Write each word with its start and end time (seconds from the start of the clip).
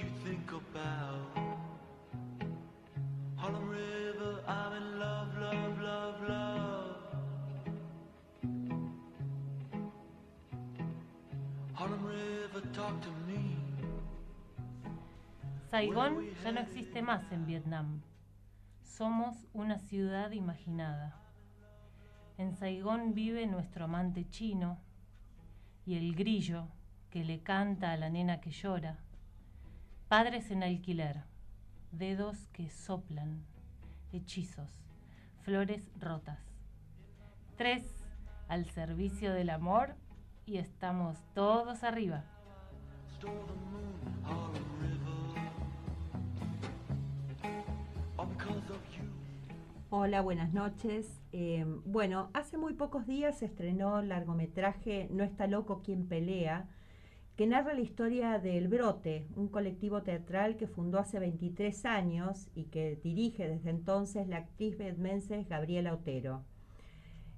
you 0.00 0.06
think 0.24 0.50
about. 0.50 1.38
Harlem 3.36 3.68
River, 3.68 4.40
I'm 4.48 4.72
in 4.72 4.98
love, 4.98 5.28
love, 5.38 5.80
love, 5.80 6.28
love. 6.28 6.96
Harlem 11.74 12.04
River, 12.04 12.60
talk 12.72 13.00
to 13.02 13.10
me. 13.28 13.56
Saigón 15.70 16.26
ya 16.42 16.52
no 16.52 16.60
existe 16.60 17.02
más 17.02 17.30
en 17.30 17.46
Vietnam. 17.46 18.02
Somos 18.82 19.46
una 19.52 19.78
ciudad 19.78 20.32
imaginada. 20.32 21.14
En 22.36 22.56
Saigón 22.56 23.14
vive 23.14 23.46
nuestro 23.46 23.84
amante 23.84 24.28
chino 24.28 24.78
y 25.86 25.96
el 25.96 26.16
grillo 26.16 26.66
que 27.10 27.24
le 27.24 27.42
canta 27.42 27.92
a 27.92 27.96
la 27.96 28.10
nena 28.10 28.40
que 28.40 28.50
llora. 28.50 29.03
Padres 30.08 30.50
en 30.50 30.62
alquiler, 30.62 31.22
dedos 31.90 32.46
que 32.52 32.68
soplan, 32.68 33.42
hechizos, 34.12 34.70
flores 35.40 35.90
rotas. 35.98 36.38
Tres 37.56 37.82
al 38.48 38.66
servicio 38.66 39.32
del 39.32 39.48
amor 39.48 39.96
y 40.44 40.58
estamos 40.58 41.16
todos 41.32 41.82
arriba. 41.84 42.24
Hola, 49.88 50.20
buenas 50.20 50.52
noches. 50.52 51.22
Eh, 51.32 51.64
bueno, 51.86 52.28
hace 52.34 52.58
muy 52.58 52.74
pocos 52.74 53.06
días 53.06 53.38
se 53.38 53.46
estrenó 53.46 54.00
el 54.00 54.10
largometraje 54.10 55.08
No 55.10 55.24
está 55.24 55.46
loco 55.46 55.80
quien 55.82 56.06
pelea, 56.06 56.68
que 57.36 57.46
narra 57.48 57.74
la 57.74 57.80
historia 57.80 58.38
del 58.38 58.68
Brote, 58.68 59.26
un 59.34 59.48
colectivo 59.48 60.02
teatral 60.02 60.56
que 60.56 60.68
fundó 60.68 61.00
hace 61.00 61.18
23 61.18 61.84
años 61.84 62.48
y 62.54 62.64
que 62.64 62.96
dirige 63.02 63.48
desde 63.48 63.70
entonces 63.70 64.28
la 64.28 64.36
actriz 64.36 64.78
vietmense 64.78 65.44
Gabriela 65.44 65.94
Otero. 65.94 66.44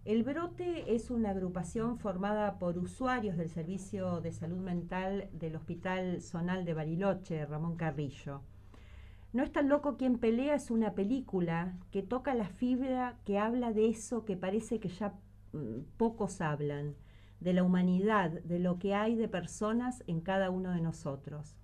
El 0.04 0.22
Brote 0.22 0.94
es 0.94 1.10
una 1.10 1.30
agrupación 1.30 1.98
formada 1.98 2.58
por 2.58 2.78
usuarios 2.78 3.36
del 3.38 3.48
Servicio 3.48 4.20
de 4.20 4.32
Salud 4.32 4.58
Mental 4.58 5.30
del 5.32 5.56
Hospital 5.56 6.20
Zonal 6.20 6.64
de 6.64 6.74
Bariloche, 6.74 7.46
Ramón 7.46 7.76
Carrillo. 7.76 8.42
No 9.32 9.42
es 9.42 9.50
tan 9.50 9.68
loco 9.68 9.96
quien 9.96 10.18
pelea 10.18 10.54
es 10.54 10.70
una 10.70 10.94
película 10.94 11.76
que 11.90 12.02
toca 12.02 12.34
la 12.34 12.48
fibra 12.48 13.18
que 13.24 13.38
habla 13.38 13.72
de 13.72 13.88
eso 13.88 14.24
que 14.24 14.36
parece 14.36 14.78
que 14.78 14.88
ya 14.88 15.14
mm, 15.52 15.80
pocos 15.96 16.40
hablan, 16.40 16.94
de 17.40 17.52
la 17.52 17.62
humanidad, 17.62 18.30
de 18.42 18.58
lo 18.58 18.78
que 18.78 18.94
hay 18.94 19.14
de 19.14 19.28
personas 19.28 20.02
en 20.06 20.20
cada 20.20 20.50
uno 20.50 20.70
de 20.72 20.80
nosotros. 20.80 21.56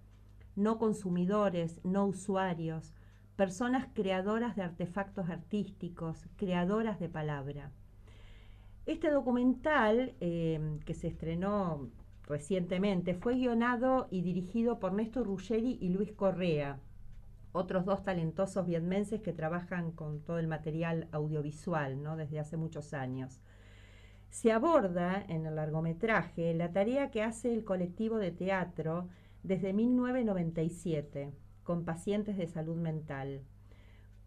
No 0.54 0.78
consumidores, 0.78 1.80
no 1.84 2.06
usuarios, 2.06 2.92
personas 3.36 3.88
creadoras 3.94 4.56
de 4.56 4.62
artefactos 4.62 5.30
artísticos, 5.30 6.26
creadoras 6.36 7.00
de 7.00 7.08
palabra. 7.08 7.72
Este 8.84 9.10
documental, 9.10 10.14
eh, 10.20 10.78
que 10.84 10.94
se 10.94 11.08
estrenó 11.08 11.88
recientemente, 12.26 13.14
fue 13.14 13.36
guionado 13.36 14.08
y 14.10 14.22
dirigido 14.22 14.78
por 14.78 14.92
Néstor 14.92 15.26
Ruggeri 15.26 15.78
y 15.80 15.88
Luis 15.90 16.12
Correa, 16.12 16.80
otros 17.52 17.84
dos 17.84 18.02
talentosos 18.02 18.66
vietmenses 18.66 19.20
que 19.20 19.32
trabajan 19.32 19.92
con 19.92 20.20
todo 20.20 20.38
el 20.38 20.48
material 20.48 21.08
audiovisual 21.12 22.02
¿no? 22.02 22.16
desde 22.16 22.40
hace 22.40 22.56
muchos 22.56 22.94
años. 22.94 23.40
Se 24.32 24.50
aborda 24.50 25.22
en 25.28 25.44
el 25.44 25.56
largometraje 25.56 26.54
la 26.54 26.72
tarea 26.72 27.10
que 27.10 27.22
hace 27.22 27.52
el 27.52 27.64
colectivo 27.64 28.16
de 28.16 28.30
teatro 28.30 29.08
desde 29.42 29.74
1997 29.74 31.34
con 31.62 31.84
pacientes 31.84 32.38
de 32.38 32.46
salud 32.46 32.76
mental 32.76 33.42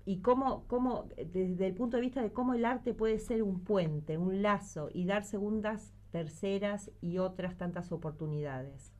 y 0.05 0.19
cómo, 0.19 0.67
cómo, 0.67 1.09
desde 1.33 1.65
el 1.65 1.73
punto 1.73 1.97
de 1.97 2.01
vista 2.01 2.21
de 2.21 2.31
cómo 2.31 2.53
el 2.53 2.65
arte 2.65 2.93
puede 2.93 3.17
ser 3.17 3.41
un 3.41 3.61
puente, 3.63 4.19
un 4.19 4.43
lazo 4.43 4.89
y 4.93 5.05
dar 5.05 5.23
segundas, 5.23 5.91
terceras 6.11 6.91
y 7.01 7.17
otras 7.17 7.57
tantas 7.57 7.91
oportunidades. 7.91 8.93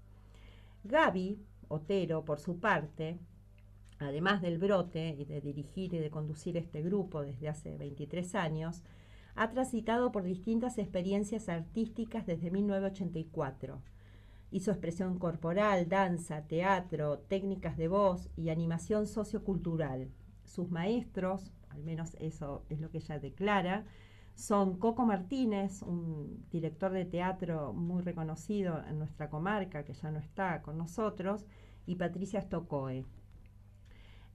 Gaby 0.85 1.39
Otero, 1.67 2.25
por 2.25 2.39
su 2.39 2.59
parte, 2.59 3.19
además 3.99 4.41
del 4.41 4.57
brote 4.57 5.09
y 5.09 5.25
de 5.25 5.39
dirigir 5.39 5.93
y 5.93 5.99
de 5.99 6.09
conducir 6.09 6.57
este 6.57 6.81
grupo 6.81 7.21
desde 7.21 7.47
hace 7.47 7.77
23 7.77 8.33
años, 8.33 8.81
ha 9.35 9.49
transitado 9.49 10.11
por 10.11 10.23
distintas 10.23 10.77
experiencias 10.77 11.49
artísticas 11.49 12.25
desde 12.25 12.51
1984. 12.51 13.81
Hizo 14.51 14.71
expresión 14.71 15.19
corporal, 15.19 15.89
danza, 15.89 16.47
teatro, 16.47 17.19
técnicas 17.19 17.77
de 17.77 17.87
voz 17.87 18.29
y 18.37 18.49
animación 18.49 19.07
sociocultural. 19.07 20.09
Sus 20.45 20.69
maestros, 20.69 21.51
al 21.69 21.83
menos 21.83 22.15
eso 22.19 22.63
es 22.69 22.79
lo 22.79 22.89
que 22.89 22.99
ella 22.99 23.19
declara, 23.19 23.85
son 24.35 24.77
Coco 24.77 25.05
Martínez, 25.05 25.81
un 25.81 26.45
director 26.51 26.91
de 26.91 27.05
teatro 27.05 27.73
muy 27.73 28.01
reconocido 28.03 28.81
en 28.87 28.99
nuestra 28.99 29.29
comarca, 29.29 29.83
que 29.83 29.93
ya 29.93 30.11
no 30.11 30.19
está 30.19 30.61
con 30.61 30.77
nosotros, 30.77 31.45
y 31.85 31.95
Patricia 31.95 32.41
Stokoe, 32.41 33.05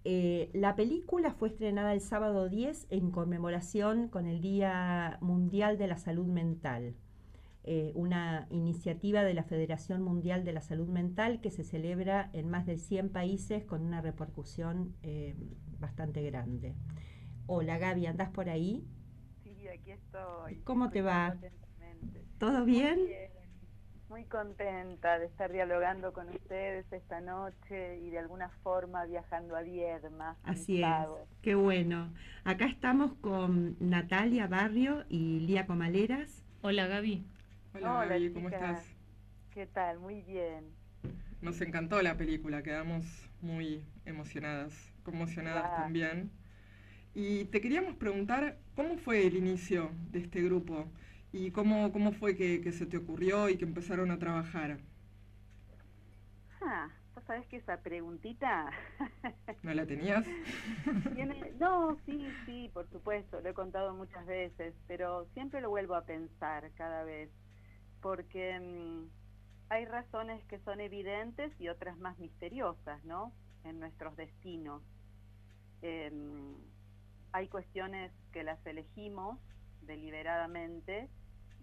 eh, 0.05 0.51
la 0.55 0.77
película 0.77 1.33
fue 1.33 1.49
estrenada 1.49 1.93
el 1.93 2.01
sábado 2.01 2.49
10 2.49 2.87
en 2.91 3.11
conmemoración 3.11 4.09
con 4.09 4.27
el 4.27 4.41
Día 4.41 5.19
Mundial 5.21 5.77
de 5.77 5.87
la 5.87 5.99
Salud 5.99 6.27
Mental, 6.27 6.95
eh, 7.65 7.93
una 7.95 8.47
iniciativa 8.51 9.23
de 9.23 9.35
la 9.35 9.43
Federación 9.43 10.03
Mundial 10.03 10.45
de 10.45 10.53
la 10.53 10.63
Salud 10.63 10.89
Mental 10.89 11.41
que 11.43 11.51
se 11.51 11.65
celebra 11.65 12.31
en 12.33 12.49
más 12.49 12.65
de 12.65 12.79
100 12.79 13.11
países 13.11 13.65
con 13.65 13.83
una 13.83 14.01
repercusión 14.01 14.95
eh, 15.03 15.35
bastante 15.79 16.23
grande. 16.23 16.75
Hola 17.47 17.77
Gaby, 17.77 18.07
¿andás 18.07 18.31
por 18.31 18.49
ahí? 18.49 18.87
Sí, 19.43 19.69
aquí 19.69 19.91
estoy. 19.91 20.61
¿Cómo 20.65 20.89
te 20.89 21.03
va? 21.03 21.37
¿Todo 22.39 22.65
bien? 22.65 23.01
Muy 23.01 23.09
bien. 23.09 23.40
Muy 24.11 24.25
contenta 24.25 25.21
de 25.21 25.27
estar 25.27 25.53
dialogando 25.53 26.13
con 26.13 26.29
ustedes 26.31 26.85
esta 26.93 27.21
noche 27.21 27.99
y 28.01 28.11
de 28.11 28.19
alguna 28.19 28.49
forma 28.65 29.05
viajando 29.05 29.55
a 29.55 29.63
Viedma. 29.63 30.37
Así 30.43 30.83
es, 30.83 30.89
qué 31.43 31.55
bueno. 31.55 32.13
Acá 32.43 32.67
estamos 32.67 33.15
con 33.21 33.77
Natalia 33.79 34.49
Barrio 34.49 35.05
y 35.09 35.39
Lía 35.39 35.65
Comaleras. 35.65 36.43
Hola 36.61 36.89
Gaby. 36.89 37.25
Hola, 37.73 37.99
Hola, 37.99 38.07
Gaby, 38.07 38.33
¿cómo 38.33 38.51
chicas. 38.51 38.81
estás? 38.81 38.97
¿Qué 39.55 39.67
tal? 39.67 40.01
Muy 40.01 40.23
bien. 40.23 40.65
Nos 41.41 41.61
encantó 41.61 42.03
la 42.03 42.17
película, 42.17 42.65
quedamos 42.65 43.07
muy 43.41 43.85
emocionadas, 44.07 44.93
conmocionadas 45.05 45.71
también. 45.77 46.33
Y 47.15 47.45
te 47.45 47.61
queríamos 47.61 47.95
preguntar, 47.95 48.59
¿cómo 48.75 48.99
fue 48.99 49.25
el 49.25 49.37
inicio 49.37 49.93
de 50.11 50.19
este 50.19 50.43
grupo? 50.43 50.89
¿Y 51.33 51.51
cómo, 51.51 51.91
cómo 51.93 52.13
fue 52.13 52.37
que, 52.37 52.61
que 52.61 52.71
se 52.73 52.87
te 52.87 52.97
ocurrió 52.97 53.49
y 53.49 53.57
que 53.57 53.65
empezaron 53.65 54.11
a 54.13 54.19
trabajar? 54.21 54.79
Ah, 56.63 56.89
¿Vos 57.15 57.25
sabés 57.27 57.47
que 57.49 57.57
esa 57.57 57.83
preguntita 57.83 58.71
¿No 59.63 59.75
la 59.75 59.87
tenías? 59.87 60.27
tiene... 61.13 61.53
No, 61.59 61.97
sí, 62.07 62.39
sí, 62.45 62.71
por 62.73 62.89
supuesto, 62.91 63.41
lo 63.41 63.49
he 63.51 63.55
contado 63.55 63.95
muchas 63.95 64.27
veces, 64.27 64.75
pero 64.87 65.27
siempre 65.35 65.61
lo 65.61 65.71
vuelvo 65.71 65.95
a 65.95 66.05
pensar 66.05 66.71
cada 66.75 67.05
vez, 67.05 67.31
porque 68.01 68.59
mm, 68.61 69.09
hay 69.71 69.85
razones 69.87 70.45
que 70.47 70.61
son 70.61 70.81
evidentes 70.81 71.53
y 71.61 71.69
otras 71.69 71.99
más 71.99 72.19
misteriosas, 72.19 73.05
¿no? 73.05 73.33
En 73.65 73.81
nuestros 73.81 74.17
destinos. 74.17 74.83
Em, 75.83 76.57
hay 77.33 77.49
cuestiones 77.49 78.13
que 78.33 78.43
las 78.45 78.65
elegimos 78.67 79.39
deliberadamente 79.83 81.09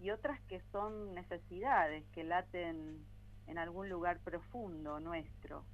y 0.00 0.10
otras 0.10 0.40
que 0.42 0.60
son 0.72 1.14
necesidades 1.14 2.04
que 2.12 2.24
laten 2.24 3.04
en 3.46 3.58
algún 3.58 3.88
lugar 3.88 4.20
profundo 4.20 5.00
nuestro. 5.00 5.64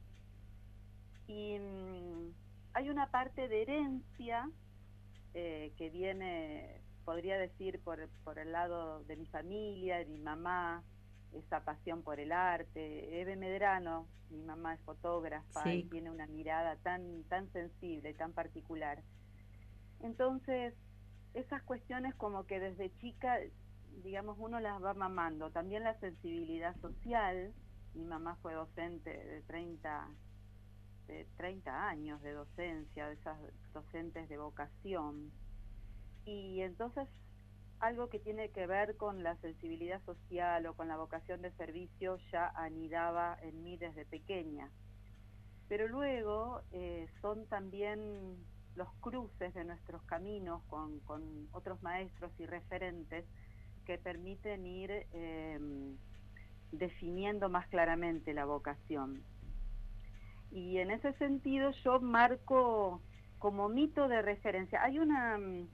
Y 1.26 1.58
mm, 1.58 2.32
hay 2.74 2.90
una 2.90 3.10
parte 3.10 3.48
de 3.48 3.62
herencia 3.62 4.50
eh, 5.34 5.72
que 5.76 5.90
viene, 5.90 6.80
podría 7.04 7.38
decir, 7.38 7.80
por, 7.80 8.08
por 8.24 8.38
el 8.38 8.52
lado 8.52 9.02
de 9.04 9.16
mi 9.16 9.26
familia, 9.26 9.98
de 9.98 10.06
mi 10.06 10.18
mamá, 10.18 10.82
esa 11.32 11.60
pasión 11.64 12.02
por 12.02 12.20
el 12.20 12.32
arte. 12.32 13.20
Eve 13.20 13.36
Medrano, 13.36 14.06
mi 14.30 14.42
mamá 14.42 14.74
es 14.74 14.80
fotógrafa 14.82 15.72
y 15.72 15.84
tiene 15.84 16.10
una 16.10 16.26
mirada 16.26 16.76
tan, 16.76 17.24
tan 17.24 17.50
sensible, 17.52 18.14
tan 18.14 18.32
particular. 18.32 19.02
Entonces, 20.00 20.74
esas 21.34 21.62
cuestiones 21.62 22.14
como 22.14 22.46
que 22.46 22.60
desde 22.60 22.94
chica, 22.98 23.38
digamos, 24.02 24.36
uno 24.38 24.60
las 24.60 24.82
va 24.82 24.94
mamando. 24.94 25.50
También 25.50 25.84
la 25.84 25.98
sensibilidad 26.00 26.74
social. 26.80 27.52
Mi 27.94 28.04
mamá 28.04 28.36
fue 28.42 28.54
docente 28.54 29.10
de 29.10 29.42
30, 29.42 30.08
de 31.06 31.26
30 31.36 31.88
años 31.88 32.20
de 32.22 32.32
docencia, 32.32 33.06
de 33.06 33.14
esas 33.14 33.38
docentes 33.72 34.28
de 34.28 34.38
vocación. 34.38 35.30
Y 36.24 36.60
entonces 36.62 37.08
algo 37.80 38.08
que 38.08 38.18
tiene 38.18 38.50
que 38.50 38.66
ver 38.66 38.96
con 38.96 39.22
la 39.22 39.36
sensibilidad 39.36 40.02
social 40.04 40.66
o 40.66 40.74
con 40.74 40.88
la 40.88 40.96
vocación 40.96 41.42
de 41.42 41.52
servicio 41.52 42.18
ya 42.32 42.48
anidaba 42.54 43.36
en 43.42 43.62
mí 43.62 43.76
desde 43.76 44.06
pequeña. 44.06 44.70
pero 45.68 45.88
luego 45.88 46.60
eh, 46.72 47.08
son 47.20 47.46
también 47.46 48.36
los 48.76 48.88
cruces 49.00 49.54
de 49.54 49.64
nuestros 49.64 50.02
caminos 50.04 50.62
con, 50.64 51.00
con 51.00 51.48
otros 51.52 51.82
maestros 51.82 52.32
y 52.38 52.46
referentes 52.46 53.24
que 53.84 53.98
permiten 53.98 54.66
ir 54.66 54.90
eh, 54.90 55.58
definiendo 56.72 57.48
más 57.48 57.66
claramente 57.68 58.34
la 58.34 58.44
vocación. 58.44 59.22
Y 60.50 60.78
en 60.78 60.90
ese 60.90 61.12
sentido 61.14 61.72
yo 61.84 62.00
marco 62.00 63.00
como 63.38 63.68
mito 63.68 64.08
de 64.08 64.22
referencia. 64.22 64.82
Hay 64.82 64.98
una... 64.98 65.38
mm, 65.38 65.68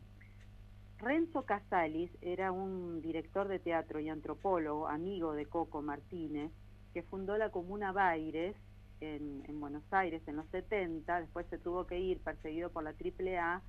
Renzo 0.98 1.46
Casalis 1.46 2.10
era 2.20 2.52
un 2.52 3.00
director 3.00 3.48
de 3.48 3.58
teatro 3.58 4.00
y 4.00 4.10
antropólogo, 4.10 4.86
amigo 4.86 5.32
de 5.32 5.46
Coco 5.46 5.80
Martínez, 5.80 6.52
que 6.92 7.02
fundó 7.02 7.38
la 7.38 7.50
Comuna 7.50 7.92
Baires 7.92 8.54
en, 9.00 9.42
en 9.48 9.60
Buenos 9.60 9.84
Aires 9.92 10.20
en 10.26 10.36
los 10.36 10.46
70, 10.48 11.22
después 11.22 11.46
se 11.48 11.56
tuvo 11.56 11.86
que 11.86 11.98
ir 11.98 12.20
perseguido 12.20 12.70
por 12.70 12.84
la 12.84 12.90
AAA 12.90 13.62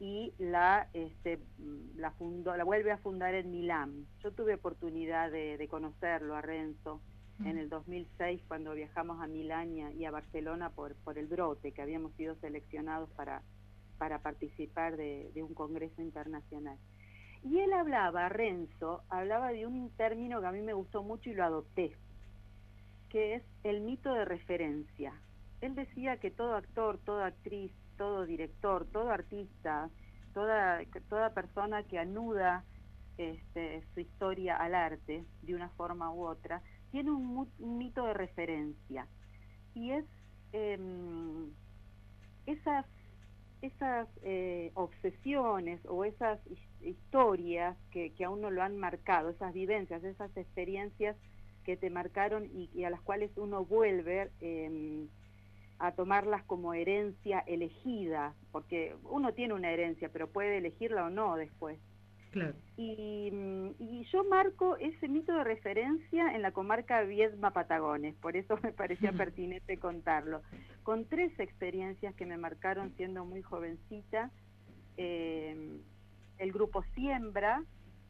y 0.00 0.32
la, 0.38 0.88
este, 0.94 1.38
mm, 1.58 1.98
la, 1.98 2.10
fundó, 2.12 2.56
la 2.56 2.64
vuelve 2.64 2.92
a 2.92 2.98
fundar 2.98 3.34
en 3.34 3.50
Milán. 3.50 4.06
Yo 4.22 4.32
tuve 4.32 4.54
oportunidad 4.54 5.30
de, 5.30 5.56
de 5.56 5.68
conocerlo 5.68 6.34
a 6.34 6.42
Renzo 6.42 7.00
en 7.44 7.58
el 7.58 7.68
2006 7.68 8.42
cuando 8.46 8.72
viajamos 8.72 9.20
a 9.20 9.26
Milán 9.26 9.72
y 9.72 9.82
a, 9.82 9.92
y 9.92 10.04
a 10.04 10.10
Barcelona 10.10 10.70
por, 10.70 10.94
por 10.96 11.18
el 11.18 11.26
brote, 11.26 11.72
que 11.72 11.82
habíamos 11.82 12.12
sido 12.14 12.36
seleccionados 12.36 13.10
para, 13.10 13.42
para 13.98 14.20
participar 14.20 14.96
de, 14.96 15.30
de 15.34 15.42
un 15.42 15.54
congreso 15.54 16.02
internacional. 16.02 16.78
Y 17.44 17.58
él 17.58 17.72
hablaba, 17.72 18.28
Renzo, 18.28 19.02
hablaba 19.08 19.50
de 19.52 19.66
un 19.66 19.90
término 19.96 20.40
que 20.40 20.46
a 20.46 20.52
mí 20.52 20.62
me 20.62 20.74
gustó 20.74 21.02
mucho 21.02 21.30
y 21.30 21.34
lo 21.34 21.44
adopté, 21.44 21.96
que 23.08 23.34
es 23.34 23.42
el 23.64 23.80
mito 23.80 24.12
de 24.14 24.24
referencia. 24.24 25.12
Él 25.60 25.74
decía 25.74 26.18
que 26.18 26.30
todo 26.30 26.54
actor, 26.54 26.98
toda 27.04 27.26
actriz, 27.26 27.72
todo 27.96 28.26
director, 28.26 28.86
todo 28.92 29.10
artista, 29.10 29.90
toda, 30.34 30.80
toda 31.08 31.30
persona 31.30 31.82
que 31.84 31.98
anuda 31.98 32.64
este, 33.18 33.84
su 33.94 34.00
historia 34.00 34.56
al 34.56 34.74
arte 34.74 35.24
de 35.42 35.54
una 35.54 35.68
forma 35.70 36.12
u 36.12 36.26
otra, 36.26 36.62
tiene 36.90 37.10
un, 37.10 37.48
mito 37.58 38.04
de 38.06 38.14
referencia. 38.14 39.06
Y 39.74 39.92
es 39.92 40.04
em, 40.52 41.50
esas, 42.46 42.86
esas 43.62 44.08
eh, 44.22 44.70
obsesiones 44.74 45.80
o 45.86 46.04
esas 46.04 46.40
his- 46.46 46.82
historias 46.82 47.76
que, 47.90 48.12
que 48.14 48.24
a 48.24 48.30
uno 48.30 48.50
lo 48.50 48.62
han 48.62 48.76
marcado, 48.76 49.30
esas 49.30 49.52
vivencias, 49.52 50.02
esas 50.04 50.36
experiencias 50.36 51.16
que 51.64 51.76
te 51.76 51.90
marcaron 51.90 52.46
y, 52.52 52.70
y 52.74 52.84
a 52.84 52.90
las 52.90 53.00
cuales 53.02 53.30
uno 53.36 53.64
vuelve 53.64 54.30
em, 54.40 55.08
a 55.82 55.90
tomarlas 55.90 56.44
como 56.44 56.74
herencia 56.74 57.40
elegida, 57.40 58.34
porque 58.52 58.94
uno 59.02 59.34
tiene 59.34 59.54
una 59.54 59.72
herencia, 59.72 60.08
pero 60.12 60.28
puede 60.28 60.58
elegirla 60.58 61.06
o 61.06 61.10
no 61.10 61.34
después. 61.34 61.76
Claro. 62.30 62.54
Y, 62.76 63.28
mm, 63.32 63.70
y 63.80 64.04
yo 64.12 64.22
marco 64.22 64.76
ese 64.76 65.08
mito 65.08 65.34
de 65.34 65.42
referencia 65.42 66.36
en 66.36 66.42
la 66.42 66.52
comarca 66.52 67.02
Viedma-Patagones, 67.02 68.14
por 68.14 68.36
eso 68.36 68.56
me 68.62 68.70
parecía 68.72 69.10
pertinente 69.26 69.78
contarlo, 69.78 70.42
con 70.84 71.04
tres 71.06 71.36
experiencias 71.40 72.14
que 72.14 72.26
me 72.26 72.38
marcaron 72.38 72.94
siendo 72.96 73.24
muy 73.24 73.42
jovencita. 73.42 74.30
eh, 74.96 75.80
el 76.38 76.52
grupo 76.52 76.84
Siembra, 76.94 77.64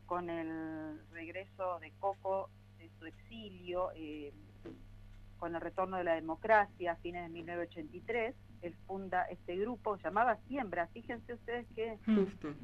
con 0.07 0.29
el 0.29 1.01
regreso 1.13 1.79
de 1.81 1.91
Coco 2.01 2.51
de 2.79 2.91
su 2.99 3.07
exilio, 3.07 3.91
eh, 3.95 4.33
con 5.43 5.57
el 5.57 5.61
retorno 5.61 5.97
de 5.97 6.05
la 6.05 6.15
democracia 6.15 6.93
a 6.93 6.97
fines 6.99 7.25
de 7.25 7.29
1983, 7.31 8.37
él 8.63 8.77
funda 8.87 9.25
este 9.25 9.57
grupo, 9.57 9.97
llamaba 9.97 10.37
Siembra, 10.47 10.87
fíjense 10.87 11.35
ustedes 11.35 11.67
que 11.75 11.99
Justo. 12.07 12.55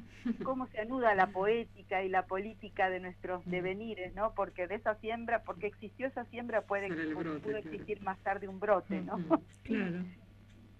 cómo 0.45 0.65
se 0.67 0.79
anuda 0.79 1.13
la 1.13 1.27
poética 1.27 2.01
y 2.03 2.07
la 2.07 2.25
política 2.25 2.89
de 2.89 3.01
nuestros 3.01 3.45
devenires, 3.45 4.15
¿no? 4.15 4.33
Porque 4.33 4.65
de 4.67 4.75
esa 4.75 4.95
siembra, 5.01 5.43
porque 5.43 5.67
existió 5.67 6.07
esa 6.07 6.23
siembra, 6.27 6.61
puede 6.61 6.87
pudo 6.87 7.41
claro. 7.41 7.57
existir 7.57 8.01
más 8.01 8.17
tarde 8.19 8.47
un 8.47 8.61
brote, 8.61 9.01
¿no? 9.01 9.17
Claro. 9.63 10.05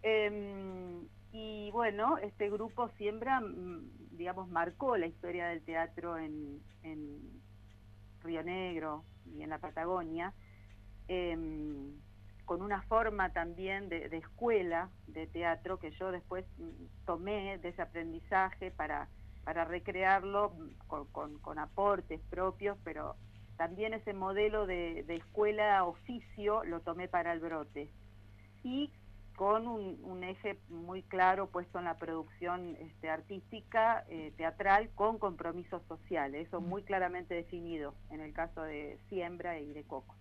Em, 0.02 1.06
y 1.34 1.70
bueno, 1.72 2.18
este 2.20 2.50
grupo 2.50 2.88
Siembra, 2.98 3.42
mm, 3.42 4.16
digamos, 4.16 4.48
marcó 4.48 4.96
la 4.96 5.08
historia 5.08 5.48
del 5.48 5.64
teatro 5.64 6.18
en, 6.18 6.62
en 6.82 7.20
Río 8.24 8.42
Negro 8.42 9.04
y 9.36 9.42
en 9.42 9.50
la 9.50 9.58
Patagonia, 9.58 10.34
em, 11.10 12.00
con 12.46 12.62
una 12.62 12.82
forma 12.84 13.32
también 13.34 13.90
de, 13.90 14.10
de 14.10 14.18
escuela 14.18 14.90
de 15.08 15.28
teatro 15.28 15.80
que 15.80 15.92
yo 15.92 16.12
después 16.12 16.46
mm, 16.58 17.06
tomé 17.06 17.58
de 17.60 17.70
ese 17.70 17.82
aprendizaje 17.82 18.72
para, 18.72 19.10
para 19.44 19.66
recrearlo 19.66 20.52
mm, 20.52 20.88
con, 20.88 21.08
con- 21.08 21.40
con 21.40 21.60
aportes 21.60 22.22
propios, 22.30 22.78
pero 22.86 23.16
también 23.58 23.94
ese 23.94 24.14
modelo 24.14 24.66
de, 24.68 25.04
de 25.04 25.16
escuela 25.18 25.84
oficio 25.86 26.64
lo 26.64 26.80
tomé 26.82 27.08
para 27.10 27.34
el 27.34 27.40
brote. 27.42 27.92
Y 28.64 28.92
con 29.36 29.68
un, 29.68 30.00
un 30.04 30.24
eje 30.24 30.60
muy 30.70 31.04
claro 31.04 31.48
puesto 31.48 31.80
en 31.80 31.86
la 31.86 31.98
producción 31.98 32.76
este, 32.82 33.10
artística, 33.10 34.06
eh, 34.10 34.34
teatral, 34.38 34.90
con 34.96 35.18
compromisos 35.18 35.82
sociales, 35.88 36.48
eso 36.48 36.62
muy 36.62 36.84
claramente 36.84 37.34
definido 37.36 37.96
en 38.12 38.22
el 38.22 38.34
caso 38.34 38.62
de 38.64 39.00
Siembra 39.10 39.60
y 39.60 39.74
de 39.74 39.84
Coco. 39.86 40.19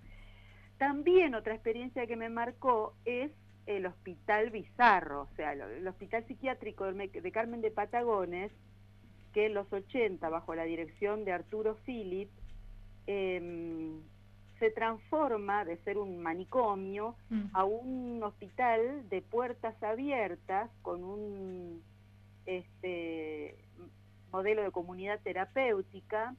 También 0.78 1.34
otra 1.34 1.54
experiencia 1.54 2.06
que 2.06 2.16
me 2.16 2.28
marcó 2.28 2.94
es 3.04 3.30
el 3.66 3.84
Hospital 3.86 4.50
Bizarro, 4.50 5.22
o 5.22 5.36
sea, 5.36 5.52
el 5.52 5.86
Hospital 5.86 6.24
Psiquiátrico 6.26 6.84
de 6.90 7.32
Carmen 7.32 7.60
de 7.60 7.70
Patagones, 7.70 8.50
que 9.34 9.46
en 9.46 9.54
los 9.54 9.70
80, 9.72 10.28
bajo 10.30 10.54
la 10.54 10.64
dirección 10.64 11.24
de 11.24 11.32
Arturo 11.32 11.76
Philip, 11.84 12.30
em, 13.06 14.00
se 14.58 14.70
transforma 14.70 15.64
de 15.64 15.76
ser 15.78 15.98
un 15.98 16.18
manicomio 16.20 17.14
Mm. 17.30 17.44
a 17.52 17.64
un 17.64 18.22
hospital 18.22 19.08
de 19.08 19.22
puertas 19.22 19.80
abiertas 19.82 20.70
con 20.82 21.04
un 21.04 21.82
este 22.46 23.56
modelo 24.32 24.62
de 24.62 24.70
comunidad 24.70 25.20
terapéutica 25.22 26.34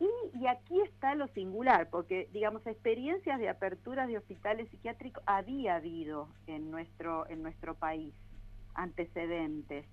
y, 0.00 0.46
aquí 0.46 0.80
está 0.82 1.14
lo 1.14 1.28
singular 1.28 1.88
porque 1.88 2.28
digamos 2.32 2.66
experiencias 2.66 3.38
de 3.38 3.48
aperturas 3.48 4.08
de 4.08 4.18
hospitales 4.18 4.68
psiquiátricos 4.70 5.22
había 5.26 5.76
habido 5.76 6.28
en 6.46 6.70
nuestro 6.70 7.28
en 7.28 7.42
nuestro 7.42 7.74
país 7.74 8.12
antecedentes. 8.74 9.86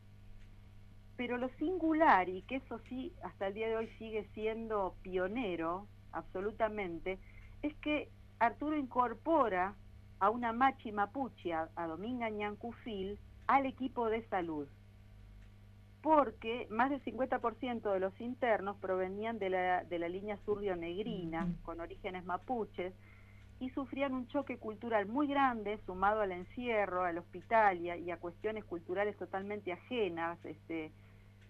Pero 1.15 1.37
lo 1.37 1.49
singular 1.59 2.27
y 2.29 2.41
que 2.43 2.57
eso 2.57 2.79
sí 2.89 3.13
hasta 3.23 3.47
el 3.47 3.53
día 3.53 3.67
de 3.67 3.77
hoy 3.77 3.87
sigue 3.99 4.27
siendo 4.33 4.95
pionero 5.03 5.87
absolutamente 6.11 7.19
es 7.61 7.73
que 7.75 8.09
Arturo 8.39 8.75
incorpora 8.75 9.75
a 10.19 10.29
una 10.29 10.51
machi 10.51 10.91
mapuche, 10.91 11.53
a, 11.53 11.69
a 11.75 11.87
Dominga 11.87 12.29
Ñancufil, 12.29 13.19
al 13.47 13.65
equipo 13.65 14.09
de 14.09 14.27
salud, 14.29 14.67
porque 16.01 16.67
más 16.69 16.89
del 16.89 17.03
50% 17.03 17.93
de 17.93 17.99
los 17.99 18.19
internos 18.19 18.77
provenían 18.77 19.39
de 19.39 19.49
la, 19.49 19.83
de 19.83 19.99
la 19.99 20.09
línea 20.09 20.37
surrio-negrina, 20.45 21.47
con 21.63 21.79
orígenes 21.79 22.25
mapuches, 22.25 22.93
y 23.59 23.69
sufrían 23.69 24.13
un 24.15 24.27
choque 24.27 24.57
cultural 24.57 25.05
muy 25.05 25.27
grande, 25.27 25.79
sumado 25.85 26.21
al 26.21 26.31
encierro, 26.31 27.03
al 27.03 27.19
hospital 27.19 27.79
y 27.79 27.91
a, 27.91 27.97
y 27.97 28.09
a 28.09 28.17
cuestiones 28.17 28.65
culturales 28.65 29.15
totalmente 29.17 29.71
ajenas, 29.71 30.43
este, 30.45 30.91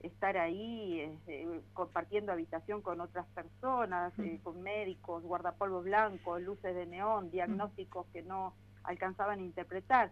estar 0.02 0.38
ahí 0.38 1.00
este, 1.00 1.48
compartiendo 1.74 2.34
habitación 2.34 2.82
con 2.82 3.00
otras 3.00 3.26
personas, 3.28 4.12
eh, 4.20 4.40
con 4.44 4.62
médicos, 4.62 5.24
guardapolvos 5.24 5.86
blancos, 5.86 6.42
luces 6.42 6.76
de 6.76 6.86
neón, 6.86 7.32
diagnósticos 7.32 8.06
que 8.08 8.22
no 8.22 8.54
alcanzaban 8.84 9.40
a 9.40 9.44
interpretar. 9.44 10.12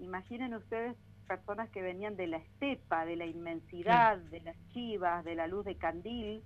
Imaginen 0.00 0.54
ustedes 0.54 0.96
personas 1.26 1.68
que 1.70 1.82
venían 1.82 2.16
de 2.16 2.26
la 2.26 2.38
estepa, 2.38 3.04
de 3.04 3.16
la 3.16 3.26
inmensidad, 3.26 4.18
de 4.18 4.40
las 4.40 4.56
chivas, 4.72 5.24
de 5.24 5.34
la 5.34 5.46
luz 5.46 5.64
de 5.64 5.76
candil, 5.76 6.42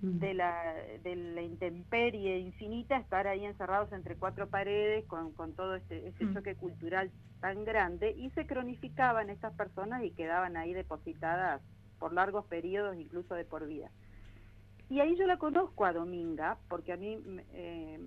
Mm. 0.00 0.18
de 0.18 0.34
la, 0.34 0.74
de 1.02 1.16
la 1.16 1.42
intemperie 1.42 2.38
infinita, 2.38 2.96
estar 2.98 3.26
ahí 3.26 3.44
encerrados 3.44 3.90
entre 3.92 4.16
cuatro 4.16 4.48
paredes 4.48 5.06
con, 5.06 5.32
con 5.32 5.54
todo 5.54 5.76
este, 5.76 6.08
este 6.08 6.26
Mm. 6.26 6.34
choque 6.34 6.56
cultural 6.56 7.10
tan 7.40 7.64
grande 7.64 8.10
y 8.10 8.30
se 8.30 8.46
cronificaban 8.46 9.30
estas 9.30 9.54
personas 9.54 10.02
y 10.04 10.10
quedaban 10.10 10.56
ahí 10.56 10.74
depositadas 10.74 11.62
por 11.98 12.12
largos 12.12 12.44
periodos, 12.46 12.96
incluso 12.96 13.34
de 13.34 13.44
por 13.44 13.66
vida. 13.66 13.90
Y 14.90 15.00
ahí 15.00 15.16
yo 15.16 15.26
la 15.26 15.38
conozco 15.38 15.84
a 15.86 15.92
Dominga, 15.92 16.58
porque 16.68 16.92
a 16.92 16.96
mí, 16.96 17.18
eh, 17.54 17.98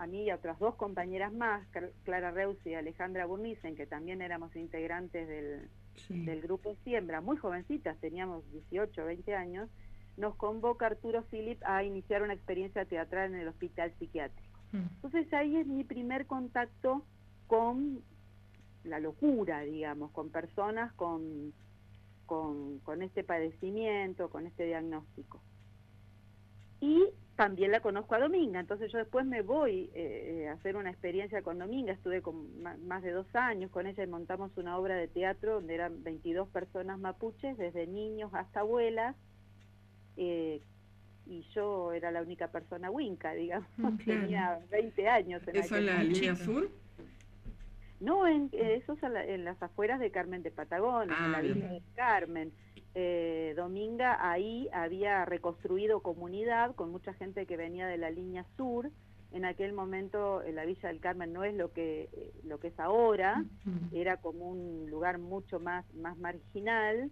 a 0.00 0.06
mí 0.06 0.24
y 0.24 0.30
a 0.30 0.36
otras 0.36 0.58
dos 0.58 0.76
compañeras 0.76 1.30
más, 1.30 1.66
Clara 2.04 2.30
Reus 2.30 2.56
y 2.64 2.72
Alejandra 2.72 3.26
Burnicen, 3.26 3.76
que 3.76 3.86
también 3.86 4.22
éramos 4.22 4.56
integrantes 4.56 5.28
del, 5.28 5.68
Sí. 6.06 6.24
del 6.24 6.40
grupo 6.40 6.74
Siembra, 6.84 7.20
muy 7.20 7.36
jovencitas, 7.36 7.98
teníamos 7.98 8.50
18, 8.52 9.04
20 9.04 9.34
años, 9.34 9.68
nos 10.16 10.34
convoca 10.36 10.86
Arturo 10.86 11.24
Philip 11.30 11.62
a 11.64 11.84
iniciar 11.84 12.22
una 12.22 12.32
experiencia 12.32 12.86
teatral 12.86 13.34
en 13.34 13.40
el 13.40 13.48
hospital 13.48 13.92
psiquiátrico. 13.98 14.58
Mm. 14.72 14.86
Entonces 14.94 15.32
ahí 15.34 15.56
es 15.56 15.66
mi 15.66 15.84
primer 15.84 16.26
contacto 16.26 17.04
con 17.46 18.00
la 18.84 19.00
locura, 19.00 19.60
digamos, 19.60 20.10
con 20.12 20.30
personas 20.30 20.92
con, 20.94 21.52
con, 22.24 22.78
con 22.78 23.02
este 23.02 23.22
padecimiento, 23.22 24.30
con 24.30 24.46
este 24.46 24.64
diagnóstico. 24.64 25.42
Y 26.80 27.04
también 27.40 27.72
la 27.72 27.80
conozco 27.80 28.14
a 28.14 28.18
Dominga, 28.18 28.60
entonces 28.60 28.92
yo 28.92 28.98
después 28.98 29.24
me 29.24 29.40
voy 29.40 29.88
eh, 29.94 30.48
a 30.50 30.52
hacer 30.52 30.76
una 30.76 30.90
experiencia 30.90 31.40
con 31.40 31.58
Dominga, 31.58 31.90
estuve 31.90 32.20
con 32.20 32.60
ma- 32.60 32.76
más 32.86 33.02
de 33.02 33.12
dos 33.12 33.34
años 33.34 33.70
con 33.70 33.86
ella 33.86 34.04
y 34.04 34.06
montamos 34.06 34.54
una 34.58 34.76
obra 34.76 34.94
de 34.94 35.08
teatro 35.08 35.54
donde 35.54 35.74
eran 35.74 36.04
22 36.04 36.50
personas 36.50 36.98
mapuches, 36.98 37.56
desde 37.56 37.86
niños 37.86 38.30
hasta 38.34 38.60
abuelas, 38.60 39.16
eh, 40.18 40.60
y 41.26 41.40
yo 41.54 41.94
era 41.94 42.10
la 42.10 42.20
única 42.20 42.48
persona 42.48 42.90
winca, 42.90 43.32
digamos, 43.32 43.66
Mm, 43.78 43.96
claro. 44.04 44.20
tenía 44.20 44.60
20 44.70 45.08
años 45.08 45.40
en 45.48 45.56
¿Eso 45.56 45.76
aquel 45.76 45.86
la 45.86 46.02
línea 46.04 46.36
sur? 46.36 46.68
No, 48.00 48.26
en, 48.26 48.48
eh, 48.52 48.80
eso 48.82 48.94
es 48.94 49.02
la- 49.02 49.24
en 49.24 49.44
las 49.44 49.62
afueras 49.62 50.00
de 50.00 50.10
Carmen 50.10 50.42
de 50.42 50.50
Patagones, 50.50 51.14
Ah, 51.18 51.26
en 51.26 51.32
la 51.32 51.40
villa 51.42 51.68
de 51.68 51.82
Carmen. 51.94 52.52
Eh, 52.94 53.54
Dominga 53.56 54.30
ahí 54.30 54.68
había 54.72 55.24
reconstruido 55.24 56.00
comunidad 56.00 56.74
con 56.74 56.90
mucha 56.90 57.12
gente 57.14 57.46
que 57.46 57.56
venía 57.56 57.86
de 57.86 57.98
la 57.98 58.10
línea 58.10 58.44
sur. 58.56 58.90
En 59.32 59.44
aquel 59.44 59.72
momento 59.72 60.42
eh, 60.42 60.52
la 60.52 60.64
Villa 60.64 60.88
del 60.88 60.98
Carmen 60.98 61.32
no 61.32 61.44
es 61.44 61.54
lo 61.54 61.72
que, 61.72 62.08
eh, 62.12 62.32
lo 62.44 62.58
que 62.58 62.68
es 62.68 62.80
ahora, 62.80 63.44
era 63.92 64.16
como 64.16 64.48
un 64.50 64.90
lugar 64.90 65.18
mucho 65.18 65.60
más, 65.60 65.84
más 65.94 66.16
marginal. 66.18 67.10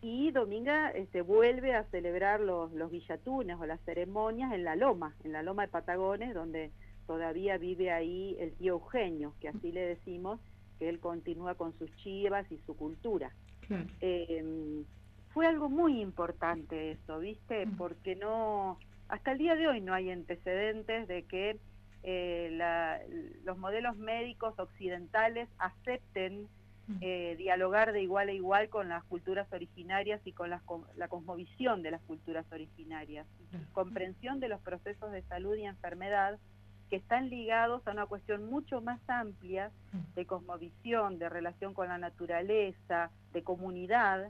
Y 0.00 0.32
Dominga 0.32 0.90
este, 0.90 1.22
vuelve 1.22 1.76
a 1.76 1.84
celebrar 1.84 2.40
los, 2.40 2.72
los 2.72 2.90
villatunes 2.90 3.56
o 3.60 3.66
las 3.66 3.80
ceremonias 3.82 4.52
en 4.52 4.64
la 4.64 4.74
Loma, 4.74 5.14
en 5.22 5.30
la 5.30 5.44
Loma 5.44 5.62
de 5.62 5.68
Patagones, 5.68 6.34
donde 6.34 6.72
todavía 7.12 7.58
vive 7.58 7.90
ahí 7.90 8.36
el 8.40 8.52
tío 8.54 8.72
Eugenio, 8.74 9.34
que 9.40 9.48
así 9.48 9.70
le 9.70 9.82
decimos, 9.82 10.40
que 10.78 10.88
él 10.88 10.98
continúa 10.98 11.54
con 11.54 11.76
sus 11.78 11.94
chivas 11.96 12.50
y 12.50 12.58
su 12.64 12.74
cultura. 12.74 13.30
Claro. 13.68 13.84
Eh, 14.00 14.82
fue 15.34 15.46
algo 15.46 15.68
muy 15.68 16.00
importante 16.00 16.92
eso, 16.92 17.18
¿viste? 17.18 17.66
Mm. 17.66 17.76
Porque 17.76 18.16
no, 18.16 18.78
hasta 19.08 19.32
el 19.32 19.38
día 19.38 19.54
de 19.56 19.68
hoy 19.68 19.80
no 19.82 19.92
hay 19.92 20.10
antecedentes 20.10 21.06
de 21.06 21.24
que 21.24 21.58
eh, 22.04 22.48
la- 22.52 22.98
los 23.44 23.56
modelos 23.58 23.96
médicos 23.96 24.58
occidentales 24.58 25.48
acepten 25.58 26.48
Mm. 26.88 26.96
eh, 27.00 27.34
dialogar 27.38 27.92
de 27.92 28.02
igual 28.02 28.28
a 28.28 28.32
igual 28.32 28.68
con 28.68 28.88
las 28.88 29.04
culturas 29.04 29.46
originarias 29.52 30.20
y 30.24 30.32
con 30.32 30.50
las 30.50 30.62
la 30.96 31.06
cosmovisión 31.06 31.80
de 31.82 31.92
las 31.92 32.02
culturas 32.02 32.44
originarias, 32.50 33.24
comprensión 33.72 34.40
de 34.40 34.48
los 34.48 34.60
procesos 34.62 35.12
de 35.12 35.22
salud 35.22 35.54
y 35.54 35.64
enfermedad 35.64 36.40
que 36.92 36.96
están 36.98 37.30
ligados 37.30 37.80
a 37.88 37.92
una 37.92 38.04
cuestión 38.04 38.50
mucho 38.50 38.82
más 38.82 39.00
amplia 39.08 39.70
de 40.14 40.26
cosmovisión, 40.26 41.18
de 41.18 41.30
relación 41.30 41.72
con 41.72 41.88
la 41.88 41.96
naturaleza, 41.96 43.10
de 43.32 43.42
comunidad, 43.42 44.28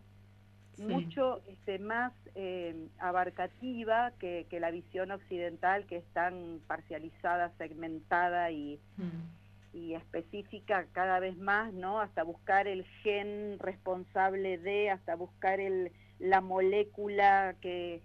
Sí. 0.77 0.85
mucho 0.85 1.43
este, 1.49 1.81
más 1.81 2.13
eh, 2.37 2.87
abarcativa 3.01 4.13
que, 4.21 4.47
que 4.49 4.61
la 4.61 4.71
visión 4.71 5.11
occidental 5.11 5.87
que 5.87 5.97
es 5.97 6.05
tan 6.13 6.61
parcializada, 6.69 7.51
segmentada 7.59 8.53
y, 8.53 8.79
Mm. 8.97 9.77
y 9.77 9.95
específica 9.95 10.87
cada 10.93 11.19
vez 11.19 11.37
más, 11.37 11.73
¿no? 11.75 12.01
Hasta 12.01 12.23
buscar 12.23 12.69
el 12.69 12.85
gen 13.03 13.59
responsable 13.59 14.57
de, 14.59 14.89
hasta 14.91 15.17
buscar 15.17 15.59
el, 15.59 15.91
la 16.21 16.41
molécula 16.41 17.57
que, 17.61 18.01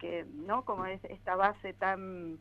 que, 0.00 0.26
¿no? 0.34 0.64
Como 0.64 0.84
es 0.86 1.02
esta 1.04 1.36
base 1.36 1.74
tan, 1.74 2.38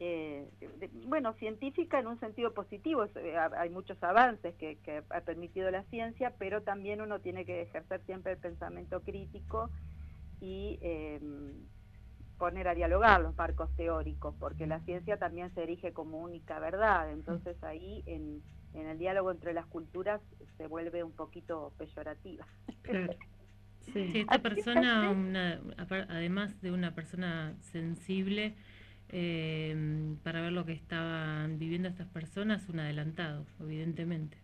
eh, 0.00 0.48
de- 0.60 0.90
bueno, 1.06 1.32
científica 1.34 1.98
en 1.98 2.06
un 2.06 2.18
sentido 2.20 2.52
positivo. 2.54 3.04
Eh, 3.16 3.36
ha- 3.36 3.50
hay 3.60 3.70
muchos 3.70 4.02
avances 4.02 4.54
que, 4.56 4.76
que 4.78 5.02
ha 5.10 5.20
permitido 5.22 5.70
la 5.70 5.82
ciencia, 5.84 6.34
pero 6.38 6.62
también 6.62 7.00
uno 7.00 7.20
tiene 7.20 7.44
que 7.44 7.62
ejercer 7.62 8.00
siempre 8.06 8.32
el 8.32 8.38
pensamiento 8.38 9.02
crítico 9.02 9.70
y 10.40 10.78
eh, 10.82 11.20
poner 12.38 12.68
a 12.68 12.74
dialogar 12.74 13.20
los 13.20 13.36
marcos 13.36 13.74
teóricos, 13.76 14.34
porque 14.38 14.66
la 14.66 14.80
ciencia 14.80 15.16
también 15.16 15.52
se 15.54 15.64
erige 15.64 15.92
como 15.92 16.18
única 16.20 16.60
verdad. 16.60 17.10
Entonces 17.10 17.62
ahí 17.64 18.02
en, 18.06 18.40
en 18.74 18.86
el 18.86 18.98
diálogo 18.98 19.32
entre 19.32 19.52
las 19.52 19.66
culturas 19.66 20.20
se 20.56 20.66
vuelve 20.68 21.02
un 21.02 21.12
poquito 21.12 21.72
peyorativa. 21.78 22.46
Claro. 22.82 23.12
Sí. 23.80 23.92
Sí, 23.92 24.20
esta 24.20 24.38
persona, 24.40 25.10
una- 25.10 25.60
además 26.08 26.60
de 26.60 26.70
una 26.72 26.94
persona 26.94 27.56
sensible, 27.60 28.54
eh, 29.10 30.16
para 30.22 30.40
ver 30.42 30.52
lo 30.52 30.64
que 30.66 30.72
estaban 30.72 31.58
viviendo 31.58 31.88
estas 31.88 32.08
personas, 32.08 32.68
un 32.68 32.80
adelantado, 32.80 33.46
evidentemente. 33.60 34.38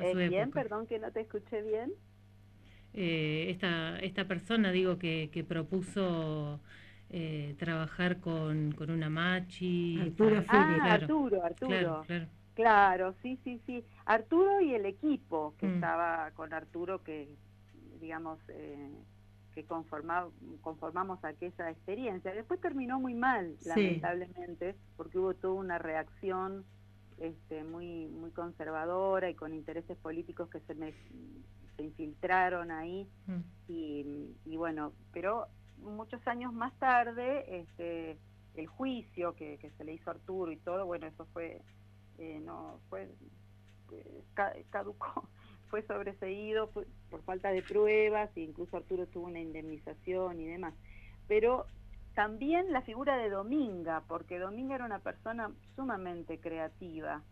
Eh, 0.00 0.14
bien, 0.14 0.50
época. 0.50 0.62
perdón 0.62 0.86
que 0.86 0.98
no 0.98 1.10
te 1.12 1.20
escuché 1.20 1.62
bien. 1.62 1.92
Eh, 2.94 3.46
esta, 3.50 3.98
esta 4.00 4.26
persona, 4.26 4.72
digo, 4.72 4.98
que, 4.98 5.30
que 5.32 5.44
propuso 5.44 6.60
eh, 7.10 7.54
trabajar 7.58 8.20
con, 8.20 8.72
con 8.72 8.90
una 8.90 9.10
machi. 9.10 10.00
Arturo. 10.00 10.44
Ah, 10.48 10.78
claro, 10.82 11.04
Arturo, 11.04 11.44
Arturo. 11.44 11.68
Claro, 11.68 12.02
claro. 12.06 12.26
Claro, 12.54 13.14
sí, 13.22 13.38
sí, 13.44 13.60
sí. 13.66 13.84
Arturo 14.04 14.60
y 14.60 14.74
el 14.74 14.84
equipo 14.86 15.54
que 15.58 15.66
Mm. 15.66 15.74
estaba 15.74 16.30
con 16.32 16.52
Arturo, 16.52 17.02
que 17.04 17.36
digamos, 18.00 18.38
eh, 18.48 18.90
que 19.58 19.66
conforma- 19.66 20.30
conformamos 20.60 21.24
aquella 21.24 21.68
experiencia. 21.70 22.32
Después 22.32 22.60
terminó 22.60 23.00
muy 23.00 23.14
mal, 23.14 23.56
Sí. 23.58 23.68
lamentablemente, 23.68 24.76
porque 24.96 25.18
hubo 25.18 25.34
toda 25.34 25.54
una 25.54 25.78
reacción 25.78 26.64
este, 27.18 27.64
muy, 27.64 28.06
muy 28.06 28.30
conservadora 28.30 29.28
y 29.28 29.34
con 29.34 29.52
intereses 29.52 29.98
políticos 29.98 30.48
que 30.48 30.60
se, 30.60 30.74
me, 30.76 30.92
se 31.76 31.82
infiltraron 31.82 32.70
ahí 32.70 33.08
Mm. 33.26 33.40
y, 33.66 34.36
y 34.44 34.56
bueno, 34.56 34.92
pero 35.12 35.48
muchos 35.78 36.24
años 36.28 36.52
más 36.52 36.72
tarde, 36.78 37.60
este, 37.62 38.16
el 38.54 38.68
juicio 38.68 39.34
que, 39.34 39.58
que 39.58 39.70
se 39.72 39.82
le 39.84 39.94
hizo 39.94 40.10
a 40.10 40.12
Arturo 40.14 40.52
y 40.52 40.56
todo, 40.58 40.86
bueno, 40.86 41.08
eso 41.08 41.26
fue, 41.32 41.60
eh, 42.18 42.40
no, 42.44 42.78
fue, 42.88 43.10
eh, 43.90 44.22
ca- 44.34 44.54
caducó, 44.70 45.28
fue 45.70 45.82
sobreseído 45.82 46.70
por 46.70 47.22
falta 47.24 47.50
de 47.50 47.62
pruebas, 47.62 48.30
e 48.36 48.40
incluso 48.40 48.76
Arturo 48.76 49.06
tuvo 49.06 49.26
una 49.26 49.40
indemnización 49.40 50.40
y 50.40 50.46
demás. 50.46 50.74
Pero 51.26 51.66
también 52.14 52.72
la 52.72 52.82
figura 52.82 53.16
de 53.16 53.30
Dominga, 53.30 54.02
porque 54.08 54.38
Dominga 54.38 54.74
era 54.74 54.84
una 54.84 55.00
persona 55.00 55.52
sumamente 55.76 56.38
creativa. 56.38 57.22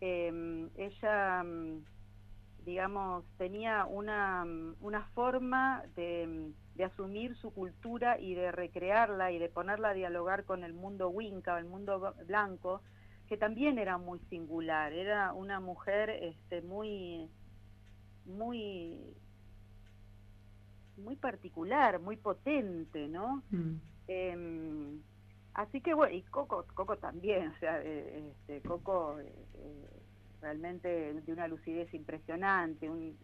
Eh, 0.00 0.68
ella 0.76 1.42
mm, 1.42 1.84
digamos, 2.66 3.24
tenía 3.38 3.86
una, 3.86 4.44
mm, 4.44 4.74
una 4.80 5.04
forma 5.14 5.84
de, 5.94 6.26
mm, 6.26 6.76
de 6.76 6.84
asumir 6.84 7.36
su 7.36 7.54
cultura 7.54 8.18
y 8.20 8.34
de 8.34 8.50
recrearla 8.50 9.30
y 9.30 9.38
de 9.38 9.48
ponerla 9.48 9.90
a 9.90 9.94
dialogar 9.94 10.44
con 10.44 10.64
el 10.64 10.74
mundo 10.74 11.08
winca 11.08 11.54
o 11.54 11.58
el 11.58 11.64
mundo 11.64 12.14
blanco, 12.26 12.82
que 13.28 13.36
también 13.36 13.78
era 13.78 13.98
muy 13.98 14.18
singular. 14.28 14.92
Era 14.92 15.32
una 15.32 15.60
mujer 15.60 16.10
este, 16.10 16.60
muy, 16.60 17.30
muy, 18.26 19.14
muy 20.96 21.16
particular, 21.16 22.00
muy 22.00 22.16
potente, 22.16 23.08
¿no? 23.08 23.42
Mm. 23.50 23.74
Em, 24.08 25.02
así 25.54 25.80
que 25.80 25.94
bueno, 25.94 26.14
y 26.14 26.22
Coco, 26.22 26.64
Coco 26.74 26.96
también, 26.98 27.48
o 27.48 27.58
sea, 27.58 27.80
eh, 27.82 28.30
este, 28.32 28.62
Coco 28.62 29.18
eh, 29.20 29.88
realmente 30.40 30.88
de 31.14 31.32
una 31.32 31.48
lucidez 31.48 31.92
impresionante, 31.94 32.88
un 32.88 33.16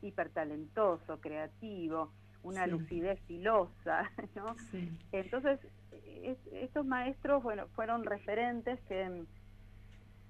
hiper 0.00 0.30
talentoso, 0.30 1.20
creativo, 1.20 2.12
una 2.42 2.64
Sí. 2.64 2.70
lucidez 2.72 3.20
filosa, 3.26 4.10
¿no? 4.34 4.56
Sí. 4.70 4.90
Entonces, 5.12 5.60
es- 6.06 6.46
estos 6.52 6.84
maestros, 6.86 7.42
bueno, 7.42 7.66
fueron 7.74 8.04
referentes 8.04 8.80
que 8.88 9.08
mm, 9.08 9.26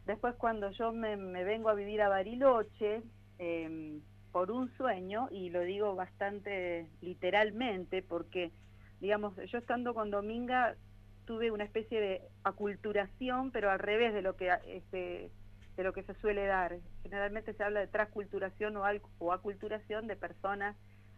después 0.07 0.35
cuando 0.37 0.71
yo 0.73 0.93
me, 0.93 1.17
me 1.17 1.45
vengo 1.45 1.69
a 1.71 1.75
vivir 1.75 2.03
a 2.03 2.09
Bariloche, 2.09 3.03
em, 3.43 4.01
por 4.31 4.51
un 4.53 4.71
sueño, 4.77 5.29
y 5.31 5.51
lo 5.51 5.63
digo 5.63 5.95
bastante 5.97 6.87
literalmente, 7.01 8.03
porque, 8.03 8.53
digamos, 9.01 9.35
yo 9.51 9.59
estando 9.59 9.95
con 9.95 10.11
Dominga 10.11 10.77
tuve 11.25 11.51
una 11.51 11.65
especie 11.65 12.01
de 12.01 12.23
aculturación, 12.45 13.51
pero 13.51 13.71
al 13.71 13.81
revés 13.81 14.15
de 14.15 14.23
lo 14.23 14.37
que 14.37 14.51
este, 14.67 15.31
de 15.77 15.83
lo 15.83 15.93
que 15.93 16.05
se 16.05 16.15
suele 16.15 16.47
dar. 16.47 16.79
Generalmente 17.03 17.53
se 17.55 17.65
habla 17.65 17.81
de 17.81 17.89
transculturación 17.89 18.77
o, 18.77 19.33
aculturación 19.33 20.07
de 20.07 20.17
personas 20.17 20.77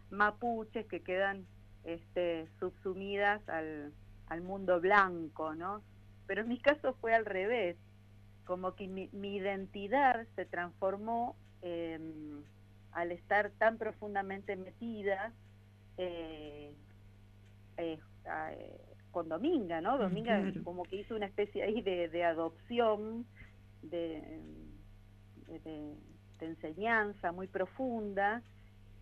mapuches 0.09 0.87
que 0.87 1.01
quedan 1.01 1.45
este, 1.83 2.47
subsumidas 2.59 3.47
al, 3.49 3.93
al 4.27 4.41
mundo 4.41 4.79
blanco, 4.81 5.53
¿no? 5.53 5.83
Pero 6.25 6.41
en 6.41 6.47
mi 6.47 6.59
caso 6.59 6.95
fue 7.01 7.13
al 7.13 7.25
revés, 7.25 7.77
como 8.45 8.75
que 8.75 8.87
mi, 8.87 9.09
mi 9.11 9.35
identidad 9.35 10.25
se 10.35 10.45
transformó 10.45 11.35
eh, 11.65 11.99
al 12.91 13.11
estar 13.11 13.49
tan 13.57 13.77
profundamente 13.77 14.55
metida 14.55 15.33
eh, 15.97 16.73
eh, 17.77 17.99
a- 18.25 18.53
eh, 18.53 18.79
con 19.11 19.27
Dominga, 19.29 19.81
¿no? 19.81 19.97
Dominga 19.97 20.39
claro. 20.41 20.63
como 20.63 20.83
que 20.83 20.97
hizo 20.97 21.15
una 21.15 21.25
especie 21.25 21.63
ahí 21.63 21.81
de, 21.81 22.07
de 22.09 22.23
adopción 22.23 23.25
de, 23.81 24.39
de, 25.47 25.95
de 26.39 26.45
enseñanza 26.45 27.31
muy 27.31 27.47
profunda. 27.47 28.41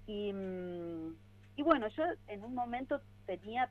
Y, 0.08 0.32
mm, 0.34 1.16
y 1.58 1.62
bueno, 1.64 1.88
yo 1.90 2.04
en 2.28 2.44
un 2.44 2.54
momento 2.56 3.02
tenía 3.26 3.70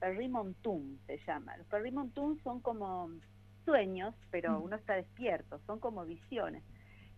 perrimontum, 0.00 0.96
se 1.06 1.18
llama. 1.26 1.56
Los 1.58 1.66
perrimontum 1.68 2.38
son 2.42 2.60
como 2.60 3.10
sueños, 3.64 4.14
pero 4.30 4.58
Mm. 4.58 4.62
uno 4.64 4.76
está 4.76 4.94
despierto, 4.94 5.60
son 5.66 5.78
como 5.78 6.04
visiones. 6.04 6.62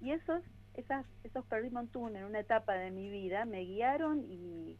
Y 0.00 0.10
esos, 0.10 0.42
esas, 0.74 1.06
esos 1.22 1.44
perrimontum 1.46 2.14
en 2.16 2.24
una 2.24 2.40
etapa 2.40 2.74
de 2.74 2.90
mi 2.90 3.08
vida 3.10 3.44
me 3.44 3.60
guiaron 3.60 4.24
y 4.30 4.78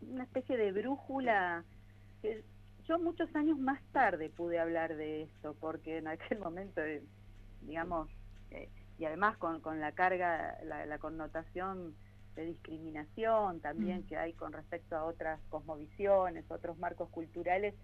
una 0.00 0.24
especie 0.24 0.56
de 0.56 0.72
brújula 0.72 1.64
que 2.22 2.44
yo 2.86 2.98
muchos 2.98 3.34
años 3.34 3.58
más 3.58 3.80
tarde 3.92 4.30
pude 4.30 4.58
hablar 4.58 4.96
de 4.96 5.22
esto, 5.22 5.54
porque 5.60 5.98
en 5.98 6.08
aquel 6.08 6.38
momento, 6.40 6.80
eh, 6.82 7.02
digamos, 7.60 8.08
eh, 8.50 8.68
y 8.98 9.04
además 9.04 9.36
con, 9.38 9.60
con 9.60 9.80
la 9.80 9.92
carga, 9.92 10.56
la, 10.64 10.86
la 10.86 10.98
connotación 10.98 11.96
de 12.34 12.44
discriminación 12.46 13.60
también 13.60 14.02
Mm. 14.02 14.06
que 14.08 14.16
hay 14.16 14.32
con 14.34 14.52
respecto 14.52 14.96
a 14.96 15.04
otras 15.04 15.40
cosmovisiones, 15.48 16.44
otros 16.50 16.78
marcos 16.78 17.08
culturales, 17.10 17.74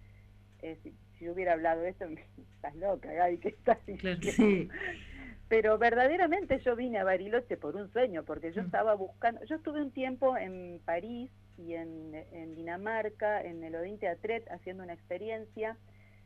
eh, 0.60 0.78
si, 0.82 0.94
si 1.18 1.24
yo 1.24 1.32
hubiera 1.32 1.54
hablado 1.54 1.80
de 1.82 1.90
esto, 1.90 2.08
me- 2.08 2.26
estás 2.56 2.74
loca, 2.76 3.12
Gaby, 3.12 3.38
¿qué 3.38 3.48
estás 3.48 3.84
diciendo? 3.86 4.30
Sí, 4.36 4.68
Pero 5.52 5.76
verdaderamente 5.76 6.60
yo 6.60 6.74
vine 6.74 6.98
a 6.98 7.04
Bariloche 7.04 7.58
por 7.58 7.76
un 7.76 7.92
sueño, 7.92 8.22
porque 8.24 8.52
yo 8.54 8.62
Mm. 8.62 8.64
estaba 8.64 8.94
buscando, 8.94 9.44
yo 9.44 9.56
estuve 9.56 9.82
un 9.82 9.90
tiempo 9.90 10.34
en 10.38 10.80
París 10.86 11.30
y 11.58 11.74
en, 11.74 12.14
en 12.32 12.54
Dinamarca, 12.54 13.42
en 13.42 13.62
el 13.62 13.74
Odin 13.74 13.98
Teatret, 13.98 14.50
haciendo 14.50 14.82
una 14.82 14.94
experiencia, 14.94 15.76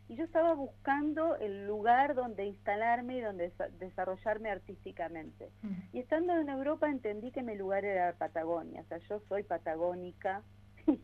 y 0.09 0.15
yo 0.15 0.23
estaba 0.23 0.55
buscando 0.55 1.35
el 1.39 1.67
lugar 1.67 2.15
donde 2.15 2.45
instalarme 2.47 3.17
y 3.17 3.21
donde 3.21 3.51
desa- 3.51 3.69
desarrollarme 3.81 4.49
artísticamente. 4.49 5.51
Y 5.93 5.99
estando 5.99 6.39
en 6.39 6.49
Europa 6.49 6.89
entendí 6.89 7.33
que 7.33 7.43
mi 7.43 7.57
lugar 7.57 7.85
era 7.85 8.13
Patagonia, 8.13 8.83
o 8.83 8.85
sea, 8.85 8.99
yo 9.09 9.19
soy 9.29 9.43
patagónica, 9.43 10.45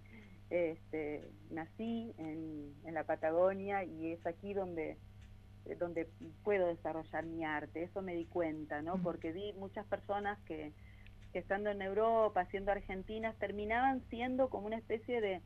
este, 0.51 1.25
nací 1.51 2.15
en, 2.19 2.73
en 2.85 2.95
la 2.95 3.03
Patagonia 3.03 3.83
y 3.83 4.13
es 4.13 4.25
aquí 4.27 4.55
donde 4.55 4.97
donde 5.79 6.09
puedo 6.43 6.67
desarrollar 6.69 7.25
mi 7.27 7.45
arte, 7.45 7.85
eso 7.85 8.03
me 8.03 8.15
di 8.15 8.27
cuenta, 8.27 8.83
¿no? 8.83 8.99
Mm. 8.99 9.03
Porque 9.03 9.33
vi 9.33 9.53
muchas 9.55 9.87
personas 9.87 10.39
que, 10.45 10.73
que 11.33 11.41
estando 11.41 11.71
en 11.71 11.83
Europa, 11.83 12.47
siendo 12.51 12.73
argentinas, 12.73 13.39
terminaban 13.39 14.03
siendo 14.11 14.49
como 14.51 14.67
una 14.67 14.79
especie 14.79 15.21
de, 15.21 15.43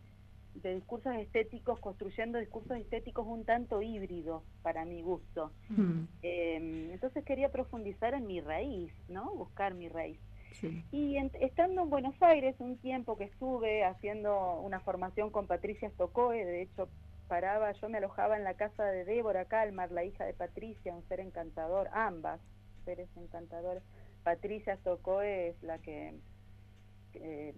de 0.54 0.74
discursos 0.76 1.14
estéticos, 1.16 1.80
construyendo 1.80 2.38
discursos 2.38 2.76
estéticos 2.78 3.26
un 3.26 3.44
tanto 3.44 3.82
híbridos 3.82 4.42
para 4.62 4.84
mi 4.84 5.02
gusto. 5.02 5.52
mm, 5.70 6.06
Eh, 6.22 6.90
entonces 6.92 7.24
quería 7.24 7.50
profundizar 7.52 8.14
en 8.14 8.26
mi 8.26 8.40
raíz, 8.40 8.92
¿no? 9.08 9.34
Buscar 9.34 9.74
mi 9.74 9.88
raíz. 9.88 10.20
sí. 10.52 10.84
Y 10.90 11.16
en- 11.16 11.32
estando 11.40 11.82
en 11.82 11.90
Buenos 11.90 12.14
Aires, 12.22 12.56
un 12.58 12.78
tiempo 12.78 13.16
que 13.16 13.24
estuve 13.24 13.84
haciendo 13.84 14.60
una 14.60 14.80
formación 14.80 15.30
con 15.30 15.46
Patricia 15.46 15.90
Stocoe, 15.90 16.44
de 16.44 16.62
hecho 16.62 16.88
paraba, 17.26 17.72
yo 17.72 17.88
me 17.88 17.98
alojaba 17.98 18.36
en 18.36 18.44
la 18.44 18.54
casa 18.54 18.84
de 18.84 19.04
Débora 19.04 19.44
Calmar, 19.46 19.90
la 19.92 20.04
hija 20.04 20.24
de 20.24 20.34
Patricia, 20.34 20.94
un 20.94 21.06
ser 21.08 21.20
encantador, 21.20 21.88
ambas 21.92 22.40
seres 22.84 23.08
encantadores. 23.16 23.82
Patricia 24.22 24.76
Stocoe 24.78 25.48
es 25.48 25.62
la 25.62 25.78
que 25.78 26.14
eh, 27.14 27.54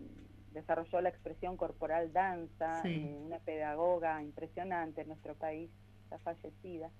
desarrolló 0.52 1.00
la 1.00 1.08
expresión 1.10 1.56
corporal 1.56 2.12
danza, 2.12 2.82
Sí. 2.82 2.88
eh, 2.88 3.18
una 3.20 3.38
pedagoga 3.38 4.22
impresionante 4.22 5.02
en 5.02 5.08
nuestro 5.08 5.34
país, 5.34 5.70
está 6.04 6.18
fallecida. 6.18 6.90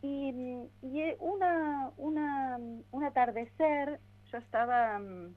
Y, 0.00 0.32
mm, 0.32 0.66
y 0.82 1.00
eh, 1.02 1.16
una, 1.20 1.90
una, 1.96 2.58
un 2.90 3.04
atardecer, 3.04 4.00
yo 4.30 4.38
estaba 4.38 4.98
mm, 4.98 5.34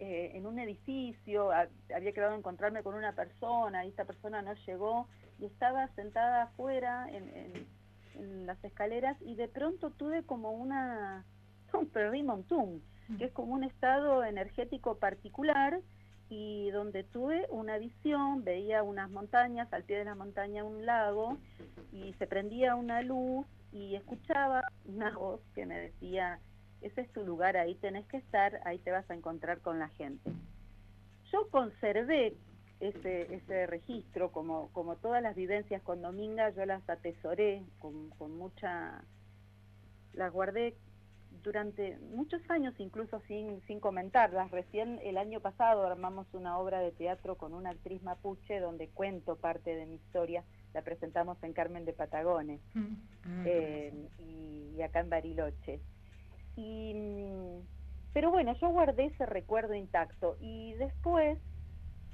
eh, 0.00 0.32
en 0.34 0.46
un 0.46 0.58
edificio, 0.58 1.52
ha- 1.52 1.68
había 1.94 2.12
quedado 2.12 2.34
encontrarme 2.34 2.82
con 2.82 2.94
una 2.94 3.12
persona 3.14 3.84
y 3.84 3.88
esta 3.88 4.04
persona 4.04 4.42
no 4.42 4.54
llegó 4.66 5.08
y 5.42 5.46
estaba 5.46 5.88
sentada 5.96 6.44
afuera 6.44 7.06
en, 7.10 7.28
en- 7.28 7.66
en 8.14 8.46
las 8.46 8.62
escaleras 8.62 9.16
y 9.22 9.34
de 9.34 9.48
pronto 9.48 9.90
tuve 9.90 10.22
como 10.22 10.52
una 10.52 11.24
un 11.72 11.86
perrimontum, 11.88 12.80
que 13.18 13.24
es 13.24 13.32
como 13.32 13.54
un 13.54 13.64
estado 13.64 14.22
energético 14.24 14.96
particular 14.98 15.80
y 16.28 16.70
donde 16.70 17.02
tuve 17.04 17.46
una 17.50 17.76
visión, 17.78 18.44
veía 18.44 18.82
unas 18.82 19.10
montañas, 19.10 19.70
al 19.72 19.82
pie 19.84 19.98
de 19.98 20.04
la 20.04 20.14
montaña 20.14 20.64
un 20.64 20.86
lago 20.86 21.36
y 21.92 22.12
se 22.14 22.26
prendía 22.26 22.74
una 22.76 23.02
luz 23.02 23.46
y 23.72 23.96
escuchaba 23.96 24.62
una 24.86 25.10
voz 25.18 25.40
que 25.54 25.66
me 25.66 25.78
decía, 25.78 26.38
ese 26.82 27.00
es 27.02 27.12
tu 27.12 27.24
lugar, 27.24 27.56
ahí 27.56 27.74
tenés 27.76 28.06
que 28.06 28.18
estar, 28.18 28.60
ahí 28.64 28.78
te 28.78 28.90
vas 28.92 29.08
a 29.10 29.14
encontrar 29.14 29.60
con 29.60 29.78
la 29.78 29.88
gente. 29.88 30.30
Yo 31.32 31.48
conservé 31.50 32.34
ese, 32.82 33.34
ese 33.34 33.66
registro, 33.66 34.32
como, 34.32 34.68
como 34.72 34.96
todas 34.96 35.22
las 35.22 35.36
vivencias 35.36 35.82
con 35.82 36.02
Dominga, 36.02 36.50
yo 36.50 36.66
las 36.66 36.88
atesoré 36.88 37.62
con, 37.78 38.10
con 38.10 38.36
mucha, 38.36 39.02
las 40.12 40.32
guardé 40.32 40.74
durante 41.42 41.98
muchos 42.14 42.40
años 42.50 42.74
incluso 42.78 43.20
sin, 43.26 43.60
sin 43.66 43.80
comentarlas. 43.80 44.50
Recién 44.50 45.00
el 45.02 45.16
año 45.16 45.40
pasado 45.40 45.86
armamos 45.86 46.26
una 46.32 46.58
obra 46.58 46.80
de 46.80 46.92
teatro 46.92 47.36
con 47.36 47.54
una 47.54 47.70
actriz 47.70 48.02
mapuche 48.02 48.60
donde 48.60 48.88
cuento 48.88 49.36
parte 49.36 49.74
de 49.74 49.86
mi 49.86 49.96
historia, 49.96 50.44
la 50.74 50.82
presentamos 50.82 51.42
en 51.42 51.52
Carmen 51.52 51.84
de 51.84 51.92
Patagones 51.92 52.60
Ah, 53.24 53.44
eh, 53.46 53.92
y, 54.18 54.76
y 54.76 54.82
acá 54.82 55.00
en 55.00 55.10
Bariloche. 55.10 55.80
Y, 56.56 56.94
mm, 56.94 57.60
pero 58.12 58.30
bueno, 58.30 58.54
yo 58.60 58.68
guardé 58.70 59.06
ese 59.06 59.26
recuerdo 59.26 59.74
intacto 59.74 60.36
y 60.40 60.74
después, 60.74 61.38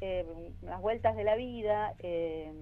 eh, 0.01 0.53
las 0.63 0.81
vueltas 0.81 1.17
de 1.17 1.25
la 1.25 1.37
vida, 1.37 1.95
eh, 1.99 2.53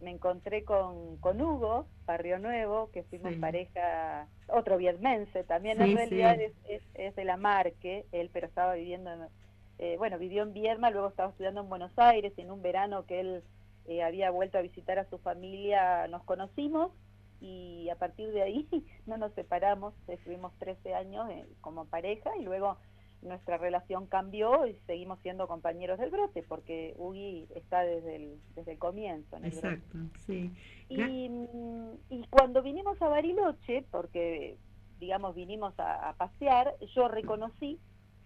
me 0.00 0.10
encontré 0.10 0.64
con, 0.64 1.18
con 1.18 1.40
Hugo, 1.40 1.86
Barrio 2.06 2.38
Nuevo, 2.38 2.90
que 2.92 3.04
fuimos 3.04 3.34
Sí. 3.34 3.40
pareja, 3.40 4.28
otro 4.48 4.76
vietmense 4.76 5.44
también, 5.44 5.78
Sí, 5.78 5.84
en 5.84 5.92
realidad 5.94 6.36
sí. 6.36 6.42
es, 6.42 6.52
es, 6.68 6.82
es 6.94 7.14
de 7.16 7.24
la 7.24 7.36
Marque, 7.36 8.06
él 8.12 8.30
pero 8.32 8.46
estaba 8.48 8.74
viviendo, 8.74 9.12
en, 9.12 9.20
eh, 9.78 9.96
bueno, 9.98 10.18
vivió 10.18 10.42
en 10.42 10.52
Vierma, 10.52 10.90
luego 10.90 11.08
estaba 11.08 11.30
estudiando 11.30 11.60
en 11.60 11.68
Buenos 11.68 11.92
Aires, 11.98 12.32
en 12.36 12.50
un 12.50 12.62
verano 12.62 13.06
que 13.06 13.20
él 13.20 13.44
eh, 13.86 14.02
había 14.02 14.30
vuelto 14.30 14.58
a 14.58 14.62
visitar 14.62 14.98
a 14.98 15.08
su 15.08 15.18
familia, 15.18 16.08
nos 16.08 16.24
conocimos 16.24 16.92
y 17.40 17.88
a 17.90 17.96
partir 17.96 18.32
de 18.32 18.42
ahí 18.42 18.68
no 19.06 19.16
nos 19.18 19.32
separamos, 19.34 19.94
estuvimos 20.08 20.52
13 20.58 20.94
años 20.94 21.28
eh, 21.30 21.46
como 21.60 21.86
pareja 21.86 22.30
y 22.38 22.42
luego 22.44 22.78
nuestra 23.22 23.56
relación 23.56 24.06
cambió 24.06 24.66
y 24.66 24.74
seguimos 24.86 25.20
siendo 25.20 25.46
compañeros 25.48 25.98
del 25.98 26.10
brote 26.10 26.42
porque 26.42 26.94
Ugi 26.98 27.46
está 27.54 27.82
desde 27.82 28.16
el, 28.16 28.40
desde 28.54 28.72
el 28.72 28.78
comienzo 28.78 29.36
en 29.36 29.44
el 29.44 29.50
brote. 29.52 29.68
Exacto, 29.68 29.98
sí. 30.26 30.50
Y, 30.88 31.30
y 32.10 32.26
cuando 32.28 32.62
vinimos 32.62 33.00
a 33.00 33.08
Bariloche, 33.08 33.84
porque 33.90 34.58
digamos 34.98 35.34
vinimos 35.34 35.78
a, 35.78 36.08
a 36.08 36.16
pasear, 36.16 36.74
yo 36.94 37.08
reconocí 37.08 37.78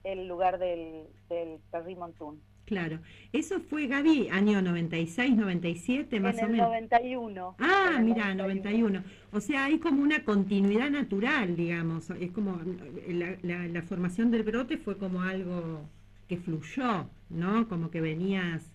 el 0.04 0.26
lugar 0.28 0.59
del, 0.59 1.06
del 1.28 1.61
Perrimontún. 1.70 2.42
Claro. 2.66 2.98
Eso 3.33 3.61
fue, 3.61 3.87
Gaby, 3.87 4.29
año 4.31 4.61
96, 4.61 5.37
97, 5.37 6.20
más 6.20 6.37
en 6.38 6.44
o 6.44 6.46
el 6.46 6.52
menos. 6.52 6.68
91. 6.68 7.55
Ah, 7.61 8.00
mira, 8.02 8.35
91. 8.35 9.05
O 9.33 9.40
sea, 9.40 9.66
hay 9.66 9.79
como 9.79 10.02
una 10.02 10.24
continuidad 10.24 10.90
natural, 10.90 11.57
digamos. 11.57 12.11
Es 12.11 12.33
como 12.33 12.61
la, 13.09 13.37
la- 13.42 13.68
la 13.68 13.83
formación 13.83 14.31
del 14.33 14.42
brote 14.42 14.79
fue 14.79 14.98
como 14.98 15.22
algo 15.22 15.88
que 16.29 16.38
fluyó, 16.38 17.09
¿no? 17.31 17.68
Como 17.68 17.90
que 17.90 18.00
venías 18.00 18.72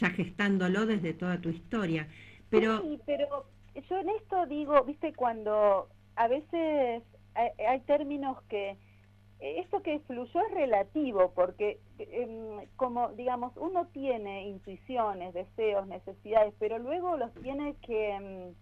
ya 0.00 0.10
gestándolo 0.10 0.86
desde 0.86 1.14
toda 1.14 1.40
tu 1.40 1.50
historia. 1.50 2.08
Pero 2.50 2.82
Sí, 2.82 3.00
pero 3.06 3.46
yo 3.88 3.98
en 4.00 4.08
esto 4.10 4.46
digo, 4.46 4.82
viste, 4.84 5.12
cuando 5.14 5.88
a 6.16 6.28
veces 6.28 7.02
hay, 7.34 7.50
hay 7.66 7.80
términos 7.82 8.42
que 8.48 8.76
esto 9.40 9.82
que 9.82 10.00
fluyó 10.00 10.40
es 10.40 10.54
relativo, 10.54 11.32
porque 11.34 11.78
em, 11.98 12.66
como 12.76 13.10
digamos, 13.10 13.52
uno 13.56 13.86
tiene 13.88 14.48
intuiciones, 14.48 15.34
deseos, 15.34 15.86
necesidades, 15.86 16.54
pero 16.58 16.78
luego 16.78 17.16
los 17.16 17.32
tiene 17.34 17.74
que, 17.86 18.10
em, 18.12 18.54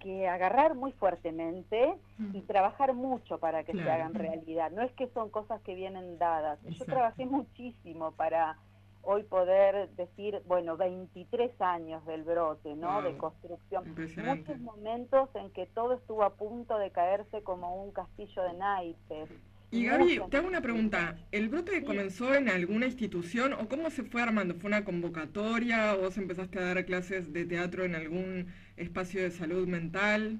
que 0.00 0.28
agarrar 0.28 0.74
muy 0.74 0.92
fuertemente 0.92 1.94
y 2.32 2.40
trabajar 2.42 2.92
mucho 2.92 3.38
para 3.38 3.64
que 3.64 3.72
se 3.72 3.90
hagan 3.90 4.14
realidad. 4.14 4.70
No 4.72 4.82
es 4.82 4.92
que 4.92 5.06
son 5.08 5.30
cosas 5.30 5.60
que 5.62 5.74
vienen 5.74 6.18
dadas. 6.18 6.58
Yo 6.62 6.84
trabajé 6.84 7.24
muchísimo 7.24 8.12
para 8.12 8.58
hoy 9.06 9.22
poder 9.22 9.88
decir, 9.90 10.42
bueno, 10.46 10.76
23 10.76 11.60
años 11.60 12.04
del 12.06 12.24
brote, 12.24 12.74
¿no? 12.74 13.02
De 13.02 13.16
construcción. 13.16 13.94
Muchos 14.24 14.58
momentos 14.58 15.28
en 15.34 15.50
que 15.52 15.66
todo 15.66 15.94
estuvo 15.94 16.24
a 16.24 16.34
punto 16.34 16.76
de 16.76 16.90
caerse 16.90 17.42
como 17.42 17.82
un 17.82 17.92
castillo 17.92 18.42
de 18.42 18.52
naipes. 18.54 19.30
Y 19.70 19.84
Gaby, 19.84 20.20
te 20.30 20.36
hago 20.36 20.46
una 20.46 20.60
pregunta. 20.60 21.16
¿El 21.32 21.48
brote 21.48 21.82
comenzó 21.82 22.34
en 22.34 22.48
alguna 22.48 22.86
institución 22.86 23.52
o 23.52 23.68
cómo 23.68 23.90
se 23.90 24.04
fue 24.04 24.22
armando? 24.22 24.54
¿Fue 24.54 24.68
una 24.68 24.84
convocatoria 24.84 25.94
o 25.94 26.02
vos 26.02 26.16
empezaste 26.18 26.58
a 26.58 26.74
dar 26.74 26.84
clases 26.84 27.32
de 27.32 27.44
teatro 27.44 27.84
en 27.84 27.96
algún 27.96 28.52
espacio 28.76 29.22
de 29.22 29.30
salud 29.30 29.66
mental? 29.66 30.38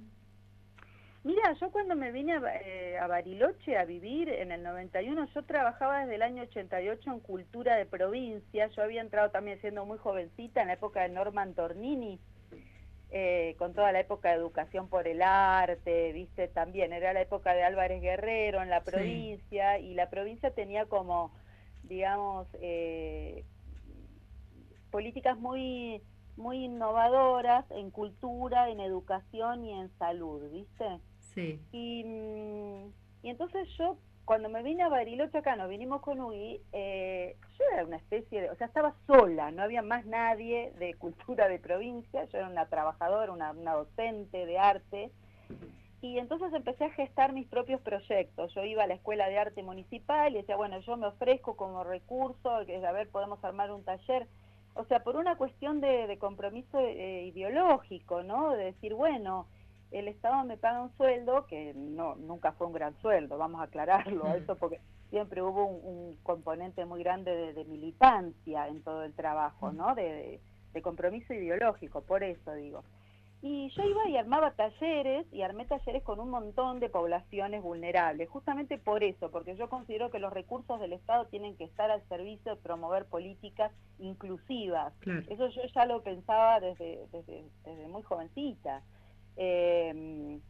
Mira, 1.25 1.55
yo 1.55 1.73
cuando 1.73 1.97
me 1.97 2.13
vine 2.13 2.35
a, 2.35 2.41
eh, 2.63 2.99
a, 2.99 3.09
Bariloche 3.09 3.77
a 3.77 3.85
vivir 3.85 4.29
en 4.29 4.53
el 4.53 4.63
91, 4.63 5.27
yo 5.35 5.43
trabajaba 5.43 6.03
desde 6.03 6.15
el 6.15 6.23
año 6.23 6.45
88 6.45 7.11
en 7.11 7.19
cultura 7.19 7.75
de 7.75 7.85
provincia. 7.85 8.69
Yo 8.69 8.83
había 8.83 9.01
entrado 9.01 9.33
también 9.33 9.61
siendo 9.61 9.85
muy 9.85 9.99
jovencita 9.99 10.61
en 10.61 10.69
la 10.69 10.75
época 10.75 11.03
de 11.03 11.09
Norman 11.09 11.55
Tornini, 11.55 12.21
eh, 13.11 13.55
con 13.59 13.73
toda 13.73 13.93
la 13.93 14.01
época 14.01 14.31
de 14.31 14.37
educación 14.37 14.89
por 14.89 15.07
el 15.07 15.23
arte, 15.23 16.13
viste, 16.13 16.49
también 16.49 16.93
era 16.93 17.13
la 17.13 17.21
época 17.21 17.55
de 17.55 17.63
Álvarez 17.63 18.03
Guerrero 18.03 18.63
en 18.63 18.71
la 18.71 18.83
provincia 18.83 19.79
y 19.79 19.95
la 19.95 20.11
provincia 20.11 20.51
tenía 20.51 20.87
como, 20.87 21.33
digamos, 21.85 22.49
eh, 22.61 23.45
políticas 24.91 25.39
muy 25.39 26.03
muy 26.37 26.65
innovadoras 26.65 27.65
en 27.71 27.91
cultura, 27.91 28.69
en 28.69 28.81
educación 28.81 29.65
y 29.65 29.73
en 29.73 29.91
salud, 29.99 30.51
¿viste? 30.51 31.01
Sí. 31.35 31.61
Y, 31.73 32.05
mm, 32.05 32.93
y 33.23 33.31
entonces 33.31 33.69
yo, 33.79 33.97
cuando 34.27 34.49
me 34.49 34.65
vine 34.65 34.83
a 34.83 34.89
Bariloche 34.89 35.39
acá, 35.39 35.55
nos 35.55 35.69
vinimos 35.69 36.01
con 36.03 36.21
Ui, 36.21 36.61
eh, 36.73 37.37
yo 37.57 37.65
era 37.73 37.85
una 37.85 37.97
especie 37.97 38.43
de, 38.43 38.51
o 38.51 38.57
sea, 38.57 38.67
estaba 38.67 38.93
sola, 39.07 39.53
no 39.53 39.63
había 39.63 39.83
más 39.83 40.05
nadie 40.05 40.73
de 40.81 40.95
cultura 40.95 41.49
de 41.49 41.61
provincia, 41.61 42.25
yo 42.25 42.39
era 42.39 42.49
una 42.49 42.67
trabajadora, 42.67 43.31
una, 43.31 43.53
docente 43.53 44.45
de 44.45 44.59
arte, 44.59 45.13
y 46.03 46.19
entonces 46.19 46.53
empecé 46.53 46.87
a 46.87 46.91
gestar 46.91 47.33
mis 47.33 47.47
propios 47.47 47.81
proyectos. 47.81 48.53
Yo 48.53 48.65
iba 48.65 48.83
a 48.83 48.89
la 48.89 48.95
escuela 48.95 49.29
de 49.29 49.39
arte 49.39 49.63
municipal 49.63 50.33
y 50.33 50.39
decía, 50.39 50.57
bueno, 50.57 50.81
yo 50.81 50.97
me 50.97 51.07
ofrezco 51.07 51.57
como 51.57 51.85
recurso, 51.85 52.51
a 52.51 52.65
ver, 52.65 53.09
podemos 53.09 53.43
armar 53.45 53.71
un 53.71 53.85
taller. 53.85 54.27
O 54.75 54.85
sea, 54.85 55.05
por 55.05 55.17
una 55.17 55.37
cuestión 55.37 55.81
de, 55.81 56.07
de 56.07 56.19
compromiso 56.19 56.79
eh, 56.81 57.27
ideológico, 57.27 58.23
¿no? 58.25 58.51
De 58.51 58.65
decir, 58.65 58.93
bueno, 58.93 59.47
el 59.91 60.09
Estado 60.09 60.45
me 60.45 60.57
paga 60.57 60.83
un 60.83 60.97
sueldo 60.97 61.47
que 61.47 61.73
no 61.75 62.17
nunca 62.17 62.53
fue 62.53 62.67
un 62.67 62.73
gran 62.73 62.95
sueldo, 63.01 63.39
vamos 63.39 63.61
a 63.61 63.65
aclararlo, 63.65 64.35
eso 64.35 64.57
porque 64.57 64.81
siempre 65.11 65.43
hubo 65.43 65.67
un, 65.67 66.17
componente 66.23 66.85
muy 66.85 67.03
grande 67.03 67.53
de, 67.53 67.65
militancia 67.65 68.69
en 68.69 68.83
todo 68.83 69.05
el 69.05 69.13
trabajo, 69.15 69.73
¿no? 69.73 69.95
De, 69.95 70.41
de, 70.73 70.83
compromiso 70.83 71.33
ideológico, 71.33 72.03
por 72.03 72.23
eso 72.23 72.53
digo. 72.53 72.85
Y 73.43 73.69
yo 73.71 73.85
iba 73.85 74.09
y 74.09 74.17
armaba 74.17 74.53
talleres 74.53 75.27
y 75.33 75.43
armé 75.43 75.67
talleres 75.67 76.03
con 76.03 76.21
un 76.21 76.31
montón 76.31 76.81
de 76.81 76.89
poblaciones 76.89 77.63
vulnerables, 77.63 78.29
justamente 78.29 78.77
por 78.77 79.05
eso, 79.05 79.31
porque 79.31 79.57
yo 79.57 79.69
considero 79.69 80.11
que 80.11 80.19
los 80.19 80.33
recursos 80.33 80.81
del 80.81 80.93
Estado 80.93 81.27
tienen 81.27 81.57
que 81.57 81.65
estar 81.65 81.91
al 81.91 82.03
servicio 82.09 82.55
de 82.55 82.61
promover 82.61 83.05
políticas 83.07 83.73
inclusivas. 83.99 84.93
Eso 85.29 85.49
yo 85.49 85.63
ya 85.75 85.87
lo 85.87 86.03
pensaba 86.03 86.61
desde, 86.61 87.07
desde, 87.13 87.45
desde 87.65 87.89
muy 87.89 88.03
jovencita. 88.03 88.83
Eh, 89.37 90.41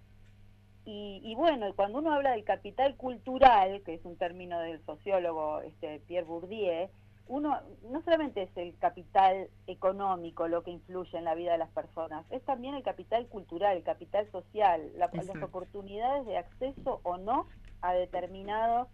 y, 0.89 1.35
bueno, 1.35 1.67
cuando 1.75 1.99
uno 1.99 2.13
habla 2.13 2.31
del 2.31 2.45
capital 2.45 2.95
cultural, 2.97 3.83
que 3.83 3.95
es 3.95 4.05
un 4.05 4.17
término 4.17 4.61
del 4.61 4.81
sociólogo 4.87 5.61
este, 5.63 5.99
Pierre 6.07 6.27
Bourdieu, 6.27 6.89
uno 7.27 7.59
no 7.91 8.03
solamente 8.03 8.43
es 8.43 8.57
el 8.57 8.79
capital 8.79 9.49
económico 9.67 10.47
lo 10.47 10.63
que 10.63 10.71
influye 10.71 11.19
en 11.19 11.25
la 11.25 11.35
vida 11.35 11.51
de 11.51 11.59
las 11.59 11.71
personas, 11.71 12.25
es 12.31 12.41
también 12.45 12.77
el 12.77 12.85
capital 12.85 13.27
cultural, 13.27 13.77
el 13.77 13.83
capital 13.83 14.31
social, 14.31 14.93
las 14.97 15.11
oportunidades 15.43 16.25
de 16.25 16.39
acceso 16.39 17.01
o 17.03 17.17
no 17.17 17.49
a 17.81 17.93
determinados 17.93 18.87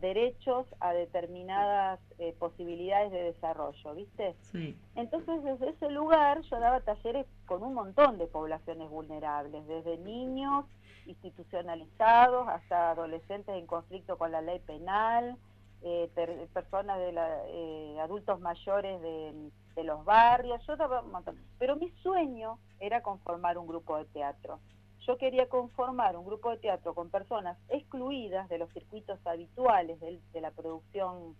derechos 0.00 0.66
a 0.80 0.92
determinadas 0.92 2.00
eh, 2.18 2.34
posibilidades 2.38 3.12
de 3.12 3.22
desarrollo, 3.24 3.94
¿viste? 3.94 4.34
Sí. 4.40 4.76
Entonces, 4.94 5.42
desde 5.44 5.70
ese 5.70 5.90
lugar 5.90 6.40
yo 6.42 6.58
daba 6.58 6.80
talleres 6.80 7.26
con 7.46 7.62
un 7.62 7.74
montón 7.74 8.18
de 8.18 8.26
poblaciones 8.26 8.88
vulnerables, 8.90 9.66
desde 9.66 9.98
niños 9.98 10.64
institucionalizados 11.06 12.48
hasta 12.48 12.90
adolescentes 12.90 13.54
en 13.54 13.66
conflicto 13.66 14.16
con 14.16 14.32
la 14.32 14.42
ley 14.42 14.58
penal, 14.60 15.36
eh, 15.82 16.10
personas 16.52 16.98
de 16.98 17.12
la, 17.12 17.28
eh, 17.46 17.98
adultos 18.00 18.38
mayores 18.40 19.00
de, 19.00 19.50
de 19.76 19.84
los 19.84 20.04
barrios, 20.04 20.64
yo 20.66 20.76
daba 20.76 21.00
un 21.00 21.10
montón. 21.10 21.36
Pero 21.58 21.76
mi 21.76 21.90
sueño 22.02 22.58
era 22.80 23.02
conformar 23.02 23.56
un 23.56 23.66
grupo 23.66 23.96
de 23.96 24.04
teatro 24.06 24.60
yo 25.06 25.16
quería 25.18 25.48
conformar 25.48 26.16
un 26.16 26.26
grupo 26.26 26.50
de 26.50 26.58
teatro 26.58 26.94
con 26.94 27.10
personas 27.10 27.58
excluidas 27.68 28.48
de 28.48 28.58
los 28.58 28.70
circuitos 28.72 29.18
habituales 29.26 29.98
de, 30.00 30.40
la 30.40 30.50
producción 30.50 31.34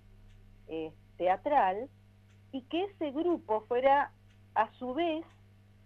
eh, 0.69 0.93
teatral 1.17 1.89
y 2.53 2.63
que 2.63 2.85
ese 2.85 3.11
grupo 3.11 3.63
fuera 3.69 4.13
a 4.55 4.71
su 4.79 4.95
vez 4.95 5.25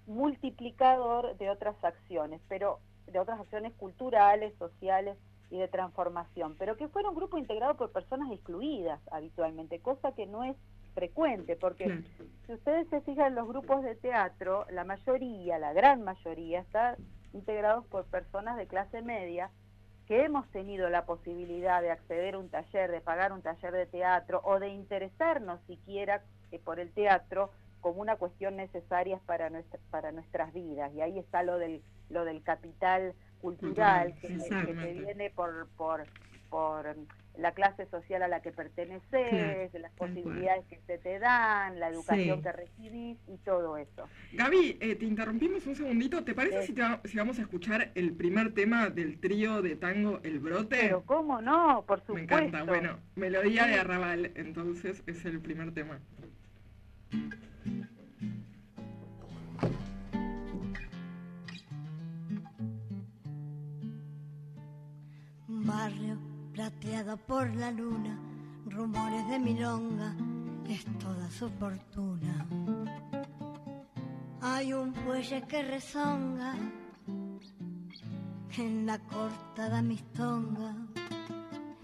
multiplicador 0.06 1.36
de 1.36 1.50
otras 1.50 1.76
acciones, 1.82 2.40
pero 2.48 2.78
de 3.06 3.18
otras 3.18 3.40
acciones 3.40 3.72
culturales, 3.74 4.54
sociales 4.58 5.18
y 5.50 5.58
de 5.58 5.68
transformación, 5.68 6.56
pero 6.58 6.76
que 6.76 6.88
fuera 6.88 7.10
un 7.10 7.16
grupo 7.16 7.38
integrado 7.38 7.76
por 7.76 7.92
personas 7.92 8.30
excluidas 8.32 9.00
habitualmente, 9.10 9.80
cosa 9.80 10.12
que 10.12 10.26
no 10.26 10.44
es 10.44 10.56
frecuente, 10.94 11.56
porque 11.56 12.02
si 12.46 12.52
ustedes 12.52 12.88
se 12.88 13.00
fijan 13.02 13.28
en 13.28 13.34
los 13.34 13.48
grupos 13.48 13.82
de 13.82 13.96
teatro, 13.96 14.64
la 14.70 14.84
mayoría, 14.84 15.58
la 15.58 15.72
gran 15.72 16.02
mayoría, 16.02 16.60
está 16.60 16.96
integrados 17.34 17.84
por 17.86 18.04
personas 18.06 18.56
de 18.56 18.66
clase 18.66 19.02
media 19.02 19.50
que 20.06 20.24
hemos 20.24 20.46
tenido 20.50 20.88
la 20.90 21.04
posibilidad 21.04 21.82
de 21.82 21.90
acceder 21.90 22.34
a 22.34 22.38
un 22.38 22.48
taller, 22.48 22.90
de 22.90 23.00
pagar 23.00 23.32
un 23.32 23.42
taller 23.42 23.72
de 23.72 23.86
teatro 23.86 24.40
o 24.44 24.58
de 24.58 24.68
interesarnos 24.68 25.60
siquiera 25.66 26.22
eh, 26.52 26.58
por 26.58 26.78
el 26.78 26.92
teatro 26.92 27.50
como 27.80 28.00
una 28.00 28.16
cuestión 28.16 28.56
necesaria 28.56 29.18
para, 29.26 29.50
nuestra, 29.50 29.78
para 29.90 30.12
nuestras 30.12 30.52
vidas. 30.54 30.92
Y 30.94 31.00
ahí 31.00 31.18
está 31.18 31.42
lo 31.42 31.58
del, 31.58 31.82
lo 32.08 32.24
del 32.24 32.42
capital 32.42 33.14
cultural, 33.40 34.14
que, 34.20 34.28
que, 34.28 34.92
viene 34.94 35.30
por, 35.30 35.68
por, 35.76 36.04
por 36.48 36.96
la 37.38 37.52
clase 37.52 37.86
social 37.86 38.22
a 38.22 38.28
la 38.28 38.40
que 38.40 38.52
perteneces, 38.52 39.72
las 39.74 39.92
posibilidades 39.92 40.64
que 40.66 40.78
se 40.86 40.98
te 40.98 41.18
dan, 41.18 41.80
la 41.80 41.88
educación 41.88 42.42
que 42.42 42.52
recibís 42.52 43.18
y 43.26 43.36
todo 43.44 43.76
eso. 43.76 44.08
Gaby, 44.32 44.78
eh, 44.80 44.94
te 44.94 45.04
interrumpimos 45.04 45.66
un 45.66 45.74
segundito. 45.74 46.22
¿Te 46.24 46.34
parece 46.34 46.62
si, 46.66 46.74
si, 47.04 47.16
vamos 47.16 47.38
a 47.38 47.42
escuchar 47.42 47.90
el 47.94 48.12
primer 48.12 48.54
tema 48.54 48.88
del 48.88 49.18
trío 49.18 49.62
de 49.62 49.76
tango 49.76 50.20
El 50.22 50.38
Brote? 50.38 50.76
Pero 50.80 51.02
cómo 51.04 51.40
no, 51.40 51.84
por 51.86 52.00
supuesto. 52.00 52.14
Me 52.14 52.22
encanta, 52.22 52.62
bueno, 52.62 52.98
melodía 53.16 53.66
de 53.66 53.74
arrabal, 53.74 54.30
entonces 54.36 55.02
es 55.06 55.24
el 55.24 55.40
primer 55.40 55.72
tema. 55.72 55.98
Barrio 65.48 66.23
plateado 66.54 67.16
por 67.16 67.52
la 67.56 67.72
luna, 67.72 68.16
rumores 68.66 69.26
de 69.28 69.40
milonga, 69.40 70.14
es 70.68 70.84
toda 71.00 71.28
su 71.28 71.50
fortuna. 71.50 72.46
Hay 74.40 74.72
un 74.72 74.94
fuelle 74.94 75.42
que 75.48 75.62
rezonga 75.64 76.54
en 78.56 78.86
la 78.86 78.98
cortada 79.00 79.82
mistonga, 79.82 80.76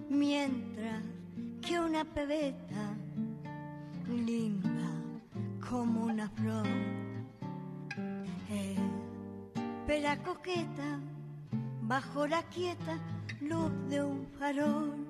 mientras 0.09 1.02
que 1.62 1.80
una 1.80 2.04
pebeta 2.04 2.94
linda 4.09 4.88
como 5.68 6.04
una 6.04 6.28
flor, 6.28 6.68
pela 9.87 10.16
coqueta 10.22 11.00
bajo 11.90 12.24
la 12.24 12.40
quieta 12.44 13.00
luz 13.40 13.72
de 13.88 14.00
un 14.00 14.24
farol. 14.38 15.09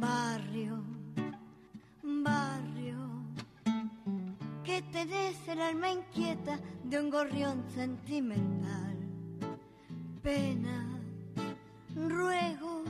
Barrio, 0.00 0.82
barrio, 2.02 2.98
que 4.64 4.82
tenés 4.90 5.36
el 5.46 5.60
alma 5.60 5.92
inquieta 5.92 6.58
de 6.82 6.98
un 6.98 7.10
gorrión 7.10 7.64
sentimental. 7.72 8.96
Pena, 10.20 10.84
ruego, 11.94 12.82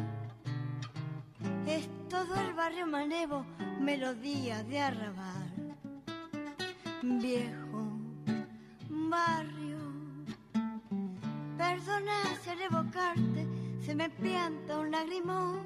es 1.67 1.91
todo 2.09 2.35
el 2.41 2.55
barrio 2.55 2.87
manevo, 2.87 3.45
melodía 3.83 4.63
de 4.63 4.81
arrabal. 4.81 5.77
Viejo, 7.03 7.83
barrio 8.89 9.58
Perdona 11.69 12.19
si 12.43 12.49
al 12.49 12.63
evocarte 12.63 13.47
se 13.85 13.95
me 13.95 14.09
pianta 14.09 14.79
un 14.79 14.91
lagrimón 14.91 15.61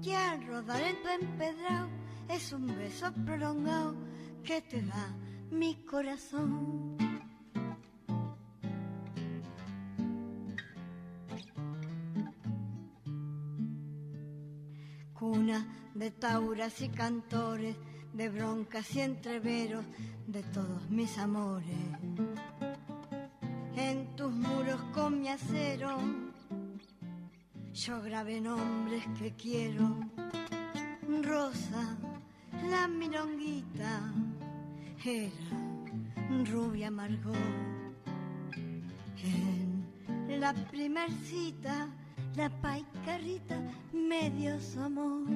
que 0.00 0.14
al 0.14 0.46
rodar 0.46 0.80
en 0.82 1.02
tu 1.02 1.08
empedrado 1.08 1.88
es 2.28 2.52
un 2.52 2.68
beso 2.76 3.12
prolongado 3.26 3.96
que 4.44 4.62
te 4.62 4.82
da 4.82 5.08
mi 5.50 5.84
corazón. 5.84 6.96
Cuna 15.12 15.66
de 15.96 16.10
tauras 16.12 16.80
y 16.80 16.88
cantores, 16.88 17.74
de 18.12 18.28
broncas 18.28 18.94
y 18.94 19.00
entreveros 19.00 19.84
de 20.28 20.44
todos 20.44 20.88
mis 20.88 21.18
amores 21.18 22.69
en 23.76 24.06
tus 24.16 24.32
muros 24.32 24.80
acero. 25.28 25.98
Yo 27.72 28.02
grabé 28.02 28.40
nombres 28.40 29.04
que 29.18 29.32
quiero. 29.32 30.00
Rosa, 31.22 31.96
la 32.70 32.88
milonguita, 32.88 34.12
era 35.04 35.30
rubia 36.50 36.90
Margot. 36.90 37.34
En 40.28 40.40
la 40.40 40.52
primer 40.52 41.10
cita, 41.10 41.88
la 42.36 42.48
paicarrita 42.48 43.60
me 43.92 44.30
dio 44.30 44.58
su 44.60 44.80
amor. 44.80 45.26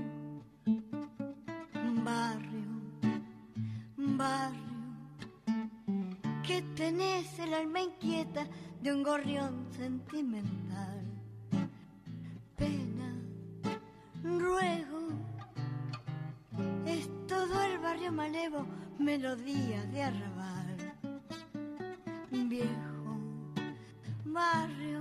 Barrio, 2.04 2.80
barrio, 3.96 4.73
que 6.46 6.60
tenés 6.76 7.38
el 7.38 7.54
alma 7.54 7.80
inquieta 7.80 8.46
de 8.82 8.92
un 8.92 9.02
gorrión 9.02 9.66
sentimental. 9.74 11.04
Pena, 12.56 13.14
ruego, 14.22 15.08
es 16.86 17.08
todo 17.26 17.62
el 17.62 17.78
barrio 17.78 18.12
malevo, 18.12 18.66
melodía 18.98 19.86
de 19.86 20.02
arrabal. 20.02 20.76
Viejo, 22.30 23.18
barrio, 24.26 25.00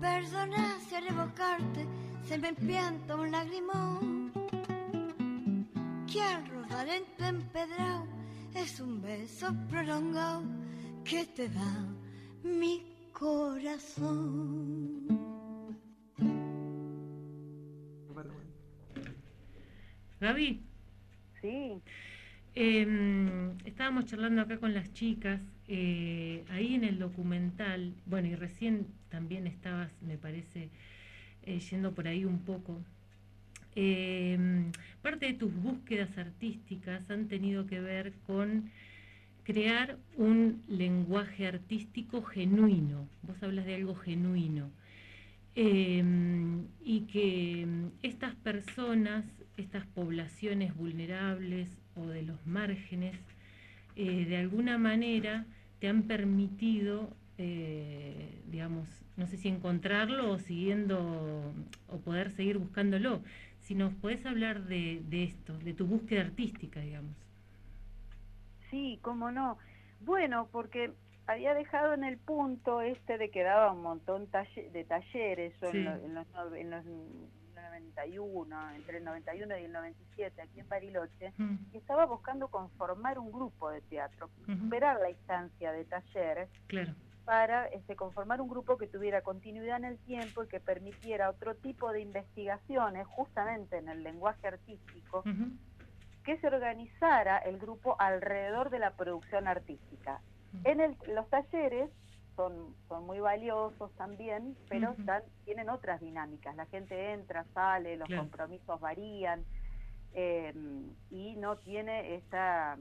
perdona 0.00 0.78
si 0.88 0.94
al 0.94 1.08
evocarte 1.08 1.86
se 2.26 2.38
me 2.38 2.48
empianta 2.48 3.16
un 3.16 3.30
lagrimón. 3.30 4.32
Que 6.10 6.22
al 6.22 6.46
rodar 6.46 6.88
en 6.88 7.04
tu 7.16 7.24
empedrado 7.24 8.21
es 8.54 8.80
un 8.80 9.00
beso 9.02 9.54
prolongado 9.70 10.42
que 11.04 11.24
te 11.24 11.48
da 11.48 11.86
mi 12.44 12.82
corazón. 13.12 15.02
Gaby, 20.20 20.60
Sí, 21.40 21.82
em, 22.54 23.56
estábamos 23.64 24.06
charlando 24.06 24.42
acá 24.42 24.58
con 24.58 24.72
las 24.72 24.92
chicas, 24.92 25.40
eh, 25.66 26.44
ahí 26.50 26.74
en 26.76 26.84
el 26.84 26.98
documental, 27.00 27.94
bueno, 28.06 28.28
y 28.28 28.36
recién 28.36 28.86
también 29.08 29.48
estabas, 29.48 29.90
me 30.02 30.16
parece, 30.18 30.70
eh, 31.42 31.58
yendo 31.58 31.92
por 31.92 32.06
ahí 32.06 32.24
un 32.24 32.38
poco. 32.44 32.80
Em, 33.74 34.70
parte 35.00 35.26
de 35.26 35.34
tus 35.34 35.54
búsquedas 35.54 36.16
artísticas 36.18 37.10
han 37.10 37.28
tenido 37.28 37.66
que 37.66 37.80
ver 37.80 38.12
con 38.26 38.70
crear 39.44 39.96
un 40.16 40.62
lenguaje 40.68 41.46
artístico 41.46 42.22
genuino. 42.22 43.08
Vos 43.22 43.42
hablas 43.42 43.64
de 43.66 43.74
algo 43.74 43.94
genuino. 43.94 44.70
Em, 45.54 46.66
y 46.84 47.00
que 47.02 47.62
em, 47.62 47.90
estas 48.02 48.34
personas, 48.36 49.24
estas 49.56 49.86
poblaciones 49.88 50.74
vulnerables 50.74 51.68
o 51.94 52.06
de 52.06 52.22
los 52.22 52.46
márgenes, 52.46 53.16
eh, 53.96 54.24
de 54.26 54.36
alguna 54.38 54.78
manera 54.78 55.44
te 55.78 55.88
han 55.88 56.04
permitido, 56.04 57.14
eh, 57.38 58.40
digamos, 58.50 58.88
no 59.16 59.26
sé 59.26 59.36
si 59.36 59.48
encontrarlo 59.48 60.30
o 60.30 60.38
siguiendo 60.38 61.52
o 61.88 61.98
poder 61.98 62.30
seguir 62.30 62.58
buscándolo. 62.58 63.22
Si 63.62 63.74
nos 63.74 63.94
podés 63.94 64.24
hablar 64.26 64.62
de, 64.64 65.00
de 65.04 65.24
esto, 65.24 65.56
de 65.58 65.72
tu 65.74 65.86
búsqueda 65.86 66.22
artística, 66.22 66.80
digamos. 66.80 67.14
sí, 68.70 68.98
cómo 69.02 69.30
no. 69.30 69.58
Bueno, 70.00 70.48
porque 70.50 70.92
había 71.26 71.54
dejado 71.54 71.94
en 71.94 72.04
el 72.04 72.18
punto 72.18 72.80
este 72.80 73.18
de 73.18 73.30
que 73.30 73.42
daba 73.42 73.72
un 73.72 73.82
montón 73.82 74.28
de 74.72 74.84
talleres, 74.84 75.54
Sí. 75.60 75.66
en, 75.78 75.84
lo- 75.84 75.96
en 75.96 76.14
los, 76.14 76.26
en 76.56 76.70
los 76.70 76.84
91, 77.54 78.70
entre 78.74 78.98
el 78.98 79.04
91 79.04 79.58
y 79.58 79.64
el 79.64 79.72
97, 79.72 80.42
aquí 80.42 80.60
en 80.60 80.68
Bariloche, 80.68 81.32
y 81.72 81.76
estaba 81.76 82.06
buscando 82.06 82.48
conformar 82.48 83.18
un 83.18 83.30
grupo 83.30 83.70
de 83.70 83.80
teatro, 83.82 84.30
Ujú. 84.48 84.56
superar 84.58 84.98
la 85.00 85.10
instancia 85.10 85.70
de 85.72 85.84
taller 85.84 86.48
Claro. 86.66 86.94
Para 87.24 87.66
este, 87.66 87.94
conformar 87.96 88.40
un 88.40 88.48
grupo 88.48 88.76
que 88.76 88.86
tuviera 88.86 89.22
continuidad 89.22 89.76
en 89.78 89.84
el 89.84 89.98
tiempo 89.98 90.42
y 90.44 90.48
que 90.48 90.60
permitiera 90.60 91.30
otro 91.30 91.54
tipo 91.56 91.92
de 91.92 92.00
investigaciones 92.00 93.06
justamente 93.06 93.76
en 93.78 93.88
el 93.88 94.02
lenguaje 94.02 94.46
artístico, 94.48 95.22
que 96.24 96.38
se 96.38 96.46
organizara 96.46 97.38
el 97.38 97.58
grupo 97.58 97.96
alrededor 97.98 98.70
de 98.70 98.78
la 98.78 98.92
producción 98.92 99.48
artística. 99.48 100.20
En 100.64 100.80
el- 100.80 100.96
los 101.08 101.28
talleres 101.30 101.90
son, 102.36 102.74
son 102.88 103.04
muy 103.06 103.20
valiosos 103.20 103.92
también, 103.96 104.56
pero 104.68 104.90
están- 105.00 105.22
tienen 105.44 105.68
otras 105.68 106.00
dinámicas. 106.00 106.54
La 106.56 106.66
gente 106.66 107.12
entra, 107.12 107.44
sale, 107.54 107.96
los 107.96 108.08
compromisos 108.18 108.80
varían 108.80 109.44
eh, 110.14 110.52
y 111.10 111.36
no 111.36 111.56
tiene 111.56 112.14
esta, 112.16 112.76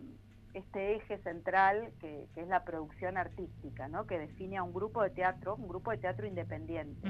este 0.54 0.96
eje 0.96 1.18
central 1.20 1.92
que, 2.00 2.28
que 2.34 2.42
es 2.42 2.48
la 2.48 2.64
producción 2.64 3.18
artística, 3.18 3.88
¿no? 3.88 4.06
que 4.06 4.20
define 4.20 4.58
a 4.58 4.64
un 4.64 4.74
grupo 4.74 5.02
de 5.04 5.10
teatro, 5.12 5.56
un 5.56 5.68
grupo 5.68 5.92
de 5.92 5.98
teatro 5.98 6.26
independiente. 6.28 7.08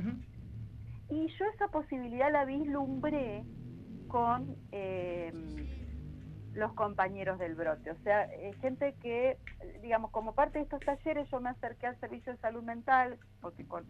Y 1.10 1.28
yo 1.38 1.46
esa 1.54 1.68
posibilidad 1.70 2.32
la 2.32 2.46
vislumbré 2.46 3.44
con 4.08 4.56
eh, 4.72 5.34
los 6.54 6.74
compañeros 6.74 7.40
del 7.40 7.56
brote. 7.56 7.92
O 7.92 7.98
sea, 8.04 8.26
eh, 8.26 8.54
gente 8.62 8.94
que, 9.02 9.38
digamos, 9.82 10.12
como 10.12 10.34
parte 10.36 10.60
de 10.60 10.64
estos 10.64 10.80
talleres 10.82 11.30
yo 11.30 11.40
me 11.42 11.50
acerqué 11.50 11.88
al 11.88 12.00
servicio 12.00 12.32
de 12.34 12.38
salud 12.40 12.64
mental, 12.64 13.18
porque 13.42 13.66
con- 13.66 13.86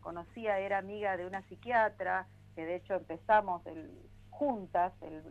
conocía, 0.00 0.58
era 0.58 0.78
amiga 0.78 1.16
de 1.16 1.26
una 1.26 1.42
psiquiatra, 1.42 2.26
que 2.54 2.64
de 2.64 2.76
hecho 2.76 2.94
empezamos 2.94 3.64
el, 3.66 3.90
juntas 4.30 4.92
el, 5.02 5.22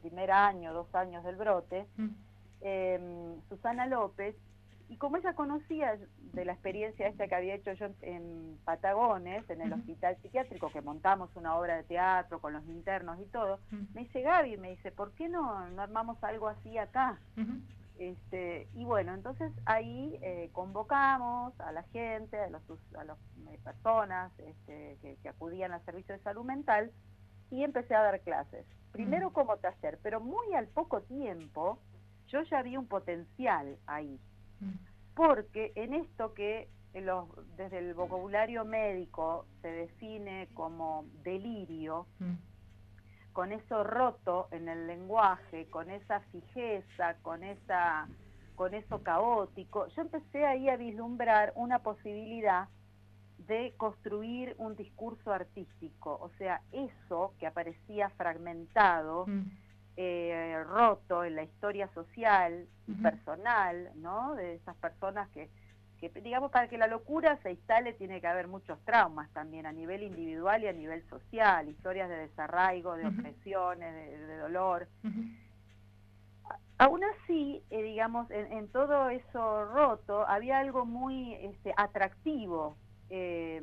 primer 0.00 0.30
año, 0.30 0.72
dos 0.72 0.94
años 0.94 1.22
del 1.24 1.36
brote, 1.36 1.86
Mm. 1.96 2.08
Eh, 2.60 3.36
Susana 3.48 3.86
López, 3.86 4.36
y 4.90 4.96
como 4.96 5.16
ella 5.16 5.34
conocía 5.34 5.96
de 6.32 6.44
la 6.44 6.52
experiencia 6.52 7.06
esta 7.06 7.28
que 7.28 7.34
había 7.36 7.54
hecho 7.54 7.72
yo 7.74 7.86
en, 8.02 8.58
Patagones, 8.64 9.48
en 9.48 9.60
el 9.60 9.72
hospital 9.72 10.16
psiquiátrico, 10.20 10.70
que 10.70 10.80
montamos 10.80 11.30
una 11.36 11.56
obra 11.56 11.76
de 11.76 11.84
teatro 11.84 12.40
con 12.40 12.52
los 12.52 12.66
internos 12.66 13.18
y 13.20 13.24
todo, 13.26 13.60
me 13.94 14.00
dice 14.02 14.20
Gaby, 14.20 14.56
me 14.56 14.70
dice, 14.70 14.90
¿por 14.90 15.12
qué 15.12 15.28
no, 15.28 15.68
no 15.70 15.82
armamos 15.82 16.22
algo 16.24 16.48
así 16.48 16.76
acá? 16.76 17.20
Este, 18.00 18.66
y 18.74 18.84
bueno, 18.84 19.14
entonces 19.14 19.52
ahí 19.64 20.18
eh, 20.22 20.50
convocamos 20.52 21.58
a 21.60 21.70
la 21.70 21.84
gente, 21.84 22.36
a 22.40 22.50
las 22.50 22.62
a 22.98 23.04
los, 23.04 23.18
eh, 23.48 23.60
personas 23.62 24.32
este, 24.38 24.98
que, 25.02 25.16
que 25.22 25.28
acudían 25.28 25.72
al 25.72 25.84
servicio 25.84 26.16
de 26.16 26.22
salud 26.22 26.44
mental 26.44 26.90
y 27.50 27.62
empecé 27.62 27.94
a 27.94 28.02
dar 28.02 28.20
clases. 28.22 28.66
Primero 28.90 29.32
como 29.32 29.56
taller, 29.58 30.00
pero 30.02 30.20
muy 30.20 30.52
al 30.54 30.66
poco 30.66 31.02
tiempo 31.02 31.78
yo 32.30 32.42
ya 32.42 32.62
vi 32.62 32.76
un 32.76 32.86
potencial 32.86 33.76
ahí, 33.86 34.18
Mm. 34.60 34.72
porque 35.14 35.72
en 35.74 35.94
esto 35.94 36.34
que 36.34 36.68
los- 36.94 37.28
desde 37.56 37.78
el 37.78 37.94
vocabulario 37.94 38.64
médico 38.64 39.46
se 39.62 39.68
define 39.68 40.48
como 40.54 41.04
delirio, 41.22 42.06
Mm. 42.18 42.34
con 43.32 43.52
eso 43.52 43.84
roto 43.84 44.48
en 44.50 44.68
el 44.68 44.86
lenguaje, 44.88 45.66
con 45.70 45.88
esa 45.90 46.20
fijeza, 46.32 47.14
con 47.22 47.44
esa 47.44 48.08
con 48.56 48.74
eso 48.74 49.02
caótico, 49.02 49.86
yo 49.88 50.02
empecé 50.02 50.44
ahí 50.44 50.68
a 50.68 50.76
vislumbrar 50.76 51.50
una 51.54 51.78
posibilidad 51.78 52.68
de 53.38 53.72
construir 53.78 54.54
un 54.58 54.76
discurso 54.76 55.32
artístico, 55.32 56.18
o 56.20 56.28
sea, 56.36 56.60
eso 56.70 57.32
que 57.38 57.46
aparecía 57.46 58.10
fragmentado, 58.10 59.24
Mm. 59.26 59.44
Eh, 59.96 60.62
roto 60.66 61.24
en 61.24 61.36
la 61.36 61.42
historia 61.42 61.88
social 61.94 62.66
y 62.86 62.94
personal, 62.94 63.90
¿no? 63.96 64.34
De 64.34 64.54
esas 64.54 64.76
personas 64.76 65.28
que, 65.30 65.48
que, 65.98 66.08
digamos, 66.20 66.50
para 66.50 66.68
que 66.68 66.78
la 66.78 66.86
locura 66.86 67.38
se 67.42 67.52
instale 67.52 67.92
tiene 67.92 68.20
que 68.20 68.26
haber 68.26 68.48
muchos 68.48 68.78
traumas 68.84 69.30
también 69.32 69.66
a 69.66 69.72
nivel 69.72 70.02
individual 70.02 70.62
y 70.62 70.68
a 70.68 70.72
nivel 70.72 71.02
social, 71.08 71.68
historias 71.68 72.08
de 72.08 72.16
desarraigo, 72.16 72.96
de 72.96 73.06
opresiones, 73.06 73.94
de, 73.94 74.26
de 74.26 74.36
dolor. 74.38 74.88
Aún 76.78 77.02
así, 77.04 77.62
eh, 77.70 77.82
digamos, 77.82 78.30
en, 78.30 78.50
en 78.52 78.68
todo 78.68 79.10
eso 79.10 79.66
roto 79.66 80.26
había 80.26 80.58
algo 80.60 80.86
muy 80.86 81.34
este, 81.34 81.74
atractivo 81.76 82.76
eh, 83.10 83.56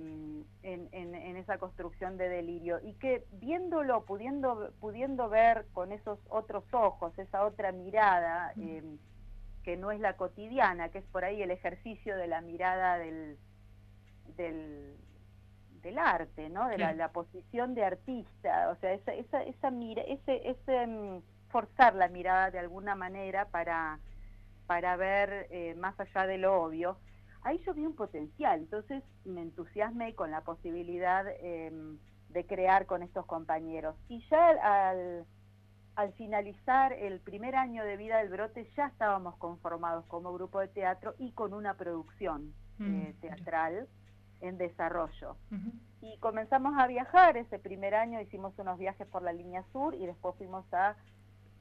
en, 0.63 0.89
en- 0.91 1.15
en 1.15 1.37
esa 1.37 1.57
construcción 1.57 2.17
de 2.17 2.29
delirio 2.29 2.79
y 2.83 2.93
que 2.95 3.25
viéndolo, 3.31 4.05
pudiendo, 4.05 4.71
pudiendo 4.79 5.29
ver 5.29 5.65
con 5.73 5.91
esos 5.91 6.19
otros 6.29 6.63
ojos, 6.73 7.17
esa 7.17 7.45
otra 7.45 7.71
mirada 7.71 8.53
eh, 8.59 8.83
que 9.63 9.77
no 9.77 9.91
es 9.91 9.99
la 9.99 10.13
cotidiana, 10.17 10.89
que 10.89 10.99
es 10.99 11.05
por 11.05 11.25
ahí 11.25 11.41
el 11.41 11.51
ejercicio 11.51 12.15
de 12.17 12.27
la 12.27 12.41
mirada 12.41 12.97
del, 12.97 13.37
del, 14.37 14.95
del 15.81 15.97
arte, 15.97 16.49
¿no? 16.49 16.67
De 16.67 16.77
la, 16.77 16.93
posición 17.11 17.73
de 17.75 17.85
artista, 17.85 18.69
o 18.71 18.75
sea, 18.81 18.93
esa, 18.93 19.13
esa, 19.13 19.43
esa 19.43 19.71
mira, 19.71 20.01
ese, 20.03 20.49
ese 20.49 20.87
mm, 20.87 21.21
forzar 21.49 21.95
la 21.95 22.07
mirada 22.09 22.51
de 22.51 22.59
alguna 22.59 22.95
manera 22.95 23.45
para, 23.45 23.99
para 24.67 24.95
ver 24.97 25.47
eh, 25.51 25.75
más 25.75 25.99
allá 25.99 26.27
de 26.27 26.37
lo 26.37 26.61
obvio. 26.61 26.97
Ahí 27.43 27.59
yo 27.65 27.73
vi 27.73 27.85
un 27.85 27.95
potencial, 27.95 28.59
entonces 28.59 29.03
me 29.25 29.41
entusiasmé 29.41 30.15
con 30.15 30.31
la 30.31 30.41
posibilidad 30.41 31.25
em, 31.39 31.97
de 32.29 32.45
crear 32.45 32.85
con 32.85 33.03
estos 33.03 33.25
compañeros. 33.25 33.95
Y 34.09 34.23
ya 34.29 34.49
al, 34.89 35.25
al 35.95 36.13
finalizar 36.13 36.93
el 36.93 37.19
primer 37.19 37.55
año 37.55 37.83
de 37.83 37.97
vida 37.97 38.17
del 38.17 38.29
brote 38.29 38.69
ya 38.75 38.87
estábamos 38.87 39.35
conformados 39.37 40.05
como 40.05 40.33
grupo 40.33 40.59
de 40.59 40.67
teatro 40.67 41.15
y 41.17 41.31
con 41.31 41.53
una 41.53 41.75
producción 41.75 42.53
Mm. 42.79 42.95
eh, 43.01 43.15
teatral 43.21 43.87
en 44.41 44.57
desarrollo. 44.59 45.35
Y 46.01 46.15
comenzamos 46.19 46.77
a 46.77 46.85
viajar 46.85 47.37
ese 47.37 47.57
primer 47.57 47.95
año, 47.95 48.21
hicimos 48.21 48.53
unos 48.59 48.77
viajes 48.77 49.07
por 49.07 49.23
la 49.23 49.33
línea 49.33 49.63
sur 49.71 49.95
y 49.95 50.05
después 50.05 50.35
fuimos 50.35 50.63
a 50.71 50.95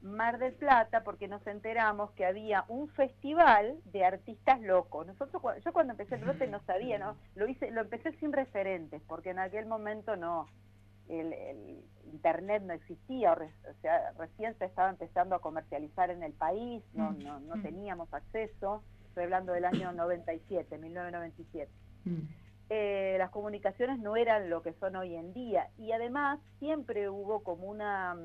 Mar 0.01 0.37
del 0.37 0.53
Plata 0.53 1.03
porque 1.03 1.27
nos 1.27 1.45
enteramos 1.47 2.11
que 2.11 2.25
había 2.25 2.63
un 2.67 2.87
festival 2.89 3.79
de 3.85 4.05
artistas 4.05 4.61
locos. 4.61 5.07
Nosotros, 5.07 5.41
yo 5.65 5.73
cuando 5.73 5.93
empecé 5.93 6.15
el 6.15 6.21
brote 6.21 6.47
no 6.47 6.59
sabía, 6.65 6.97
¿no? 6.99 7.15
Lo 7.35 7.47
hice, 7.47 7.71
lo 7.71 7.81
empecé 7.81 8.11
sin 8.19 8.31
referentes 8.31 9.01
porque 9.07 9.31
en 9.31 9.39
aquel 9.39 9.65
momento 9.65 10.15
no, 10.15 10.47
el, 11.09 11.33
el 11.33 11.83
internet 12.13 12.63
no 12.63 12.73
existía, 12.73 13.31
o, 13.31 13.35
re- 13.35 13.51
o 13.69 13.81
sea, 13.81 14.11
recién 14.17 14.57
se 14.57 14.65
estaba 14.65 14.89
empezando 14.89 15.35
a 15.35 15.39
comercializar 15.41 16.09
en 16.11 16.23
el 16.23 16.33
país, 16.33 16.83
no, 16.93 17.11
Mm, 17.11 17.23
no, 17.23 17.39
no 17.39 17.55
mm. 17.57 17.61
teníamos 17.63 18.13
acceso. 18.13 18.83
Estoy 19.09 19.23
hablando 19.25 19.53
del 19.53 19.65
año 19.65 19.91
97, 19.93 20.77
1997 20.77 21.71
Mm. 22.05 22.19
eh, 22.69 23.15
las 23.17 23.31
comunicaciones 23.31 23.97
no 23.99 24.15
eran 24.15 24.49
lo 24.49 24.61
que 24.61 24.73
son 24.73 24.95
hoy 24.95 25.15
en 25.15 25.33
día 25.33 25.69
y 25.77 25.91
además 25.91 26.39
siempre 26.59 27.09
hubo 27.09 27.41
como 27.43 27.67
una 27.67 28.15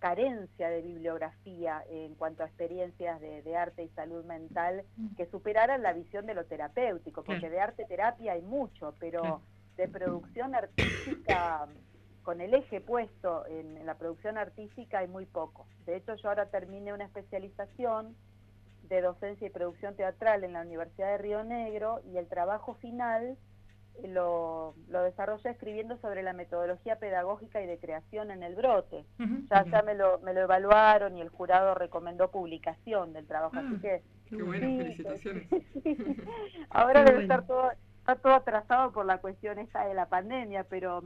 carencia 0.00 0.68
de 0.70 0.82
bibliografía 0.82 1.84
en 1.88 2.16
cuanto 2.16 2.42
a 2.42 2.46
experiencias 2.46 3.20
de, 3.20 3.42
de 3.42 3.56
arte 3.56 3.84
y 3.84 3.88
salud 3.90 4.24
mental 4.24 4.84
Mm. 4.96 5.14
que 5.16 5.26
superaran 5.26 5.82
la 5.82 5.92
visión 5.92 6.26
de 6.26 6.34
lo 6.34 6.46
terapéutico, 6.46 7.22
porque 7.22 7.50
de 7.50 7.60
arte 7.60 7.84
terapia 7.86 8.32
hay 8.32 8.42
mucho, 8.42 8.96
pero 8.98 9.42
de 9.76 9.88
producción 9.88 10.54
artística 10.54 11.68
con 12.22 12.40
el 12.40 12.54
eje 12.54 12.80
puesto 12.80 13.46
en, 13.46 13.76
en 13.78 13.86
la 13.86 13.94
producción 13.96 14.38
artística 14.38 15.00
hay 15.00 15.08
muy 15.08 15.26
poco. 15.26 15.66
De 15.86 15.96
hecho, 15.96 16.14
yo 16.16 16.28
ahora 16.30 16.46
terminé 16.50 16.92
una 16.92 17.04
especialización 17.06 18.16
de 18.82 19.02
docencia 19.02 19.46
y 19.46 19.50
producción 19.50 19.96
teatral 19.96 20.44
en 20.44 20.54
la 20.54 20.62
Universidad 20.62 21.08
de 21.12 21.18
Río 21.18 21.44
Negro 21.44 22.00
y 22.04 22.16
el 22.18 22.28
trabajo 22.28 22.74
final 22.74 23.36
lo, 24.04 24.74
lo 24.88 25.02
desarrollé 25.02 25.50
escribiendo 25.50 25.96
sobre 25.98 26.22
la 26.22 26.32
metodología 26.32 26.96
pedagógica 26.98 27.60
y 27.62 27.66
de 27.66 27.78
creación 27.78 28.30
en 28.30 28.42
el 28.42 28.54
brote. 28.54 29.04
Ya, 29.50 29.66
ya 29.70 29.82
me, 29.82 29.94
lo, 29.94 30.18
me 30.20 30.32
lo 30.34 30.40
evaluaron 30.42 31.16
y 31.16 31.20
el 31.20 31.28
jurado 31.28 31.74
recomendó 31.74 32.30
publicación 32.30 33.12
del 33.12 33.26
trabajo, 33.26 33.54
Ah, 33.56 33.60
así 33.60 33.78
que 33.78 34.02
Qué 34.34 34.42
bueno, 34.42 34.70
Sí, 34.70 34.76
felicitaciones. 34.76 35.48
ahora 36.70 37.04
Qué 37.04 37.04
debe 37.04 37.20
bueno. 37.20 37.20
estar 37.20 37.46
todo, 37.46 37.70
está 37.98 38.16
todo 38.16 38.34
atrasado 38.34 38.92
por 38.92 39.04
la 39.06 39.18
cuestión 39.18 39.58
esta 39.58 39.86
de 39.86 39.94
la 39.94 40.08
pandemia, 40.08 40.64
pero 40.64 41.04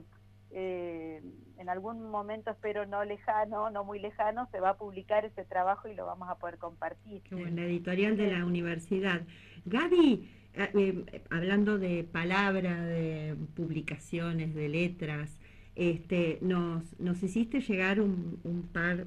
eh, 0.51 1.23
en 1.59 1.69
algún 1.69 2.11
momento 2.11 2.51
espero 2.51 2.87
no 2.87 3.05
lejano, 3.05 3.71
no 3.71 3.85
muy 3.85 3.99
lejano, 3.99 4.47
se 4.53 4.61
va 4.61 4.71
a 4.71 4.77
publicar 4.79 5.25
ese 5.25 5.45
trabajo 5.45 5.89
y 5.89 5.95
lo 5.95 6.07
vamos 6.07 6.29
a 6.29 6.37
poder 6.37 6.59
compartir. 6.59 7.23
Qué 7.23 7.35
bueno, 7.35 7.57
la 7.57 7.63
editorial 7.67 8.17
de 8.17 8.31
la 8.31 8.45
universidad. 8.45 9.23
Gaby, 9.65 10.31
eh, 10.57 11.05
eh, 11.13 11.23
hablando 11.31 11.79
de 11.79 12.05
palabra, 12.05 12.85
de 12.85 13.37
publicaciones, 13.55 14.55
de 14.55 14.69
letras, 14.69 15.39
este, 15.77 16.39
nos, 16.41 16.99
nos 17.01 17.23
hiciste 17.23 17.61
llegar 17.61 18.01
un, 18.01 18.39
un 18.45 18.63
par, 18.69 19.07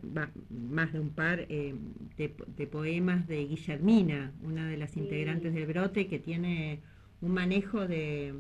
más 0.50 0.92
de 0.94 1.00
un 1.00 1.10
par, 1.12 1.46
eh, 1.50 1.76
de, 2.18 2.36
de 2.58 2.68
poemas 2.68 3.28
de 3.28 3.46
Guillermina, 3.46 4.34
una 4.44 4.68
de 4.68 4.78
las 4.78 4.98
Sí. 4.98 5.00
integrantes 5.00 5.54
del 5.54 5.66
brote, 5.68 6.08
que 6.08 6.20
tiene 6.20 6.82
un 7.22 7.32
manejo 7.34 7.88
de, 7.88 8.34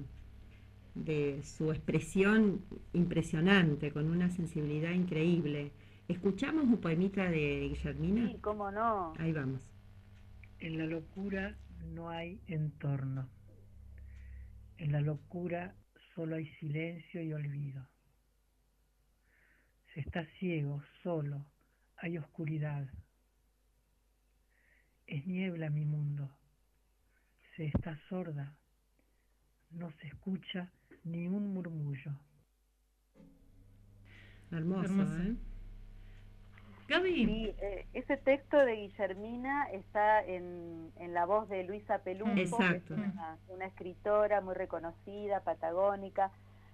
de 0.95 1.41
su 1.43 1.71
expresión 1.71 2.61
impresionante, 2.93 3.91
con 3.91 4.09
una 4.09 4.29
sensibilidad 4.29 4.91
increíble. 4.91 5.71
¿Escuchamos 6.07 6.65
un 6.65 6.77
poemita 6.77 7.29
de 7.29 7.69
Guillermina? 7.69 8.27
Sí, 8.31 8.37
cómo 8.41 8.71
no. 8.71 9.13
Ahí 9.19 9.31
vamos. 9.33 9.61
En 10.59 10.77
la 10.77 10.85
locura 10.85 11.55
no 11.83 12.09
hay 12.09 12.41
entorno. 12.47 13.29
En 14.77 14.91
la 14.91 15.01
locura 15.01 15.75
solo 16.13 16.35
hay 16.35 16.47
silencio 16.55 17.21
y 17.21 17.33
olvido. 17.33 17.87
Se 19.93 20.01
está 20.01 20.25
ciego, 20.39 20.83
solo, 21.01 21.45
hay 21.97 22.17
oscuridad. 22.17 22.87
Es 25.07 25.25
niebla 25.25 25.69
mi 25.69 25.85
mundo. 25.85 26.29
Se 27.55 27.65
está 27.65 27.97
sorda. 28.09 28.55
No 29.71 29.91
se 29.99 30.07
escucha 30.07 30.71
ni 31.03 31.27
un 31.27 31.53
murmullo. 31.53 32.19
Hermoso, 34.51 34.85
Hermoso. 34.85 35.23
¿eh? 35.23 35.35
Gaby, 37.09 37.25
Sí, 37.25 37.55
eh, 37.59 37.85
ese 37.93 38.17
texto 38.17 38.57
de 38.57 38.75
Guillermina 38.75 39.69
está 39.71 40.23
en, 40.23 40.91
en 40.97 41.13
la 41.13 41.25
voz 41.25 41.47
de 41.49 41.63
Luisa 41.63 41.99
Pelumpo, 41.99 42.57
que 42.57 42.75
es 42.77 42.89
una, 42.91 43.37
una 43.49 43.65
escritora 43.65 44.41
muy 44.41 44.53
reconocida, 44.55 45.41
patagónica. 45.41 46.31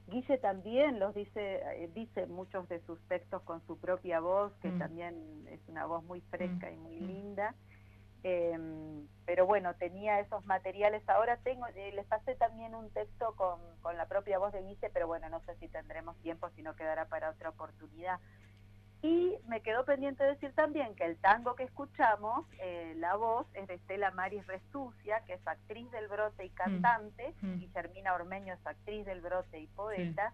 Guille 0.07 0.37
también 0.39 0.99
los 0.99 1.15
dice, 1.15 1.61
eh, 1.83 1.89
dice 1.93 2.25
muchos 2.27 2.67
de 2.67 2.81
sus 2.81 2.99
textos 3.07 3.41
con 3.43 3.65
su 3.67 3.77
propia 3.79 4.19
voz, 4.19 4.51
que 4.61 4.69
Mm. 4.69 4.77
también 4.79 5.47
es 5.49 5.61
una 5.69 5.85
voz 5.85 6.03
muy 6.03 6.19
fresca 6.21 6.69
y 6.69 6.75
muy 6.75 6.99
Mm. 6.99 7.07
linda. 7.07 7.55
Em, 8.25 9.07
pero 9.25 9.45
bueno, 9.45 9.73
tenía 9.75 10.19
esos 10.19 10.45
materiales. 10.45 11.07
Ahora 11.09 11.37
tengo, 11.37 11.67
eh, 11.75 11.91
les 11.93 12.05
pasé 12.05 12.35
también 12.35 12.73
un 12.75 12.89
texto 12.91 13.33
con, 13.35 13.59
con 13.81 13.97
la 13.97 14.07
propia 14.07 14.39
voz 14.39 14.51
de 14.53 14.61
Guille, 14.61 14.89
pero 14.93 15.07
bueno, 15.07 15.29
no 15.29 15.41
sé 15.41 15.55
si 15.57 15.67
tendremos 15.67 16.17
tiempo, 16.21 16.49
si 16.55 16.63
no 16.63 16.75
quedará 16.75 17.05
para 17.05 17.29
otra 17.29 17.49
oportunidad. 17.49 18.19
Y 19.03 19.33
me 19.49 19.59
quedó 19.61 19.83
pendiente 19.83 20.23
decir 20.23 20.53
también 20.55 20.95
que 20.95 21.03
el 21.03 21.17
tango 21.17 21.55
que 21.55 21.63
escuchamos, 21.63 22.45
eh, 22.59 22.93
la 22.97 23.15
voz 23.17 23.45
es 23.53 23.67
de 23.67 23.73
Estela 23.73 24.11
Maris 24.11 24.47
Restucia, 24.47 25.21
que 25.27 25.33
es 25.33 25.45
actriz 25.45 25.91
del 25.91 26.07
brote 26.07 26.45
y 26.45 26.49
cantante, 26.51 27.33
Mm. 27.41 27.59
Guillermina 27.59 28.13
Ormeño 28.15 28.53
es 28.53 28.65
actriz 28.65 29.05
del 29.05 29.19
brote 29.19 29.59
y 29.59 29.67
poeta, 29.67 30.33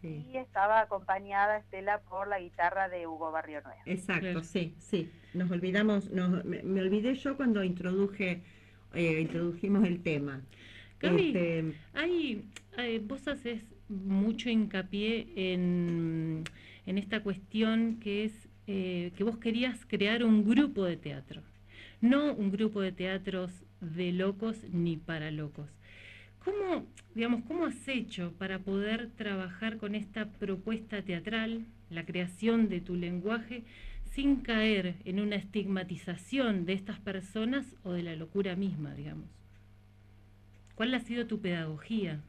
Sí. 0.00 0.28
y 0.32 0.36
estaba 0.36 0.80
acompañada 0.80 1.56
Estela 1.58 2.02
por 2.02 2.28
la 2.28 2.38
guitarra 2.38 2.88
de 2.88 3.06
Hugo 3.08 3.32
Barrio 3.32 3.62
Nuevo. 3.62 3.80
Exacto, 3.84 4.44
sí, 4.44 4.76
sí. 4.78 5.10
Nos 5.34 5.50
olvidamos, 5.50 6.08
nos- 6.10 6.44
me, 6.44 6.62
me 6.62 6.82
olvidé 6.82 7.14
yo 7.16 7.36
cuando 7.36 7.64
introduje, 7.64 8.42
eh, 8.94 9.20
introdujimos 9.22 9.84
el 9.88 10.02
tema. 10.04 10.40
Gaby, 11.00 11.26
Este, 11.28 11.74
hay, 11.94 12.48
eh, 12.78 13.00
vos 13.02 13.26
haces 13.26 13.60
mucho 13.88 14.48
hincapié 14.50 15.26
en, 15.52 16.44
en 16.86 16.98
esta 16.98 17.22
cuestión 17.22 17.98
que 18.00 18.24
es 18.24 18.48
eh, 18.66 19.12
que 19.16 19.24
vos 19.24 19.38
querías 19.38 19.84
crear 19.86 20.24
un 20.24 20.44
grupo 20.48 20.84
de 20.84 20.96
teatro, 20.96 21.42
no 22.00 22.32
un 22.32 22.50
grupo 22.50 22.80
de 22.80 22.92
teatros 22.92 23.50
de 23.80 24.12
locos 24.12 24.56
ni 24.72 24.96
para 24.96 25.30
locos. 25.30 25.68
¿Cómo, 26.44 26.86
digamos, 27.14 27.42
cómo 27.44 27.66
has 27.66 27.88
hecho 27.88 28.32
para 28.38 28.58
poder 28.58 29.10
trabajar 29.16 29.78
con 29.78 29.94
esta 29.94 30.30
propuesta 30.30 31.02
teatral, 31.02 31.66
la 31.90 32.04
creación 32.04 32.68
de 32.68 32.80
tu 32.80 32.94
lenguaje, 32.96 33.64
sin 34.12 34.36
caer 34.36 34.96
en 35.04 35.20
una 35.20 35.36
estigmatización 35.36 36.66
de 36.66 36.74
estas 36.74 37.00
personas 37.00 37.66
o 37.82 37.92
de 37.92 38.02
la 38.02 38.14
locura 38.14 38.56
misma, 38.56 38.94
digamos? 38.94 39.26
¿Cuál 40.74 40.94
ha 40.94 41.00
sido 41.00 41.26
tu 41.26 41.40
pedagogía? 41.40 42.20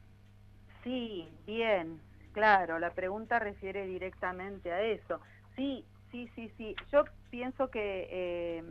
Sí, 0.82 1.26
bien, 1.46 1.98
claro, 2.36 2.78
la 2.78 2.90
pregunta 2.90 3.38
refiere 3.38 3.86
directamente 3.86 4.70
a 4.70 4.82
eso. 4.82 5.22
Sí, 5.56 5.86
sí, 6.10 6.30
sí, 6.34 6.52
sí. 6.58 6.76
Yo 6.92 7.04
pienso 7.30 7.70
que, 7.70 8.08
eh, 8.10 8.62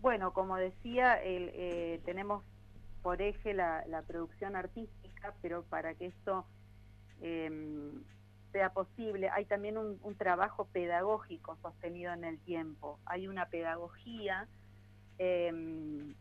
bueno, 0.00 0.32
como 0.32 0.56
decía, 0.56 1.22
el, 1.22 1.50
eh, 1.52 2.00
tenemos 2.06 2.42
por 3.02 3.20
eje 3.20 3.52
la, 3.52 4.02
producción 4.06 4.56
artística, 4.56 5.34
pero 5.42 5.64
para 5.64 5.92
que 5.92 6.06
esto 6.06 6.46
eh, 7.20 7.92
sea 8.52 8.72
posible, 8.72 9.28
hay 9.28 9.44
también 9.44 9.76
un, 9.76 10.14
trabajo 10.16 10.64
pedagógico 10.72 11.58
sostenido 11.60 12.14
en 12.14 12.24
el 12.24 12.38
tiempo. 12.38 12.98
Hay 13.04 13.28
una 13.28 13.50
pedagogía 13.50 14.48
eh, 15.18 16.14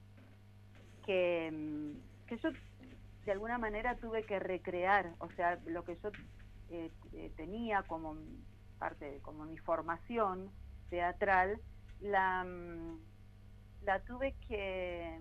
que, 1.05 1.47
em, 1.47 1.93
que 2.27 2.37
yo 2.39 2.49
de 3.23 3.31
alguna 3.31 3.57
manera 3.57 3.95
tuve 3.95 4.23
que 4.23 4.37
recrear, 4.37 5.13
o 5.19 5.29
sea, 5.37 5.57
lo 5.65 5.85
que 5.85 5.95
yo 6.03 6.11
eh, 6.69 6.91
eh, 7.13 7.31
tenía 7.35 7.83
como 7.83 8.15
parte 8.77 9.11
de 9.11 9.19
como 9.19 9.45
mi 9.45 9.57
formación 9.57 10.49
teatral, 10.89 11.59
la, 12.01 12.43
mm, 12.43 12.99
la 13.85 13.99
tuve 14.01 14.35
que, 14.47 15.19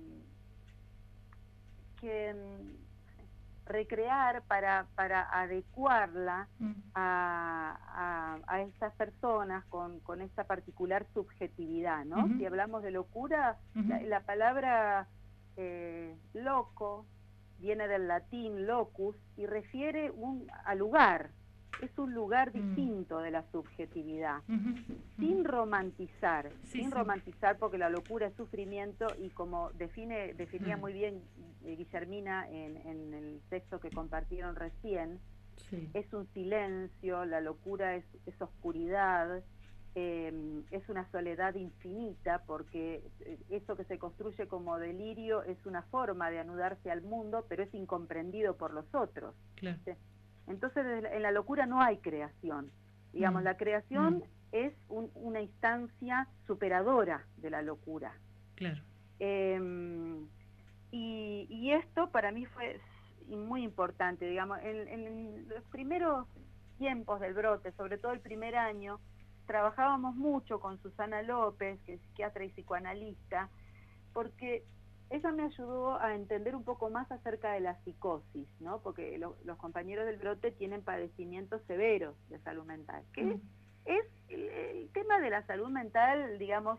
que 2.01 2.35
mm, 2.35 3.67
recrear 3.67 4.43
para, 4.45 4.87
para 4.95 5.23
adecuarla 5.31 6.49
a, 6.95 7.79
a, 7.95 8.39
a 8.47 8.61
estas 8.63 8.95
personas 8.95 9.65
con, 9.67 10.01
con 10.01 10.23
esta 10.23 10.45
particular 10.45 11.07
subjetividad, 11.13 12.05
¿no? 12.05 12.27
Si 12.39 12.47
hablamos 12.47 12.83
de 12.83 12.91
locura, 12.91 13.59
la 13.75 14.21
palabra 14.21 15.07
eh, 15.57 16.17
loco 16.33 17.05
viene 17.59 17.89
del 17.89 18.09
latín 18.09 18.67
locus 18.67 19.17
y 19.37 19.45
refiere 19.47 20.11
un, 20.11 20.47
a 20.65 20.75
lugar. 20.75 21.31
Es 21.79 21.97
un 21.99 22.13
lugar 22.15 22.51
Mm. 22.51 22.53
distinto 22.53 23.19
de 23.21 23.31
la 23.31 23.45
subjetividad. 23.53 24.43
Sin 25.17 25.45
romantizar, 25.45 26.51
Sí, 26.65 26.81
sin 26.81 26.91
sí. 26.91 26.95
romantizar 26.97 27.59
porque 27.59 27.77
la 27.79 27.89
locura 27.91 28.29
es 28.29 28.35
sufrimiento 28.37 29.15
y 29.19 29.31
como 29.31 29.71
define, 29.73 30.35
definía 30.35 30.77
Mm. 30.77 30.81
muy 30.81 30.93
bien 30.93 31.23
eh, 31.65 31.75
Guillermina 31.77 32.49
en, 32.49 32.77
en 32.77 33.15
el 33.15 33.41
texto 33.49 33.81
que 33.81 33.91
compartieron 33.91 34.55
recién, 34.57 35.19
Sí. 35.57 35.91
es 35.93 36.13
un 36.13 36.27
silencio, 36.35 37.25
la 37.25 37.41
locura 37.41 37.97
es, 37.97 38.05
es 38.27 38.41
oscuridad, 38.41 39.43
eh, 39.97 40.63
es 40.71 40.89
una 40.89 41.11
soledad 41.11 41.55
infinita, 41.57 42.45
porque 42.47 43.03
eh, 43.21 43.39
eso 43.51 43.75
que 43.77 43.85
se 43.85 43.99
construye 43.99 44.47
como 44.47 44.79
delirio 44.79 45.43
es 45.43 45.65
una 45.67 45.83
forma 45.83 46.31
de 46.31 46.39
anudarse 46.39 46.91
al 46.93 47.03
mundo, 47.03 47.45
pero 47.49 47.65
es 47.65 47.75
incomprendido 47.75 48.57
por 48.57 48.73
los 48.73 48.87
otros. 48.95 49.35
Claro. 49.57 49.79
Entonces, 50.49 50.85
en 51.13 51.23
la 51.23 51.31
locura 51.33 51.67
no 51.67 51.81
hay 51.83 51.99
creación. 51.99 52.71
Digamos, 53.13 53.43
Mm. 53.43 53.45
la 53.45 53.57
creación 53.57 54.15
Mm. 54.19 54.23
es 54.53 54.73
un- 54.89 55.11
una 55.15 55.41
instancia 55.41 56.27
superadora 56.47 57.25
de 57.37 57.51
la 57.51 57.63
locura. 57.63 58.13
Claro. 58.55 58.81
Eh, 59.21 59.61
y, 60.91 61.47
y 61.51 61.73
esto 61.73 62.11
para 62.11 62.33
mí 62.33 62.47
fue 62.47 62.81
muy 63.29 63.63
importante, 63.63 64.27
digamos, 64.27 64.59
en, 64.63 64.89
en 64.89 65.49
los 65.49 65.63
primeros 65.65 66.27
tiempos 66.79 67.21
del 67.21 67.35
brote, 67.35 67.73
sobre 67.73 67.99
todo 67.99 68.13
el 68.13 68.21
primer 68.21 68.57
año, 68.57 69.01
trabajábamos 69.47 70.15
mucho 70.17 70.61
con 70.61 70.79
Susana 70.81 71.23
López, 71.23 71.79
que 71.85 71.95
es 71.95 72.01
psiquiatra 72.03 72.45
y 72.45 72.51
psicoanalista, 72.51 73.49
porque 74.13 74.65
ella 75.11 75.33
me 75.33 75.45
ayudó 75.45 75.99
a 76.01 76.15
entender 76.15 76.55
un 76.55 76.65
poco 76.65 76.91
más 76.91 77.11
acerca 77.11 77.53
de 77.53 77.61
la 77.61 77.77
psicosis, 77.83 78.47
¿no? 78.61 78.81
Porque 78.83 79.17
lo- 79.19 79.37
los 79.45 79.57
compañeros 79.59 80.07
del 80.07 80.19
brote 80.19 80.51
tienen 80.53 80.83
padecimientos 80.83 81.63
severos 81.67 82.15
de 82.29 82.39
salud 82.41 82.65
mental, 82.65 83.03
que 83.15 83.23
Mm. 83.25 83.41
es 83.87 84.05
el, 84.29 84.43
el 84.49 84.89
tema 84.93 85.19
de 85.21 85.31
la 85.31 85.43
salud 85.47 85.69
mental, 85.71 86.39
digamos, 86.39 86.79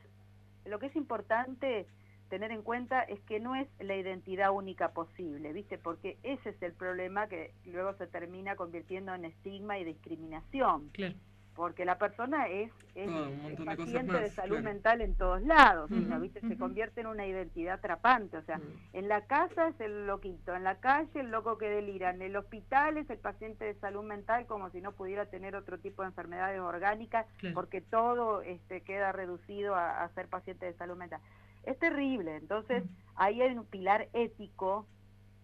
lo 0.65 0.77
que 0.79 0.87
es 0.87 0.95
importante 0.95 1.87
tener 2.29 2.51
en 2.51 2.61
cuenta 2.61 3.01
es 3.01 3.19
que 3.21 3.39
no 3.39 3.55
es 3.55 3.67
la 3.79 3.95
identidad 3.95 4.51
única 4.51 4.89
posible, 4.93 5.51
¿viste? 5.51 5.79
Porque 5.79 6.19
ese 6.21 6.49
es 6.49 6.61
el 6.61 6.73
problema 6.73 7.27
que 7.27 7.55
luego 7.65 7.93
se 7.95 8.05
termina 8.05 8.55
convirtiendo 8.55 9.15
en 9.15 9.25
estigma 9.25 9.79
y 9.79 9.83
discriminación, 9.85 10.89
Claro. 10.89 11.15
Porque 11.59 11.83
la 11.83 11.97
persona 11.97 12.47
es, 12.47 12.71
es, 12.95 13.07
de 13.07 13.65
cosas 13.65 13.75
paciente 13.75 14.17
de 14.17 14.29
salud 14.29 14.59
claro. 14.59 14.63
mental 14.63 15.01
en 15.01 15.13
todos 15.15 15.41
lados, 15.41 15.91
Ujú, 15.91 15.99
sino, 15.99 16.17
¿viste? 16.21 16.39
Se 16.39 16.57
convierte 16.57 17.01
en 17.01 17.07
una 17.07 17.27
identidad 17.27 17.73
atrapante, 17.73 18.37
o 18.37 18.41
sea, 18.43 18.61
en 18.93 19.09
la 19.09 19.25
casa 19.25 19.67
es 19.67 19.81
el 19.81 20.07
loquito, 20.07 20.55
en 20.55 20.63
la 20.63 20.75
calle 20.75 21.19
el 21.19 21.31
loco 21.31 21.57
que 21.57 21.69
delira, 21.69 22.11
en 22.11 22.21
el 22.21 22.37
hospital 22.37 22.95
es 22.97 23.09
el 23.09 23.17
paciente 23.17 23.65
de 23.65 23.73
salud 23.73 24.03
mental 24.03 24.45
como 24.45 24.69
si 24.69 24.79
no 24.79 24.93
pudiera 24.93 25.25
tener 25.25 25.53
otro 25.53 25.77
tipo 25.79 26.01
de 26.01 26.07
enfermedades 26.07 26.61
orgánicas 26.61 27.25
Claro. 27.39 27.55
porque 27.55 27.81
todo 27.81 28.41
este, 28.41 28.79
queda 28.79 29.11
reducido 29.11 29.75
a, 29.75 30.01
a 30.05 30.09
ser 30.13 30.29
paciente 30.29 30.65
de 30.65 30.75
salud 30.75 30.95
mental. 30.95 31.19
Es 31.63 31.77
terrible, 31.77 32.37
entonces 32.37 32.85
ahí 33.15 33.41
hay 33.41 33.53
un 33.53 33.65
pilar 33.65 34.07
ético 34.13 34.87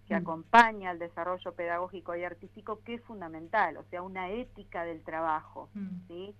que 0.07 0.13
Mm. 0.13 0.17
acompaña 0.17 0.89
al 0.91 0.99
desarrollo 0.99 1.53
pedagógico 1.53 2.15
y 2.15 2.23
artístico 2.23 2.79
que 2.83 2.95
es 2.95 3.01
fundamental, 3.03 3.77
o 3.77 3.83
sea, 3.85 4.01
una 4.01 4.29
ética 4.29 4.83
del 4.83 5.01
trabajo, 5.03 5.69
Mm. 5.73 6.07
¿sí? 6.07 6.35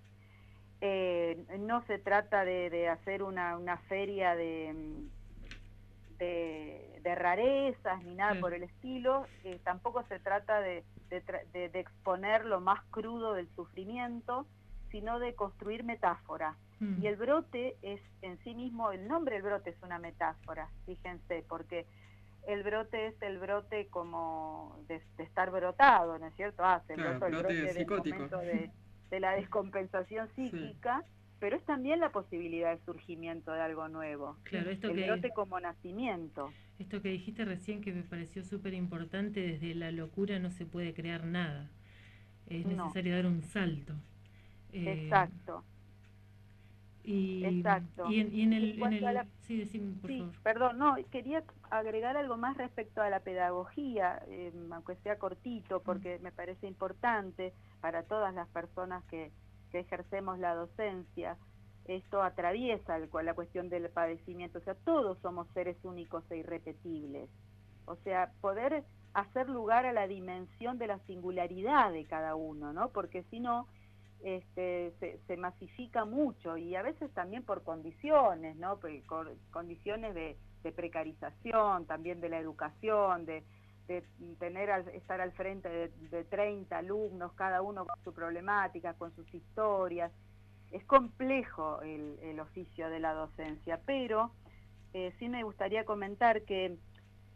Eh, 0.82 1.44
no 1.60 1.84
se 1.88 1.98
trata 2.00 2.46
de, 2.46 2.70
de 2.70 2.90
hacer 2.90 3.24
una, 3.24 3.58
una 3.58 3.78
feria 3.78 4.36
de, 4.36 4.74
mm, 4.74 6.18
de, 6.20 7.00
de 7.02 7.16
rarezas 7.16 8.04
ni 8.04 8.16
nada 8.16 8.40
por 8.40 8.54
el 8.54 8.64
estilo, 8.64 9.26
eh, 9.44 9.60
tampoco 9.64 10.04
se 10.04 10.20
trata 10.20 10.60
de, 10.62 10.84
de 11.10 11.24
tra- 11.26 11.46
de- 11.52 11.70
de 11.70 11.80
exponer 11.80 12.46
lo 12.46 12.62
más 12.62 12.84
crudo 12.92 13.34
del 13.34 13.50
sufrimiento, 13.56 14.46
sino 14.92 15.20
de 15.20 15.34
construir 15.36 15.84
metáforas. 15.84 16.56
Mm. 16.80 17.02
Y 17.04 17.08
el 17.08 17.16
brote 17.16 17.78
es 17.82 18.02
en 18.22 18.38
sí 18.44 18.54
mismo, 18.54 18.92
el 18.92 19.08
nombre 19.08 19.36
del 19.36 19.44
brote 19.44 19.72
es 19.72 19.82
una 19.82 19.98
metáfora, 20.00 20.70
fíjense, 20.86 21.44
porque 21.50 21.86
el 22.48 22.64
brote 22.64 23.08
es 23.08 23.22
el 23.22 23.38
brote 23.40 23.88
como 23.90 24.78
de, 24.88 25.02
de 25.18 25.24
estar 25.24 25.52
brotado, 25.52 26.18
¿no 26.20 26.28
es 26.28 26.36
cierto? 26.36 26.64
Ah, 26.64 26.82
se 26.88 26.94
Claro, 26.96 27.12
brota 27.12 27.28
el 27.28 27.32
brote 27.34 27.54
brote 27.54 27.62
del 27.62 27.78
psicótico. 27.78 28.16
momento 28.16 28.38
de, 28.40 28.70
de 29.10 29.20
la 29.20 29.32
descompensación 29.34 30.30
Sí. 30.36 30.52
psíquica, 30.52 31.04
pero 31.40 31.58
es 31.58 31.64
también 31.66 32.00
la 32.00 32.12
posibilidad 32.12 32.72
de 32.76 32.84
surgimiento 32.86 33.52
de 33.52 33.62
algo 33.62 33.88
nuevo. 33.88 34.38
Claro, 34.44 34.70
esto 34.72 34.88
el 34.90 34.96
que, 34.96 35.06
brote 35.06 35.32
como 35.32 35.60
nacimiento. 35.60 36.54
esto 36.80 37.02
que 37.02 37.10
dijiste 37.10 37.46
recién 37.46 37.82
que 37.82 37.94
me 37.94 38.04
pareció 38.04 38.44
súper 38.44 38.74
importante, 38.74 39.40
desde 39.42 39.76
la 39.76 39.92
locura 39.92 40.40
no 40.40 40.50
se 40.52 40.66
puede 40.66 40.94
crear 40.94 41.26
nada. 41.26 41.70
Es 42.50 42.66
No. 42.66 42.84
necesario 42.86 43.16
dar 43.16 43.26
un 43.26 43.42
salto. 43.44 43.94
Eh, 44.74 45.08
Exacto. 45.10 45.64
Y, 47.06 47.46
exacto. 47.46 48.10
Y 48.10 48.20
en, 48.20 48.34
y 48.34 48.42
en 48.42 48.54
el... 48.54 48.82
En 48.84 48.94
el- 48.94 49.02
la- 49.04 49.26
Sí, 49.42 49.58
decime, 49.60 49.94
por 50.02 50.10
Sí, 50.10 50.18
favor. 50.20 50.36
perdón, 50.42 50.78
no, 50.80 50.96
quería 51.12 51.44
agregar 51.70 52.18
algo 52.18 52.36
más 52.36 52.58
respecto 52.58 53.02
a 53.02 53.10
la 53.12 53.20
pedagogía, 53.20 54.24
eh, 54.28 54.52
aunque 54.72 54.96
sea 54.98 55.20
cortito, 55.20 55.82
porque 55.84 56.18
me 56.20 56.32
parece 56.32 56.66
importante 56.68 57.54
para 57.80 58.04
todas 58.04 58.34
las 58.34 58.48
personas 58.50 59.04
que, 59.06 59.32
que 59.72 59.80
ejercemos 59.82 60.40
la 60.40 60.56
docencia. 60.56 61.38
Esto 61.86 62.24
atraviesa 62.24 62.98
el- 62.98 63.10
la 63.24 63.36
cuestión 63.36 63.70
del 63.70 63.88
padecimiento, 63.90 64.58
o 64.58 64.62
sea, 64.62 64.74
todos 64.74 65.20
somos 65.20 65.48
seres 65.54 65.78
únicos 65.84 66.24
e 66.32 66.38
irrepetibles. 66.38 67.30
O 67.86 67.96
sea, 67.98 68.32
poder 68.42 68.84
hacer 69.14 69.48
lugar 69.48 69.86
a 69.86 69.94
la 69.94 70.08
dimensión 70.08 70.80
de 70.80 70.88
la 70.88 70.98
singularidad 71.06 71.92
de 71.92 72.06
cada 72.06 72.36
uno, 72.36 72.74
¿no? 72.74 72.90
Porque 72.90 73.22
si 73.30 73.40
no, 73.40 73.68
este, 74.26 74.92
se, 75.00 75.20
se 75.28 75.38
masifica 75.38 76.04
mucho 76.04 76.58
y 76.58 76.76
a 76.76 76.82
veces 76.82 77.14
también 77.14 77.44
por 77.44 77.64
condiciones, 77.64 78.56
¿no? 78.56 78.80
Condiciones 79.52 80.16
de, 80.16 80.36
precarización, 80.76 81.86
también 81.86 82.20
de 82.22 82.30
la 82.30 82.40
educación, 82.40 83.28
de, 83.28 83.44
tener 84.40 84.72
al- 84.72 84.90
estar 84.90 85.22
al 85.22 85.32
frente 85.34 85.70
de, 85.70 85.90
de 86.10 86.24
30 86.24 86.76
alumnos, 86.80 87.34
cada 87.34 87.62
uno 87.62 87.86
con 87.86 88.04
su 88.04 88.14
problemática, 88.14 88.96
con 88.96 89.14
sus 89.16 89.32
historias. 89.32 90.12
Es 90.72 90.84
complejo 90.86 91.82
el, 91.84 92.18
el 92.24 92.40
oficio 92.40 92.90
de 92.90 93.00
la 93.00 93.14
docencia, 93.14 93.80
pero 93.86 94.32
eh, 94.94 95.14
sí 95.20 95.30
me 95.30 95.44
gustaría 95.44 95.86
comentar 95.86 96.42
que 96.46 96.78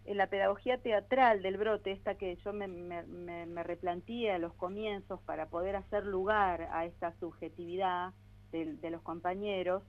en 0.06 0.18
la 0.18 0.28
pedagogía 0.28 0.78
teatral 0.80 1.42
del 1.42 1.58
brote, 1.58 1.92
esta 1.92 2.16
que 2.16 2.36
yo 2.38 2.52
me, 2.54 2.68
me, 2.68 3.04
me, 3.04 3.46
me 3.46 3.64
replanteé 3.64 4.32
a 4.32 4.40
los 4.40 4.54
comienzos 4.56 5.22
para 5.22 5.48
poder 5.48 5.76
hacer 5.76 6.06
lugar 6.06 6.68
a 6.72 6.86
esta 6.86 7.14
subjetividad 7.20 8.14
de, 8.52 8.74
de 8.76 8.90
los 8.90 9.02
compañeros, 9.04 9.84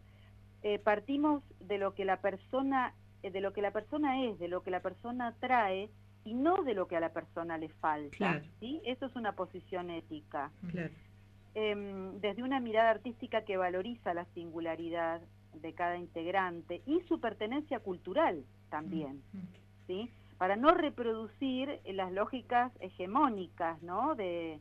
eh, 0.62 0.78
partimos 0.78 1.42
de 1.60 1.78
lo 1.78 1.94
que 1.94 2.04
la 2.04 2.20
persona 2.20 2.92
eh, 3.22 3.30
de 3.30 3.40
lo 3.40 3.52
que 3.52 3.62
la 3.62 3.70
persona 3.70 4.24
es, 4.24 4.38
de 4.38 4.48
lo 4.48 4.62
que 4.62 4.70
la 4.70 4.80
persona 4.80 5.34
trae 5.40 5.88
y 6.24 6.34
no 6.34 6.62
de 6.62 6.74
lo 6.74 6.86
que 6.86 6.96
a 6.96 7.00
la 7.00 7.12
persona 7.14 7.56
le 7.56 7.68
falta. 7.70 8.16
Claro. 8.16 8.44
¿sí? 8.60 8.80
Eso 8.84 9.06
es 9.06 9.16
una 9.16 9.32
posición 9.32 9.88
ética 9.90 10.50
Claro. 10.70 10.90
em, 11.54 12.20
desde 12.20 12.42
una 12.42 12.60
mirada 12.60 12.90
artística 12.90 13.42
que 13.44 13.56
valoriza 13.56 14.12
la 14.14 14.24
singularidad 14.34 15.22
de 15.54 15.72
cada 15.74 15.96
integrante 15.96 16.82
y 16.86 17.00
su 17.08 17.20
pertenencia 17.20 17.80
cultural 17.80 18.44
también, 18.70 19.22
Mm. 19.32 19.38
Para 20.38 20.56
no 20.56 20.72
reproducir 20.72 21.80
eh, 21.84 21.92
las 21.92 22.12
lógicas 22.12 22.72
hegemónicas, 22.80 23.82
¿no? 23.82 24.14
De, 24.14 24.60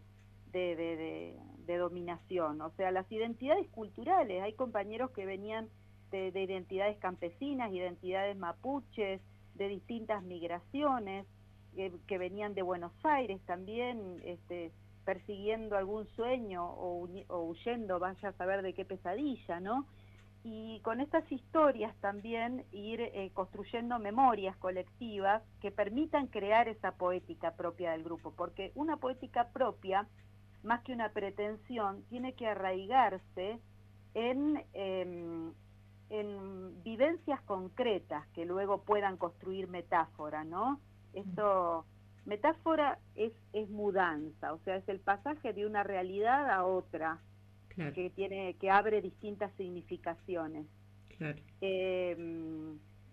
dominación, 1.67 2.59
o 2.61 2.71
sea, 2.71 2.91
las 2.91 3.09
identidades 3.11 3.67
culturales. 3.69 4.41
Hay 4.41 4.53
compañeros 4.53 5.11
que 5.11 5.25
venían 5.25 5.69
de, 6.11 6.32
de 6.32 6.43
identidades 6.43 6.97
campesinas, 6.97 7.71
identidades 7.71 8.36
mapuches, 8.36 9.21
de 9.53 9.67
distintas 9.67 10.23
migraciones, 10.23 11.25
que, 11.75 11.93
que 12.07 12.17
venían 12.17 12.55
de 12.55 12.63
Buenos 12.63 12.91
Aires 13.03 13.39
también, 13.45 14.19
este, 14.25 14.71
persiguiendo 15.05 15.77
algún 15.77 16.07
sueño 16.15 16.65
o, 16.65 17.07
o 17.27 17.39
huyendo, 17.43 17.99
vaya 17.99 18.30
a 18.30 18.34
saber 18.34 18.61
de 18.61 18.73
qué 18.73 18.86
pesadilla, 18.86 19.59
¿no? 19.59 19.86
Y 20.43 20.79
con 20.81 21.01
estas 21.01 21.29
historias 21.31 21.93
también 21.97 22.65
ir 22.71 23.01
eh, 23.01 23.29
construyendo 23.33 23.99
memorias 23.99 24.55
colectivas 24.57 25.43
que 25.59 25.69
permitan 25.69 26.27
crear 26.27 26.69
esa 26.69 26.93
poética 26.93 27.55
propia 27.55 27.91
del 27.91 28.03
grupo, 28.03 28.33
porque 28.35 28.71
una 28.75 28.97
poética 28.97 29.49
propia, 29.49 30.07
más 30.63 30.81
que 30.83 30.93
una 30.93 31.09
pretensión, 31.09 32.03
tiene 32.09 32.33
que 32.33 32.47
arraigarse 32.47 33.59
en, 34.13 34.63
em, 34.73 35.53
en 36.09 36.83
vivencias 36.83 37.41
concretas 37.41 38.25
que 38.29 38.45
luego 38.45 38.83
puedan 38.83 39.17
construir 39.17 39.67
metáfora, 39.67 40.45
¿no? 40.45 40.79
Esto, 41.13 41.85
metáfora 42.25 42.97
es, 43.15 43.33
es 43.51 43.69
mudanza, 43.69 44.53
o 44.53 44.59
sea, 44.59 44.77
es 44.77 44.87
el 44.87 44.99
pasaje 44.99 45.53
de 45.53 45.65
una 45.65 45.83
realidad 45.83 46.49
a 46.49 46.65
otra 46.65 47.19
Claro, 47.80 47.93
que 47.93 48.09
tiene 48.09 48.55
que 48.55 48.69
abre 48.69 49.01
distintas 49.01 49.51
significaciones. 49.55 50.67
claro. 51.17 51.39
Eh, 51.61 52.15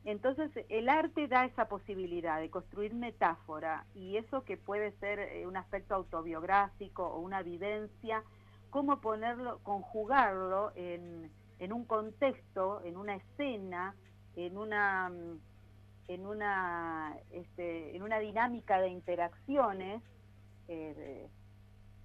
Entonces 0.04 0.50
el 0.68 0.88
arte 0.88 1.26
da 1.26 1.44
esa 1.46 1.68
posibilidad 1.68 2.40
de 2.40 2.50
construir 2.50 2.94
metáfora 2.94 3.86
y 3.94 4.16
eso 4.16 4.44
que 4.44 4.56
puede 4.56 4.92
ser 4.98 5.18
eh, 5.18 5.46
un 5.46 5.56
aspecto 5.56 5.94
autobiográfico 5.94 7.04
o 7.06 7.20
una 7.20 7.42
vivencia, 7.42 8.22
cómo 8.70 9.00
ponerlo, 9.00 9.58
conjugarlo 9.64 10.72
en, 10.76 11.30
en 11.58 11.72
un 11.72 11.84
contexto, 11.84 12.82
en 12.84 12.96
una 12.96 13.16
escena, 13.16 13.94
en 14.36 14.56
una 14.58 15.10
en 16.08 16.26
una 16.26 17.16
este, 17.32 17.96
en 17.96 18.02
una 18.02 18.20
dinámica 18.20 18.80
de 18.80 18.88
interacciones 18.90 20.02
eh, 20.68 21.28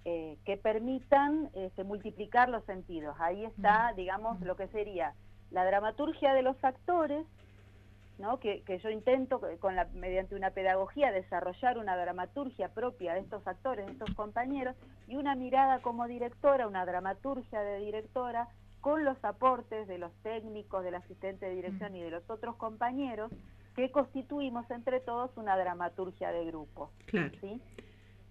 eh, 0.04 0.36
que 0.44 0.56
permitan 0.56 1.50
este, 1.54 1.84
multiplicar 1.84 2.48
los 2.48 2.64
sentidos. 2.64 3.16
Ahí 3.20 3.44
está, 3.44 3.92
digamos, 3.96 4.40
lo 4.40 4.56
que 4.56 4.68
sería 4.68 5.14
la 5.50 5.64
dramaturgia 5.64 6.34
de 6.34 6.42
los 6.42 6.56
actores 6.64 7.26
¿no? 8.18 8.38
que, 8.40 8.62
que 8.62 8.78
yo 8.78 8.90
intento 8.90 9.40
con 9.60 9.76
la, 9.76 9.86
mediante 9.94 10.34
una 10.34 10.50
pedagogía 10.50 11.12
desarrollar 11.12 11.78
una 11.78 11.96
dramaturgia 11.96 12.68
propia 12.68 13.14
de 13.14 13.20
estos 13.20 13.46
actores, 13.46 13.86
de 13.86 13.92
estos 13.92 14.14
compañeros, 14.14 14.76
y 15.08 15.16
una 15.16 15.34
mirada 15.34 15.80
como 15.80 16.06
directora, 16.06 16.66
una 16.66 16.86
dramaturgia 16.86 17.60
de 17.60 17.78
directora, 17.80 18.48
con 18.80 19.04
los 19.04 19.22
aportes 19.24 19.86
de 19.86 19.98
los 19.98 20.12
técnicos, 20.22 20.82
del 20.82 20.96
asistente 20.96 21.46
de 21.46 21.54
dirección 21.54 21.94
y 21.94 22.02
de 22.02 22.10
los 22.10 22.28
otros 22.28 22.56
compañeros, 22.56 23.30
que 23.76 23.90
constituimos 23.90 24.70
entre 24.70 25.00
todos 25.00 25.30
una 25.36 25.56
dramaturgia 25.56 26.32
de 26.32 26.44
grupo. 26.46 26.90
Claro. 27.06 27.30
¿sí? 27.40 27.60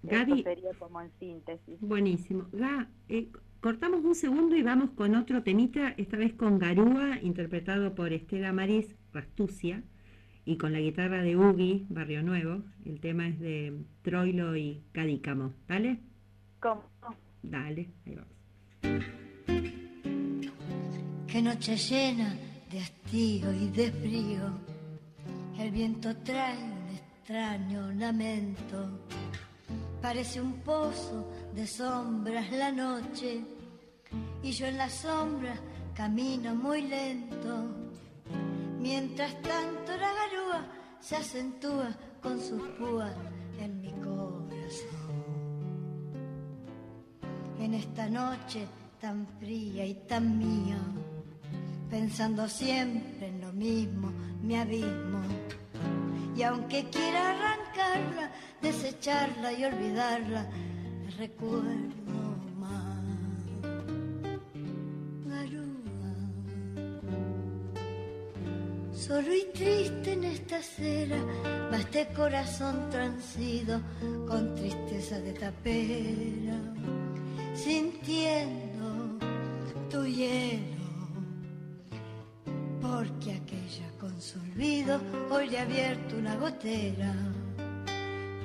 Gaby, 0.03 0.31
Eso 0.33 0.43
sería 0.43 0.73
como 0.79 1.01
en 1.01 1.11
síntesis. 1.19 1.79
Buenísimo. 1.79 2.47
Ga, 2.51 2.89
eh, 3.09 3.29
cortamos 3.59 4.03
un 4.03 4.15
segundo 4.15 4.55
y 4.55 4.63
vamos 4.63 4.91
con 4.91 5.15
otro 5.15 5.43
temita, 5.43 5.89
esta 5.97 6.17
vez 6.17 6.33
con 6.33 6.57
Garúa, 6.59 7.19
interpretado 7.21 7.93
por 7.93 8.11
Estela 8.11 8.51
Maris 8.51 8.95
Rastucia, 9.13 9.83
y 10.45 10.57
con 10.57 10.73
la 10.73 10.79
guitarra 10.79 11.21
de 11.21 11.37
Ugi, 11.37 11.85
Barrio 11.89 12.23
Nuevo. 12.23 12.63
El 12.85 12.99
tema 12.99 13.27
es 13.27 13.39
de 13.39 13.83
Troilo 14.01 14.55
y 14.55 14.83
Cadícamo. 14.91 15.53
¿Dale? 15.67 15.99
¿Cómo? 16.59 16.83
Dale, 17.43 17.89
ahí 18.05 18.15
vamos. 18.15 19.05
Qué 21.27 21.41
noche 21.41 21.77
llena 21.77 22.35
de 22.71 22.79
hastío 22.79 23.53
y 23.53 23.69
de 23.69 23.91
frío. 23.91 24.71
El 25.59 25.71
viento 25.71 26.15
trae 26.17 26.57
un 26.57 26.95
extraño 26.95 27.91
lamento. 27.93 28.99
Parece 30.01 30.41
un 30.41 30.53
pozo 30.61 31.29
de 31.53 31.67
sombras 31.67 32.51
la 32.51 32.71
noche. 32.71 33.43
Y 34.41 34.51
yo 34.51 34.65
en 34.65 34.77
la 34.77 34.89
sombra 34.89 35.53
camino 35.93 36.55
muy 36.55 36.81
lento. 36.81 37.65
Mientras 38.79 39.33
tanto 39.41 39.91
la 39.91 40.11
garúa 40.13 40.65
se 40.99 41.15
acentúa 41.15 41.95
con 42.21 42.39
sus 42.39 42.61
púas 42.79 43.13
en 43.59 43.79
mi 43.79 43.91
corazón. 43.91 45.21
En 47.59 47.75
esta 47.75 48.09
noche 48.09 48.67
tan 48.99 49.27
fría 49.39 49.85
y 49.85 49.95
tan 50.07 50.37
mía, 50.37 50.79
pensando 51.89 52.47
siempre 52.47 53.27
en 53.27 53.41
lo 53.41 53.51
mismo, 53.51 54.11
mi 54.41 54.55
abismo. 54.55 55.21
Y 56.41 56.43
aunque 56.43 56.83
quiera 56.89 57.29
arrancarla, 57.29 58.31
desecharla 58.63 59.53
y 59.53 59.63
olvidarla, 59.63 60.49
la 60.49 61.15
recuerdo 61.19 62.35
más. 62.59 63.03
Garúa, 65.27 66.15
solo 68.91 69.31
y 69.31 69.43
triste 69.53 70.13
en 70.13 70.23
esta 70.23 70.57
acera, 70.57 71.23
va 71.71 71.77
este 71.77 72.07
corazón 72.07 72.89
transido 72.89 73.79
con 74.27 74.55
tristeza 74.55 75.19
de 75.19 75.33
tapera, 75.33 76.59
sintiendo 77.53 79.19
tu 79.91 80.05
hielo 80.05 80.81
porque 82.81 83.33
su 83.33 83.50
olvido 84.51 84.99
hoy 85.29 85.55
ha 85.55 85.61
abierto 85.61 86.17
una 86.17 86.35
gotera. 86.35 87.13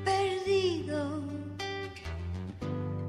Perdido, 0.04 1.22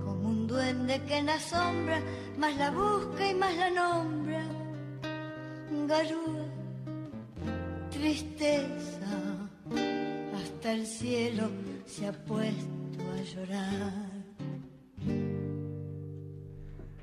como 0.04 0.30
un 0.30 0.48
duende 0.48 1.02
que 1.04 1.18
en 1.18 1.28
la 1.28 1.40
sombra 1.40 2.02
más 2.38 2.56
la 2.58 2.72
busca 2.72 3.30
y 3.30 3.36
más 3.36 3.56
la 3.56 3.70
nombra. 3.70 4.44
Garúa, 5.88 6.46
tristeza, 7.92 9.50
hasta 10.36 10.74
el 10.74 10.86
cielo 10.86 11.50
se 11.86 12.08
ha 12.08 12.14
puesto 12.14 13.04
a 13.14 13.22
llorar. 13.24 13.94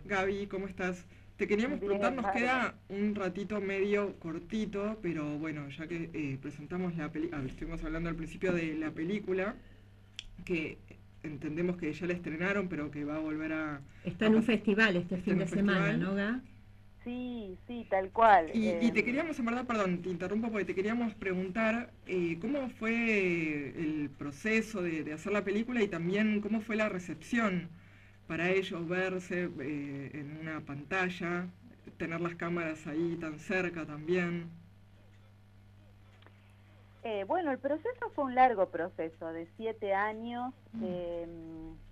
Gaby, 0.06 0.46
¿cómo 0.48 0.66
estás? 0.66 1.04
Te 1.36 1.48
queríamos 1.48 1.80
preguntar, 1.80 2.12
nos 2.12 2.30
queda 2.30 2.76
un 2.88 3.14
ratito 3.14 3.60
medio 3.60 4.16
cortito, 4.20 4.98
pero 5.02 5.36
bueno, 5.38 5.68
ya 5.68 5.88
que 5.88 6.10
eh, 6.12 6.38
presentamos 6.40 6.96
la 6.96 7.10
película, 7.10 7.42
estuvimos 7.44 7.82
hablando 7.82 8.08
al 8.08 8.14
principio 8.16 8.52
de 8.52 8.74
la 8.74 8.92
película, 8.92 9.56
que 10.44 10.78
entendemos 11.22 11.76
que 11.76 11.92
ya 11.92 12.06
la 12.06 12.12
estrenaron, 12.14 12.68
pero 12.68 12.90
que 12.90 13.04
va 13.04 13.16
a 13.16 13.20
volver 13.20 13.52
a... 13.52 13.82
Está 14.04 14.26
en 14.26 14.36
un 14.36 14.42
festival 14.44 14.96
este 14.96 15.16
fin 15.18 15.38
de 15.38 15.46
semana, 15.48 15.96
festival. 15.96 16.00
¿no, 16.00 16.14
Ga? 16.14 16.42
Sí, 17.04 17.58
sí, 17.66 17.86
tal 17.90 18.10
cual. 18.12 18.50
Y, 18.52 18.76
y 18.80 18.92
te 18.92 19.00
Eh, 19.00 19.04
queríamos, 19.04 19.38
en 19.38 19.44
verdad, 19.44 19.66
perdón, 19.66 20.00
te 20.02 20.08
interrumpo 20.08 20.50
porque 20.50 20.64
te 20.64 20.74
queríamos 20.74 21.14
preguntar 21.14 21.92
eh, 22.06 22.38
cómo 22.40 22.68
fue 22.70 23.68
el 23.76 24.10
proceso 24.10 24.82
de, 24.82 25.04
de 25.04 25.12
hacer 25.12 25.32
la 25.32 25.44
película 25.44 25.82
y 25.82 25.88
también 25.88 26.40
cómo 26.40 26.60
fue 26.60 26.76
la 26.76 26.88
recepción 26.88 27.68
para 28.26 28.50
ellos 28.50 28.88
verse 28.88 29.50
eh, 29.60 30.10
en 30.14 30.38
una 30.40 30.60
pantalla, 30.60 31.46
tener 31.96 32.20
las 32.20 32.34
cámaras 32.34 32.86
ahí 32.86 33.16
tan 33.20 33.38
cerca 33.38 33.84
también. 33.84 34.48
Eh, 37.02 37.24
bueno, 37.24 37.50
el 37.50 37.58
proceso 37.58 38.10
fue 38.14 38.24
un 38.24 38.34
largo 38.34 38.70
proceso 38.70 39.26
de 39.28 39.46
siete 39.58 39.92
años, 39.92 40.54
eh, 40.82 41.26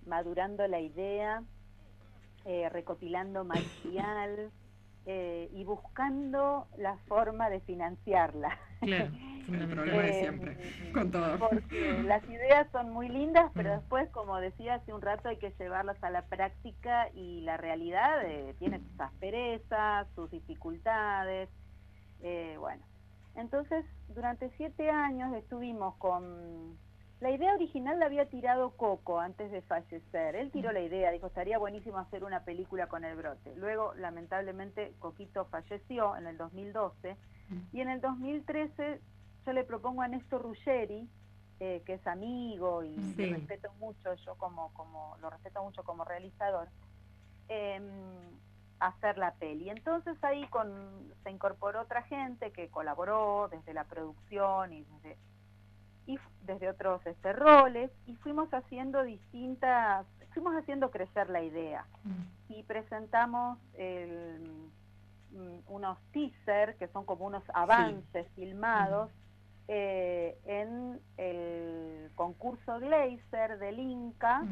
madurando 0.07 0.67
la 0.67 0.79
idea, 0.79 1.43
eh, 2.45 2.67
recopilando 2.69 3.43
material 3.43 4.49
eh, 5.05 5.49
y 5.51 5.63
buscando 5.65 6.67
la 6.77 6.97
forma 7.07 7.49
de 7.49 7.61
financiarla. 7.61 8.57
Claro, 8.79 9.11
El 9.47 9.69
problema 9.69 10.03
de 10.03 10.13
Eh, 10.13 10.19
siempre, 10.19 10.91
con 10.93 11.11
todo. 11.11 11.37
Porque 11.39 12.01
las 12.07 12.27
ideas 12.29 12.67
son 12.71 12.91
muy 12.91 13.09
lindas, 13.09 13.51
pero 13.55 13.69
Mm. 13.69 13.79
después, 13.79 14.09
como 14.11 14.37
decía 14.37 14.75
hace 14.75 14.93
un 14.93 15.01
rato, 15.01 15.29
hay 15.29 15.37
que 15.37 15.53
llevarlas 15.59 16.01
a 16.03 16.09
la 16.09 16.21
práctica 16.27 17.09
y 17.13 17.41
la 17.41 17.57
realidad 17.57 18.23
eh, 18.25 18.55
tiene 18.59 18.79
sus 18.79 18.99
asperezas, 18.99 20.07
sus 20.15 20.29
dificultades. 20.31 21.49
eh, 22.19 22.55
bueno, 22.59 22.85
entonces 23.35 23.85
durante 24.07 24.49
siete 24.57 24.89
años 24.89 25.33
estuvimos 25.35 25.95
con... 25.97 26.79
La 27.23 27.31
idea 27.31 27.53
original 27.53 27.99
la 27.99 28.07
había 28.07 28.25
tirado 28.27 28.71
Coco 28.71 29.17
antes 29.17 29.49
de 29.49 29.61
fallecer. 29.61 30.35
Él 30.35 30.51
tiró 30.51 30.73
la 30.73 30.81
idea, 30.81 31.09
dijo, 31.09 31.27
estaría 31.27 31.57
buenísimo 31.57 31.97
hacer 31.97 32.25
una 32.25 32.43
película 32.43 32.87
con 32.87 33.05
el 33.05 33.15
brote. 33.15 33.55
Luego, 33.55 33.93
lamentablemente, 33.95 34.93
Coquito 34.99 35.45
falleció 35.45 36.17
en 36.17 36.27
el 36.27 36.35
2012 36.35 37.15
y 37.71 37.79
en 37.79 37.87
el 37.89 38.01
2013 38.01 38.99
yo 39.45 39.53
le 39.53 39.63
propongo 39.63 40.01
a 40.01 40.09
Néstor 40.09 40.41
Ruggeri, 40.41 41.07
eh, 41.61 41.81
que 41.85 41.93
es 41.93 42.05
amigo 42.07 42.83
y 42.83 42.97
Sí. 43.15 43.25
lo 43.25 43.37
respeto 43.37 43.71
mucho, 43.79 44.13
yo 44.15 44.35
como, 44.35 44.73
como 44.73 45.15
lo 45.21 45.29
respeto 45.29 45.63
mucho 45.63 45.81
como 45.85 46.03
realizador, 46.03 46.67
em, 47.47 47.85
hacer 48.81 49.17
la 49.17 49.33
peli. 49.35 49.69
Entonces 49.69 50.21
ahí 50.25 50.45
con, 50.47 51.13
se 51.23 51.31
incorporó 51.31 51.83
otra 51.83 52.01
gente 52.03 52.51
que 52.51 52.67
colaboró 52.69 53.47
desde 53.49 53.73
la 53.73 53.85
producción 53.85 54.73
y 54.73 54.83
desde, 54.83 55.17
y 56.05 56.17
desde 56.45 56.69
otros 56.69 57.05
este, 57.05 57.33
roles 57.33 57.91
y 58.07 58.15
fuimos 58.15 58.53
haciendo 58.53 59.03
distintas, 59.03 60.05
fuimos 60.33 60.55
haciendo 60.55 60.91
crecer 60.91 61.29
la 61.29 61.41
idea. 61.41 61.85
Y 62.49 62.63
presentamos 62.63 63.57
el, 63.75 64.69
mm, 65.31 65.71
unos 65.71 65.97
teaser 66.11 66.75
que 66.77 66.87
son 66.89 67.05
como 67.05 67.25
unos 67.25 67.43
avances 67.53 68.27
filmados 68.35 69.09
eh, 69.67 70.37
en 70.45 70.99
el 71.17 72.11
concurso 72.15 72.79
Glazer 72.79 73.57
del 73.59 73.79
Inca 73.79 74.43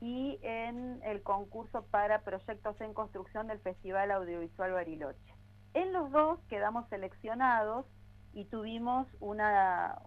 y 0.00 0.38
en 0.42 1.00
el 1.04 1.22
concurso 1.22 1.84
para 1.90 2.22
proyectos 2.22 2.80
en 2.80 2.94
construcción 2.94 3.46
del 3.46 3.60
Festival 3.60 4.10
Audiovisual 4.10 4.72
Bariloche. 4.72 5.34
En 5.74 5.92
los 5.92 6.10
dos 6.10 6.40
quedamos 6.48 6.88
seleccionados 6.88 7.86
y 8.32 8.44
tuvimos 8.46 9.06
una 9.20 9.98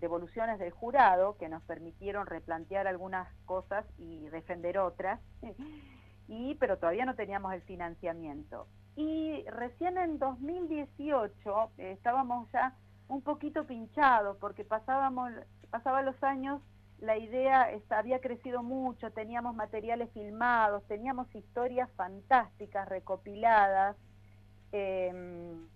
devoluciones 0.00 0.58
del 0.58 0.70
jurado 0.70 1.36
que 1.36 1.48
nos 1.48 1.62
permitieron 1.62 2.26
replantear 2.26 2.86
algunas 2.86 3.28
cosas 3.44 3.84
y 3.98 4.28
defender 4.28 4.78
otras, 4.78 5.20
y, 6.28 6.54
pero 6.56 6.78
todavía 6.78 7.04
no 7.04 7.14
teníamos 7.14 7.52
el 7.52 7.62
financiamiento. 7.62 8.66
Y 8.96 9.44
recién 9.48 9.96
en 9.98 10.18
2018 10.18 11.70
eh, 11.78 11.92
estábamos 11.92 12.50
ya 12.52 12.74
un 13.08 13.22
poquito 13.22 13.64
pinchados 13.64 14.36
porque 14.38 14.64
pasábamos, 14.64 15.32
pasaban 15.70 16.04
los 16.04 16.22
años, 16.22 16.60
la 16.98 17.18
idea 17.18 17.68
había 17.90 18.20
crecido 18.20 18.62
mucho, 18.62 19.10
teníamos 19.10 19.56
materiales 19.56 20.10
filmados, 20.12 20.86
teníamos 20.86 21.34
historias 21.34 21.90
fantásticas 21.96 22.88
recopiladas, 22.88 23.96
em, 24.70 25.66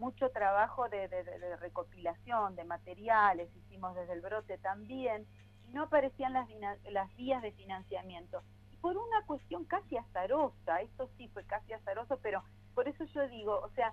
mucho 0.00 0.30
trabajo 0.30 0.88
de, 0.88 1.06
de- 1.08 1.56
recopilación 1.56 2.56
de 2.56 2.64
materiales, 2.64 3.54
hicimos 3.54 3.94
desde 3.94 4.14
el 4.14 4.20
brote 4.22 4.58
también, 4.58 5.26
y 5.68 5.72
no 5.72 5.84
aparecían 5.84 6.32
las, 6.32 6.48
las 6.90 7.14
vías 7.16 7.42
de 7.42 7.52
financiamiento. 7.52 8.42
Y 8.72 8.76
por 8.78 8.96
una 8.96 9.22
cuestión 9.26 9.64
casi 9.66 9.96
azarosa, 9.96 10.80
esto 10.80 11.08
sí 11.16 11.28
fue 11.28 11.44
casi 11.44 11.72
azaroso, 11.72 12.18
pero 12.22 12.42
por 12.74 12.88
eso 12.88 13.04
yo 13.04 13.28
digo, 13.28 13.60
o 13.60 13.68
sea, 13.70 13.92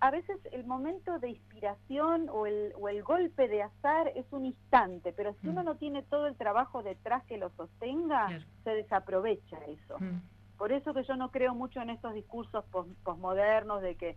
a 0.00 0.10
veces 0.10 0.36
el 0.50 0.64
momento 0.64 1.18
de 1.20 1.28
inspiración 1.30 2.28
o 2.30 2.46
el, 2.46 2.72
o 2.80 2.88
el 2.88 3.04
golpe 3.04 3.46
de 3.46 3.62
azar 3.62 4.08
es 4.16 4.26
un 4.32 4.46
instante, 4.46 5.12
pero 5.12 5.34
si 5.34 5.46
Mm. 5.46 5.50
uno 5.50 5.62
no 5.62 5.76
tiene 5.76 6.02
todo 6.02 6.26
el 6.26 6.36
trabajo 6.36 6.82
detrás 6.82 7.22
que 7.26 7.36
lo 7.38 7.50
sostenga, 7.50 8.26
Claro. 8.26 8.44
se 8.64 8.70
desaprovecha 8.70 9.58
eso. 9.66 9.98
Mm. 10.00 10.20
Por 10.58 10.72
eso 10.72 10.92
que 10.94 11.04
yo 11.04 11.14
no 11.16 11.30
creo 11.30 11.54
mucho 11.54 11.80
en 11.80 11.90
estos 11.90 12.14
discursos 12.14 12.64
pos- 12.72 12.86
posmodernos 13.04 13.80
de 13.82 13.94
que 13.96 14.16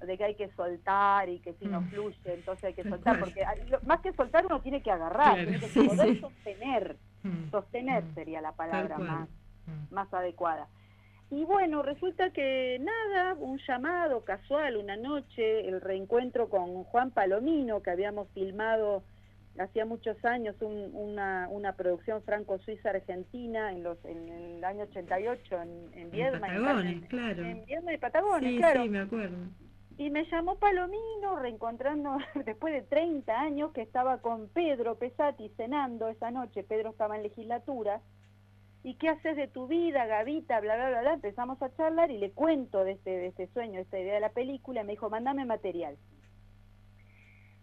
de 0.00 0.18
que 0.18 0.24
hay 0.24 0.34
que 0.34 0.48
soltar 0.50 1.28
y 1.28 1.38
que 1.40 1.54
si 1.54 1.66
no 1.66 1.80
Mm. 1.80 1.88
fluye, 1.90 2.16
entonces 2.26 2.64
hay 2.64 2.74
que 2.74 2.84
soltar, 2.84 3.18
porque 3.20 3.42
más 3.86 4.00
que 4.00 4.12
soltar 4.12 4.44
uno 4.46 4.60
tiene 4.60 4.82
que 4.82 4.90
agarrar, 4.90 5.34
Claro, 5.34 5.42
tiene 5.50 5.60
que 5.60 5.68
sí, 5.68 5.88
poder 5.88 6.08
sí. 6.14 6.20
sostener, 6.20 6.96
Mm. 7.22 7.50
sostener 7.50 8.04
Mm. 8.04 8.14
sería 8.14 8.40
la 8.40 8.52
palabra 8.52 8.98
más, 8.98 9.28
más 9.90 10.12
adecuada. 10.12 10.66
Y 11.30 11.44
bueno, 11.44 11.82
resulta 11.82 12.30
que 12.30 12.78
nada, 12.80 13.34
un 13.34 13.58
llamado 13.66 14.24
casual 14.24 14.76
una 14.76 14.96
noche, 14.96 15.66
el 15.66 15.80
reencuentro 15.80 16.48
con 16.50 16.84
Juan 16.84 17.10
Palomino, 17.10 17.82
que 17.82 17.90
habíamos 17.90 18.28
filmado 18.34 19.02
hacía 19.58 19.86
muchos 19.86 20.22
años 20.24 20.56
un- 20.60 20.90
una, 20.94 21.46
una 21.48 21.74
producción 21.76 22.20
franco-suiza 22.24 22.90
argentina 22.90 23.70
en 23.72 23.84
los 23.84 24.04
en 24.04 24.28
el 24.28 24.64
año 24.64 24.82
88 24.82 25.62
en, 25.62 25.68
en 25.94 25.98
En 26.00 26.10
Viedma, 26.10 26.48
en, 26.48 26.62
Patagones, 26.62 26.92
en, 26.92 27.00
claro. 27.02 27.44
en 27.44 27.64
Viedma 27.64 27.92
y 27.94 27.98
Patagones, 27.98 28.50
Sí, 28.50 28.58
claro. 28.58 28.82
sí, 28.82 28.88
me 28.88 28.98
acuerdo. 29.00 29.36
Y 29.96 30.10
me 30.10 30.24
llamó 30.28 30.56
Palomino, 30.58 31.36
reencontrando 31.38 32.16
después 32.44 32.74
de 32.74 32.82
30 32.82 33.40
años 33.40 33.72
que 33.72 33.82
estaba 33.82 34.18
con 34.18 34.48
Pedro 34.48 34.96
Pesati 34.98 35.48
cenando 35.50 36.08
esa 36.08 36.30
noche. 36.30 36.64
Pedro 36.64 36.90
estaba 36.90 37.16
en 37.16 37.22
legislatura. 37.22 38.00
¿Y 38.82 38.96
qué 38.96 39.08
haces 39.08 39.36
de 39.36 39.48
tu 39.48 39.66
vida, 39.66 40.04
Gavita? 40.06 40.60
Bla, 40.60 40.76
bla, 40.76 40.88
bla, 40.90 41.00
bla. 41.00 41.12
Empezamos 41.14 41.62
a 41.62 41.74
charlar 41.76 42.10
y 42.10 42.18
le 42.18 42.32
cuento 42.32 42.84
de 42.84 42.92
este, 42.92 43.10
de 43.10 43.26
este 43.28 43.46
sueño, 43.48 43.74
de 43.76 43.82
esta 43.82 43.98
idea 43.98 44.14
de 44.14 44.20
la 44.20 44.30
película. 44.30 44.82
Me 44.84 44.92
dijo, 44.92 45.08
mandame 45.08 45.44
material. 45.44 45.96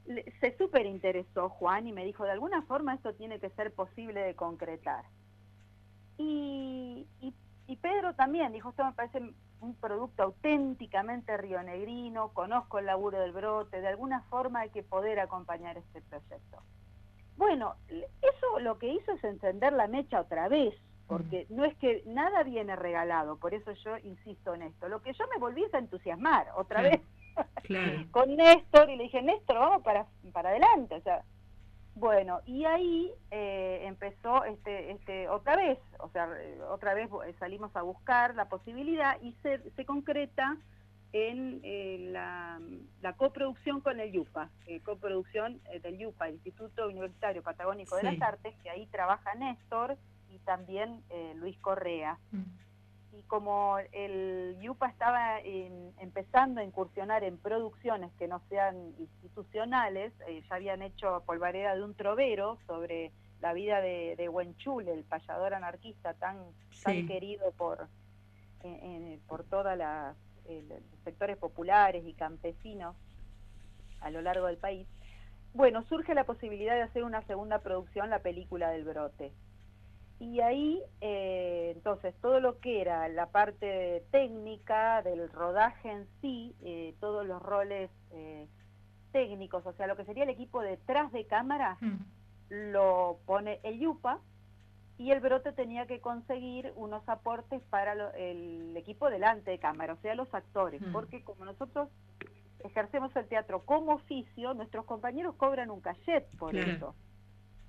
Le- 0.05 0.25
se 0.39 0.57
súper 0.57 0.85
interesó 0.87 1.49
Juan 1.49 1.85
y 1.87 1.91
me 1.91 2.05
dijo, 2.05 2.23
de 2.23 2.31
alguna 2.31 2.63
forma 2.63 2.95
esto 2.95 3.13
tiene 3.13 3.39
que 3.39 3.49
ser 3.51 3.73
posible 3.73 4.21
de 4.21 4.35
concretar. 4.35 5.03
Y, 6.17 7.05
y, 7.19 7.33
y 7.67 7.75
Pedro 7.77 8.15
también 8.15 8.51
dijo, 8.53 8.69
esto 8.69 8.83
me 8.85 8.93
parece 8.93 9.19
un 9.61 9.75
producto 9.75 10.23
auténticamente 10.23 11.37
rionegrino, 11.37 12.29
conozco 12.33 12.79
el 12.79 12.87
laburo 12.87 13.19
del 13.19 13.31
brote, 13.31 13.79
de 13.79 13.87
alguna 13.87 14.21
forma 14.23 14.61
hay 14.61 14.69
que 14.69 14.83
poder 14.83 15.19
acompañar 15.19 15.77
este 15.77 16.01
proyecto. 16.01 16.57
Bueno, 17.37 17.75
eso 17.87 18.59
lo 18.59 18.77
que 18.77 18.87
hizo 18.93 19.11
es 19.13 19.23
encender 19.23 19.73
la 19.73 19.87
mecha 19.87 20.19
otra 20.21 20.47
vez, 20.47 20.73
porque 21.07 21.45
no 21.49 21.65
es 21.65 21.75
que 21.77 22.03
nada 22.05 22.43
viene 22.43 22.75
regalado, 22.75 23.37
por 23.37 23.53
eso 23.53 23.71
yo 23.83 23.97
insisto 23.99 24.53
en 24.53 24.63
esto. 24.63 24.87
Lo 24.89 25.01
que 25.01 25.13
yo 25.13 25.25
me 25.27 25.39
volví 25.39 25.63
es 25.63 25.73
a 25.73 25.79
entusiasmar 25.79 26.47
otra 26.55 26.81
vez 26.81 27.01
Claro. 27.63 28.05
con 28.11 28.35
Néstor 28.35 28.89
y 28.89 28.97
le 28.97 29.03
dije, 29.03 29.21
Néstor, 29.21 29.57
vamos 29.57 29.83
para, 29.83 30.05
para 30.33 30.49
adelante. 30.49 30.95
O 30.95 31.01
sea, 31.01 31.23
bueno, 31.95 32.39
y 32.45 32.65
ahí 32.65 33.11
eh, 33.31 33.81
empezó 33.85 34.43
este, 34.45 34.91
este, 34.91 35.29
otra 35.29 35.55
vez, 35.55 35.77
o 35.99 36.09
sea, 36.09 36.29
otra 36.69 36.93
vez 36.93 37.09
eh, 37.27 37.35
salimos 37.39 37.75
a 37.75 37.81
buscar 37.81 38.33
la 38.35 38.45
posibilidad 38.49 39.17
y 39.21 39.33
se, 39.43 39.59
se 39.71 39.85
concreta 39.85 40.57
en 41.13 41.59
eh, 41.63 42.07
la, 42.11 42.61
la 43.01 43.13
coproducción 43.13 43.81
con 43.81 43.99
el 43.99 44.11
YUPA, 44.13 44.49
eh, 44.67 44.79
coproducción 44.79 45.59
del 45.83 45.97
YUPA, 45.97 46.29
Instituto 46.29 46.87
Universitario 46.87 47.43
Patagónico 47.43 47.97
de 47.97 48.03
las 48.03 48.21
Artes, 48.21 48.55
que 48.63 48.69
ahí 48.69 48.85
trabaja 48.87 49.35
Néstor 49.35 49.97
y 50.29 50.39
también 50.39 51.03
Luis 51.35 51.57
Correa 51.59 52.17
Mm. 52.31 52.43
Y 53.13 53.23
como 53.23 53.77
el 53.91 54.57
YUPA 54.61 54.87
estaba 54.87 55.39
empezando 55.41 56.61
a 56.61 56.63
incursionar 56.63 57.23
en 57.23 57.37
producciones 57.37 58.11
que 58.13 58.27
no 58.27 58.41
sean 58.49 58.93
institucionales, 58.99 60.13
eh, 60.27 60.41
ya 60.49 60.55
habían 60.55 60.81
hecho 60.81 61.21
Polvareda 61.25 61.75
de 61.75 61.83
un 61.83 61.93
trovero 61.93 62.57
sobre 62.67 63.11
la 63.41 63.53
vida 63.53 63.81
de, 63.81 64.15
de 64.15 64.29
Huenchul, 64.29 64.87
el 64.87 65.03
payador 65.03 65.53
anarquista 65.53 66.13
tan, 66.13 66.37
tan 66.83 67.07
querido 67.07 67.51
por, 67.53 67.87
en- 68.63 68.79
en- 69.13 69.19
por 69.27 69.43
todos 69.43 69.77
los 69.77 70.15
sectores 71.03 71.37
populares 71.37 72.05
y 72.05 72.13
campesinos 72.13 72.95
a 73.99 74.09
lo 74.09 74.21
largo 74.21 74.47
del 74.47 74.57
país. 74.57 74.87
Bueno, 75.53 75.83
surge 75.83 76.13
la 76.13 76.23
posibilidad 76.23 76.75
de 76.75 76.83
hacer 76.83 77.03
una 77.03 77.21
segunda 77.23 77.59
producción, 77.59 78.09
la 78.09 78.19
película 78.19 78.69
del 78.69 78.85
brote. 78.85 79.33
Y 80.21 80.39
ahí, 80.39 80.79
eh, 81.01 81.71
entonces, 81.75 82.13
todo 82.21 82.39
lo 82.39 82.59
que 82.59 82.79
era 82.79 83.09
la 83.09 83.31
parte 83.31 84.03
técnica 84.11 85.01
del 85.01 85.27
rodaje 85.31 85.89
en 85.91 86.07
sí, 86.21 86.55
eh, 86.61 86.93
todos 86.99 87.25
los 87.25 87.41
roles 87.41 87.89
eh, 88.11 88.45
técnicos, 89.11 89.65
o 89.65 89.73
sea, 89.73 89.87
lo 89.87 89.95
que 89.95 90.05
sería 90.05 90.23
el 90.25 90.29
equipo 90.29 90.61
detrás 90.61 91.11
de 91.11 91.25
cámara, 91.25 91.77
Mm. 91.81 91.97
lo 92.71 93.17
pone 93.25 93.59
el 93.63 93.79
YUPA 93.79 94.19
y 94.99 95.09
el 95.09 95.21
brote 95.21 95.53
tenía 95.53 95.87
que 95.87 95.99
conseguir 96.01 96.71
unos 96.75 97.01
aportes 97.09 97.63
para 97.71 97.95
lo- 97.95 98.13
el 98.13 98.77
equipo 98.77 99.09
delante 99.09 99.49
de 99.49 99.57
cámara, 99.57 99.93
o 99.93 99.97
sea, 100.03 100.13
los 100.13 100.31
actores, 100.35 100.81
Mm. 100.83 100.91
porque 100.91 101.23
como 101.23 101.45
nosotros 101.45 101.89
ejercemos 102.59 103.15
el 103.15 103.27
teatro 103.27 103.63
como 103.65 103.93
oficio, 103.93 104.53
nuestros 104.53 104.85
compañeros 104.85 105.33
cobran 105.35 105.71
un 105.71 105.81
cachet 105.81 106.27
por 106.37 106.51
Claro. 106.51 106.71
eso. 106.71 106.95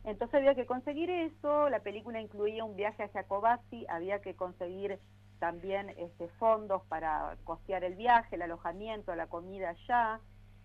Entonces 0.05 0.35
había 0.35 0.55
que 0.55 0.67
conseguir 0.67 1.11
eso, 1.11 1.69
la 1.69 1.81
película 1.81 2.21
incluía 2.21 2.65
un 2.65 2.75
viaje 2.75 3.05
a 3.05 3.09
Jacobasi, 3.09 3.87
había 3.89 4.21
que 4.21 4.35
conseguir 4.35 4.99
también 5.39 5.91
este, 5.91 6.29
fondos 6.39 6.83
para 6.89 7.37
costear 7.45 7.85
el 7.85 7.95
viaje, 7.95 8.37
el 8.37 8.43
alojamiento, 8.43 9.15
la 9.15 9.29
comida 9.29 9.71
allá, 9.71 10.21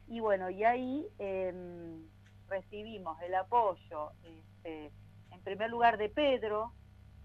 y 0.08 0.20
bueno, 0.20 0.50
y 0.50 0.64
ahí 0.64 1.08
em, 1.20 2.08
recibimos 2.48 3.22
el 3.22 3.36
apoyo, 3.36 4.12
este, 4.24 4.92
en 5.32 5.42
primer 5.44 5.70
lugar 5.70 5.98
de 5.98 6.10
Pedro, 6.10 6.72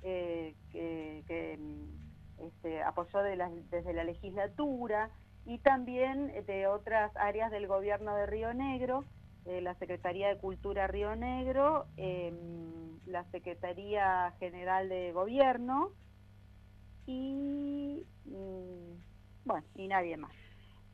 eh, 0.02 0.54
que, 0.70 1.56
mm, 1.58 2.42
este, 2.46 2.82
apoyó 2.82 3.22
desde 3.22 3.92
la 3.92 4.04
legislatura, 4.04 5.10
y 5.44 5.58
también 5.58 6.32
de 6.46 6.66
otras 6.66 7.14
áreas 7.16 7.50
del 7.50 7.66
gobierno 7.66 8.14
de 8.16 8.26
Río 8.26 8.54
Negro, 8.54 9.04
eh, 9.46 9.60
la 9.60 9.74
Secretaría 9.74 10.28
de 10.28 10.38
Cultura 10.38 10.86
Río 10.86 11.16
Negro, 11.16 11.86
em, 11.96 12.98
la 13.06 13.24
Secretaría 13.30 14.32
General 14.38 14.88
de 14.88 15.12
Gobierno 15.12 15.90
y 17.06 18.06
mm, 18.24 18.92
bueno, 19.44 19.66
y 19.74 19.88
nadie 19.88 20.16
más. 20.16 20.32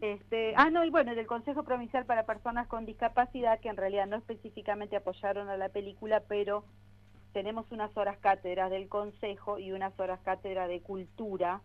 Este, 0.01 0.55
ah, 0.57 0.71
no, 0.71 0.85
y 0.85 0.91
bueno, 0.91 1.15
del 1.15 1.27
Consejo 1.27 1.65
Provincial 1.65 2.07
para 2.07 2.25
Personas 2.25 2.69
con 2.69 2.87
Discapacidad, 2.87 3.59
que 3.61 3.69
en 3.69 3.77
realidad 3.77 4.07
no 4.07 4.17
específicamente 4.17 4.97
apoyaron 4.97 5.49
a 5.49 5.57
la 5.57 5.71
película, 5.71 6.23
pero 6.29 6.65
tenemos 7.33 7.71
unas 7.73 7.95
horas 7.97 8.19
cátedras 8.19 8.71
del 8.71 8.89
Consejo 8.89 9.59
y 9.59 9.73
unas 9.73 9.99
horas 9.99 10.21
cátedra 10.21 10.69
de 10.69 10.81
Cultura, 10.81 11.63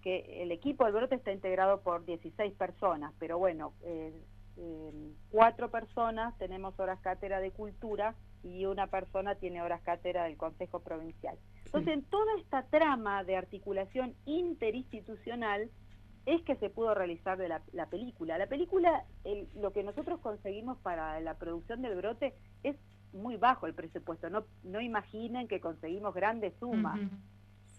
que 0.00 0.42
el 0.42 0.52
equipo 0.52 0.84
del 0.84 0.94
brote 0.94 1.16
está 1.16 1.32
integrado 1.32 1.80
por 1.80 2.04
16 2.04 2.54
personas, 2.54 3.12
pero 3.18 3.38
bueno, 3.38 3.72
eh, 3.82 4.12
eh, 4.56 4.92
cuatro 5.30 5.70
personas 5.70 6.36
tenemos 6.38 6.78
horas 6.78 7.00
cátedra 7.00 7.40
de 7.40 7.50
Cultura 7.50 8.14
y 8.42 8.66
una 8.66 8.88
persona 8.88 9.34
tiene 9.36 9.62
horas 9.62 9.80
cátedra 9.82 10.24
del 10.24 10.36
Consejo 10.36 10.80
Provincial. 10.80 11.36
Entonces, 11.66 11.94
en 11.94 12.02
toda 12.04 12.26
esta 12.40 12.64
trama 12.64 13.24
de 13.24 13.36
articulación 13.36 14.14
interinstitucional 14.26 15.70
es 16.26 16.42
que 16.42 16.56
se 16.56 16.70
pudo 16.70 16.94
realizar 16.94 17.36
de 17.38 17.48
la, 17.48 17.62
la 17.72 17.86
película. 17.86 18.38
La 18.38 18.46
película, 18.46 19.04
el- 19.24 19.48
lo 19.56 19.72
que 19.72 19.82
nosotros 19.82 20.20
conseguimos 20.20 20.78
para 20.78 21.20
la 21.20 21.34
producción 21.34 21.82
del 21.82 21.96
brote 21.96 22.34
es 22.62 22.76
muy 23.12 23.36
bajo 23.36 23.66
el 23.66 23.74
presupuesto. 23.74 24.30
No, 24.30 24.44
no 24.62 24.80
imaginen 24.80 25.48
que 25.48 25.60
conseguimos 25.60 26.14
grandes 26.14 26.54
sumas. 26.60 26.98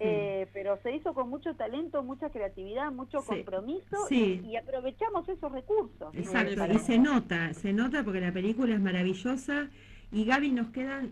Eh, 0.04 0.48
pero 0.54 0.78
se 0.84 0.96
hizo 0.96 1.14
con 1.14 1.30
mucho 1.30 1.56
talento, 1.56 2.04
mucha 2.04 2.30
creatividad, 2.30 2.92
mucho 2.92 3.22
Sí. 3.22 3.28
compromiso 3.28 3.98
Sí. 4.10 4.42
Y, 4.44 4.50
y 4.52 4.56
aprovechamos 4.58 5.28
esos 5.30 5.52
recursos. 5.52 6.14
Exacto, 6.16 6.66
y 6.74 6.80
se 6.80 6.98
nota, 7.00 7.54
se 7.54 7.74
nota 7.74 8.04
porque 8.04 8.22
la 8.22 8.32
película 8.32 8.74
es 8.76 8.82
maravillosa. 8.82 9.70
Y 10.12 10.26
Gaby, 10.26 10.52
nos 10.52 10.70
quedan 10.70 11.12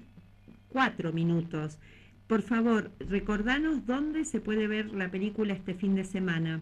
cuatro 0.70 1.12
minutos. 1.14 1.80
Por 2.28 2.42
favor, 2.42 2.92
recordanos 3.00 3.86
dónde 3.86 4.26
se 4.26 4.40
puede 4.40 4.68
ver 4.68 4.94
la 4.94 5.10
película 5.10 5.54
este 5.54 5.74
fin 5.74 5.96
de 5.96 6.04
semana. 6.04 6.62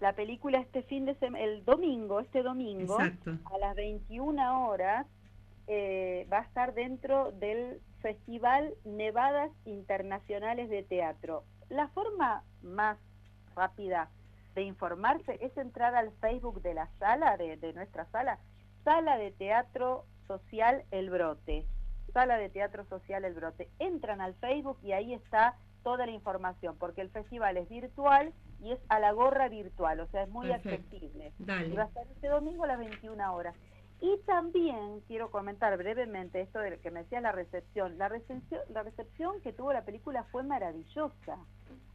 La 0.00 0.12
película 0.14 0.58
este 0.60 0.82
fin 0.82 1.04
de 1.06 1.14
semana, 1.14 1.44
el 1.44 1.64
domingo, 1.64 2.20
este 2.20 2.42
domingo, 2.42 3.00
Exacto. 3.00 3.38
a 3.54 3.58
las 3.58 3.74
21 3.76 4.68
horas, 4.68 5.06
eh, 5.66 6.26
va 6.32 6.38
a 6.38 6.42
estar 6.42 6.74
dentro 6.74 7.32
del 7.32 7.80
Festival 8.00 8.74
Nevadas 8.84 9.50
Internacionales 9.64 10.68
de 10.70 10.82
Teatro. 10.82 11.44
La 11.68 11.88
forma 11.88 12.44
más 12.62 12.98
rápida 13.54 14.10
de 14.54 14.62
informarse 14.62 15.38
es 15.40 15.56
entrar 15.56 15.94
al 15.94 16.12
Facebook 16.20 16.62
de 16.62 16.74
la 16.74 16.88
sala, 16.98 17.36
de, 17.36 17.56
de 17.56 17.72
nuestra 17.72 18.06
sala, 18.06 18.38
Sala 18.84 19.18
de 19.18 19.32
Teatro 19.32 20.04
Social 20.28 20.84
El 20.92 21.10
Brote. 21.10 21.66
Sala 22.12 22.38
de 22.38 22.48
Teatro 22.48 22.84
Social 22.84 23.24
El 23.24 23.34
Brote. 23.34 23.68
Entran 23.80 24.20
al 24.20 24.34
Facebook 24.36 24.78
y 24.82 24.92
ahí 24.92 25.12
está 25.12 25.56
toda 25.82 26.06
la 26.06 26.12
información, 26.12 26.76
porque 26.78 27.00
el 27.00 27.10
festival 27.10 27.56
es 27.56 27.68
virtual 27.68 28.32
y 28.60 28.72
es 28.72 28.80
a 28.88 28.98
la 29.00 29.12
gorra 29.12 29.48
virtual, 29.48 30.00
o 30.00 30.06
sea, 30.08 30.22
es 30.22 30.28
muy 30.30 30.48
Perfecto. 30.48 30.96
accesible. 30.96 31.32
Dale. 31.38 31.68
Y 31.68 31.72
va 31.76 31.82
a 31.82 31.86
estar 31.86 32.06
este 32.06 32.28
domingo 32.28 32.64
a 32.64 32.68
las 32.68 32.78
21 32.78 33.34
horas. 33.34 33.54
Y 34.00 34.18
también 34.26 35.00
quiero 35.06 35.30
comentar 35.30 35.76
brevemente 35.78 36.40
esto 36.40 36.58
de 36.58 36.78
que 36.80 36.90
me 36.90 37.02
decía 37.02 37.20
la 37.20 37.32
recepción. 37.32 37.96
La 37.98 38.08
recepción, 38.08 38.60
la 38.68 38.82
recepción 38.82 39.40
que 39.40 39.52
tuvo 39.52 39.72
la 39.72 39.84
película 39.84 40.24
fue 40.24 40.42
maravillosa. 40.42 41.38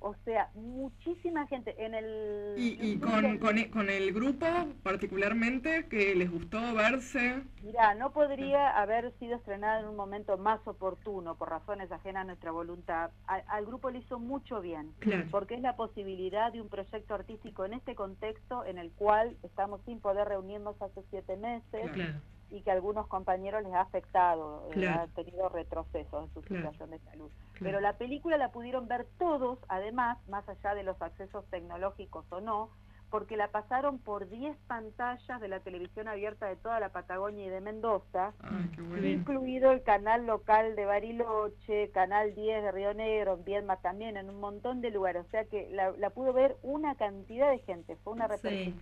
O 0.03 0.15
sea, 0.25 0.49
muchísima 0.55 1.45
gente 1.45 1.75
en 1.77 1.93
el... 1.93 2.55
Y, 2.57 2.97
con, 2.97 3.37
con, 3.37 3.57
e- 3.59 3.69
con 3.69 3.87
el 3.87 4.11
grupo 4.13 4.47
particularmente 4.81 5.85
que 5.89 6.15
les 6.15 6.31
gustó 6.31 6.59
verse. 6.73 7.43
Mirá, 7.61 7.93
no 7.93 8.11
podría 8.11 8.69
haber 8.81 9.11
sido 9.19 9.35
estrenada 9.35 9.79
en 9.81 9.87
un 9.87 9.95
momento 9.95 10.39
más 10.39 10.59
oportuno, 10.67 11.35
por 11.35 11.49
razones 11.49 11.91
ajenas 11.91 12.21
a 12.21 12.25
nuestra 12.25 12.51
voluntad. 12.51 13.11
A- 13.27 13.43
al 13.55 13.65
grupo 13.67 13.91
le 13.91 13.99
hizo 13.99 14.17
mucho 14.19 14.59
bien, 14.59 14.91
Claro. 14.99 15.25
porque 15.29 15.53
es 15.53 15.61
la 15.61 15.75
posibilidad 15.75 16.51
de 16.51 16.61
un 16.61 16.69
proyecto 16.69 17.13
artístico 17.13 17.65
en 17.65 17.73
este 17.73 17.93
contexto 17.93 18.65
en 18.65 18.79
el 18.79 18.91
cual 18.93 19.37
estamos 19.43 19.81
sin 19.85 19.99
poder 19.99 20.27
reunirnos 20.27 20.81
hace 20.81 21.03
siete 21.11 21.37
meses 21.37 21.91
Claro. 21.91 22.19
y 22.49 22.61
que 22.61 22.71
a 22.71 22.73
algunos 22.73 23.05
compañeros 23.07 23.61
les 23.63 23.73
ha 23.73 23.81
afectado, 23.81 24.67
eh, 24.71 24.73
Claro. 24.73 25.01
han 25.03 25.09
tenido 25.11 25.47
retrocesos 25.49 26.23
en 26.27 26.33
su 26.33 26.41
situación 26.41 26.89
de 26.89 26.99
salud. 26.99 27.29
Pero 27.61 27.79
la 27.79 27.93
película 27.93 28.37
la 28.37 28.51
pudieron 28.51 28.87
ver 28.87 29.05
todos, 29.19 29.59
además, 29.67 30.17
más 30.27 30.47
allá 30.49 30.73
de 30.73 30.83
los 30.83 31.01
accesos 31.01 31.45
tecnológicos 31.49 32.25
o 32.31 32.41
no, 32.41 32.69
porque 33.11 33.35
la 33.35 33.49
pasaron 33.49 33.99
por 33.99 34.29
10 34.29 34.57
pantallas 34.67 35.41
de 35.41 35.47
la 35.49 35.59
televisión 35.59 36.07
abierta 36.07 36.47
de 36.47 36.55
toda 36.55 36.79
la 36.79 36.89
Patagonia 36.89 37.45
y 37.45 37.49
de 37.49 37.59
Mendoza, 37.59 38.33
Ay, 38.41 38.71
qué 38.73 39.11
incluido 39.11 39.71
el 39.71 39.83
canal 39.83 40.25
local 40.25 40.75
de 40.75 40.85
Bariloche, 40.85 41.91
Canal 41.91 42.33
10 42.33 42.63
de 42.63 42.71
Río 42.71 42.93
Negro, 42.93 43.33
en 43.33 43.43
Viedma 43.43 43.75
también, 43.77 44.15
en 44.15 44.29
un 44.29 44.39
montón 44.39 44.79
de 44.79 44.91
lugares. 44.91 45.25
O 45.25 45.29
sea 45.29 45.43
que 45.45 45.69
la, 45.71 45.91
la 45.91 46.09
pudo 46.09 46.31
ver 46.31 46.55
una 46.63 46.95
cantidad 46.95 47.51
de 47.51 47.59
gente. 47.59 47.97
Fue 47.97 48.13
una 48.13 48.29
Sí. 48.37 48.73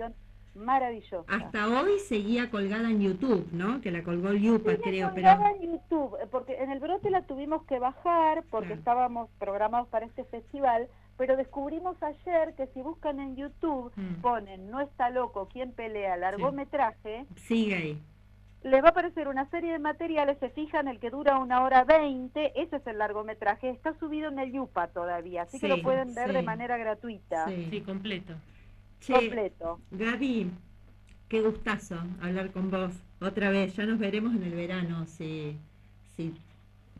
Maravillosa. 0.56 1.24
Hasta 1.28 1.68
hoy 1.68 2.00
seguía 2.08 2.50
colgada 2.50 2.89
en 2.89 3.02
YouTube, 3.02 3.47
¿no? 3.52 3.82
Que 3.82 3.91
la 3.91 4.04
colgó 4.04 4.30
el 4.30 4.41
Yupa, 4.41 4.72
Sigue 4.72 4.82
creo, 4.84 5.12
colgada 5.12 5.52
pero... 5.54 5.64
en 5.64 5.72
YouTube, 5.74 6.18
porque 6.32 6.56
en 6.62 6.72
el 6.72 6.80
brote 6.80 7.10
la 7.10 7.22
tuvimos 7.24 7.64
que 7.66 7.80
bajar 7.80 8.43
porque 8.50 8.68
Claro. 8.68 8.80
estábamos 8.80 9.30
programados 9.39 9.88
para 9.89 10.06
este 10.06 10.24
festival, 10.26 10.88
pero 11.18 11.36
descubrimos 11.38 12.02
ayer 12.02 12.54
que 12.56 12.68
si 12.68 12.82
buscan 12.82 13.20
en 13.20 13.36
YouTube, 13.36 13.91
Mm. 13.95 14.22
ponen 14.22 14.72
No 14.72 14.80
está 14.82 15.10
loco, 15.10 15.47
¿quién 15.52 15.72
pelea? 15.72 16.18
largometraje, 16.18 17.26
Sigue 17.36 17.76
ahí. 17.76 18.02
les 18.64 18.82
va 18.84 18.88
a 18.88 18.91
aparecer 18.91 19.28
una 19.28 19.50
serie 19.50 19.72
de 19.72 19.80
materiales, 19.80 20.38
se 20.39 20.50
fijan, 20.50 20.88
el 20.88 21.00
que 21.00 21.10
dura 21.10 21.38
una 21.38 21.64
hora 21.64 21.84
veinte, 21.86 22.52
ese 22.62 22.78
es 22.78 22.88
el 22.88 22.97
largometraje, 22.97 23.70
está 23.70 23.93
subido 24.00 24.30
en 24.30 24.39
el 24.39 24.52
Yupa 24.52 24.88
todavía, 24.88 25.43
así 25.43 25.60
que 25.60 25.68
Sí, 25.68 25.74
lo 25.78 25.82
pueden 25.82 26.14
ver 26.16 26.34
de 26.34 26.39
sí. 26.41 26.45
manera 26.45 26.78
gratuita, 26.78 27.45
Sí. 27.47 27.68
Sí, 27.70 27.82
completo. 27.82 28.34
Che, 29.00 29.14
completo. 29.14 29.82
Gaby, 29.91 30.52
qué 31.30 31.41
gustazo 31.41 31.95
hablar 32.22 32.52
con 32.52 32.72
vos 32.72 32.93
otra 33.20 33.50
vez. 33.52 33.76
Ya 33.76 33.86
nos 33.86 34.00
veremos 34.00 34.36
en 34.36 34.43
el 34.43 34.54
verano 34.56 35.06
si, 35.08 35.58
si, 36.16 36.34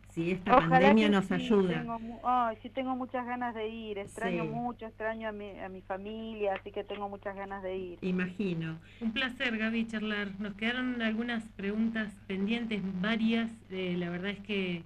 si 0.10 0.32
esta 0.32 0.56
Ojalá 0.56 0.70
pandemia 0.70 1.06
que 1.06 1.10
nos 1.10 1.26
sí, 1.28 1.34
ayuda. 1.34 1.68
Tengo, 1.68 2.00
ay, 2.24 2.58
sí, 2.62 2.70
tengo 2.70 2.96
muchas 2.96 3.26
ganas 3.26 3.54
de 3.56 3.68
ir. 3.70 3.98
Extraño 3.98 4.44
Sí. 4.44 4.50
mucho, 4.50 4.86
extraño 4.86 5.30
a 5.30 5.32
mi, 5.32 5.60
a 5.60 5.70
mi 5.70 5.82
familia, 5.82 6.56
así 6.56 6.72
que 6.72 6.84
tengo 6.84 7.10
muchas 7.10 7.36
ganas 7.36 7.64
de 7.64 7.78
ir. 7.78 8.00
Imagino. 8.02 8.80
Un 9.00 9.14
placer, 9.14 9.58
Gaby, 9.58 9.88
charlar. 9.88 10.40
Nos 10.40 10.54
quedaron 10.56 11.02
algunas 11.02 11.44
preguntas 11.52 12.12
pendientes, 12.28 12.82
varias. 13.02 13.52
Eh, 13.70 13.96
la 13.98 14.10
verdad 14.10 14.32
es 14.32 14.40
que 14.40 14.84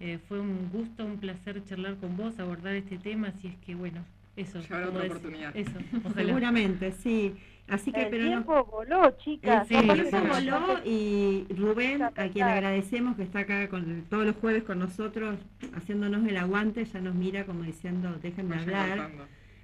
eh, 0.00 0.18
fue 0.28 0.40
un 0.40 0.70
gusto, 0.70 1.04
un 1.04 1.18
placer 1.18 1.62
charlar 1.64 1.96
con 1.96 2.16
vos, 2.16 2.38
abordar 2.38 2.74
este 2.74 2.98
tema. 2.98 3.28
Así 3.28 3.48
es 3.48 3.56
que, 3.58 3.74
bueno, 3.74 4.04
eso. 4.36 4.60
Ya 4.60 4.74
habrá 4.76 4.86
como 4.86 4.98
otra 4.98 5.06
es- 5.06 5.12
oportunidad. 5.12 5.56
Eso, 5.56 5.70
ojalá. 6.04 6.24
Seguramente, 6.26 6.92
sí. 6.92 7.34
Así 7.68 7.90
que, 7.90 8.02
El 8.02 8.10
pero 8.10 8.22
no, 8.24 8.28
tiempo 8.30 8.64
voló, 8.66 9.10
chicas. 9.18 9.66
Sí, 9.66 9.74
el 9.74 10.08
tiempo 10.08 10.34
sí. 10.36 10.46
voló 10.46 10.78
y 10.84 11.46
Rubén, 11.56 12.00
a 12.02 12.10
quien 12.12 12.46
agradecemos 12.46 13.16
que 13.16 13.24
está 13.24 13.40
acá 13.40 13.68
con, 13.68 14.04
todos 14.08 14.24
los 14.24 14.36
jueves 14.36 14.62
con 14.62 14.78
nosotros, 14.78 15.36
haciéndonos 15.74 16.24
el 16.28 16.36
aguante, 16.36 16.84
ya 16.84 17.00
nos 17.00 17.16
mira 17.16 17.44
como 17.44 17.64
diciendo, 17.64 18.16
Vayan 18.22 18.52
hablar. 18.52 19.10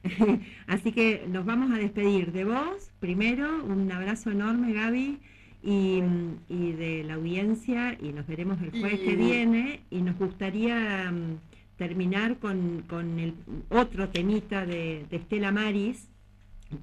Así 0.66 0.91
que 0.91 1.25
nos 1.29 1.45
vamos 1.45 1.70
a 1.70 1.77
despedir 1.79 2.33
de 2.33 2.45
vos, 2.45 2.91
primero, 2.99 3.62
un 3.64 3.91
abrazo 3.93 4.33
enorme 4.33 4.73
Gaby 4.73 5.20
y, 5.62 6.03
y 6.49 6.73
de 6.73 7.05
la 7.05 7.14
audiencia 7.14 7.97
y 8.03 8.12
nos 8.12 8.27
veremos 8.27 8.61
el 8.62 8.70
jueves 8.73 8.99
Y- 9.01 9.05
que 9.11 9.14
viene 9.16 9.81
y 9.91 10.03
nos 10.03 10.18
gustaría 10.18 11.09
mm, 11.12 11.39
terminar 11.87 12.37
con, 12.39 12.83
con 12.89 13.18
el 13.18 13.35
otro 13.70 14.09
temita 14.09 14.64
de, 14.64 15.05
de 15.11 15.16
Estela 15.16 15.51
Maris 15.51 16.09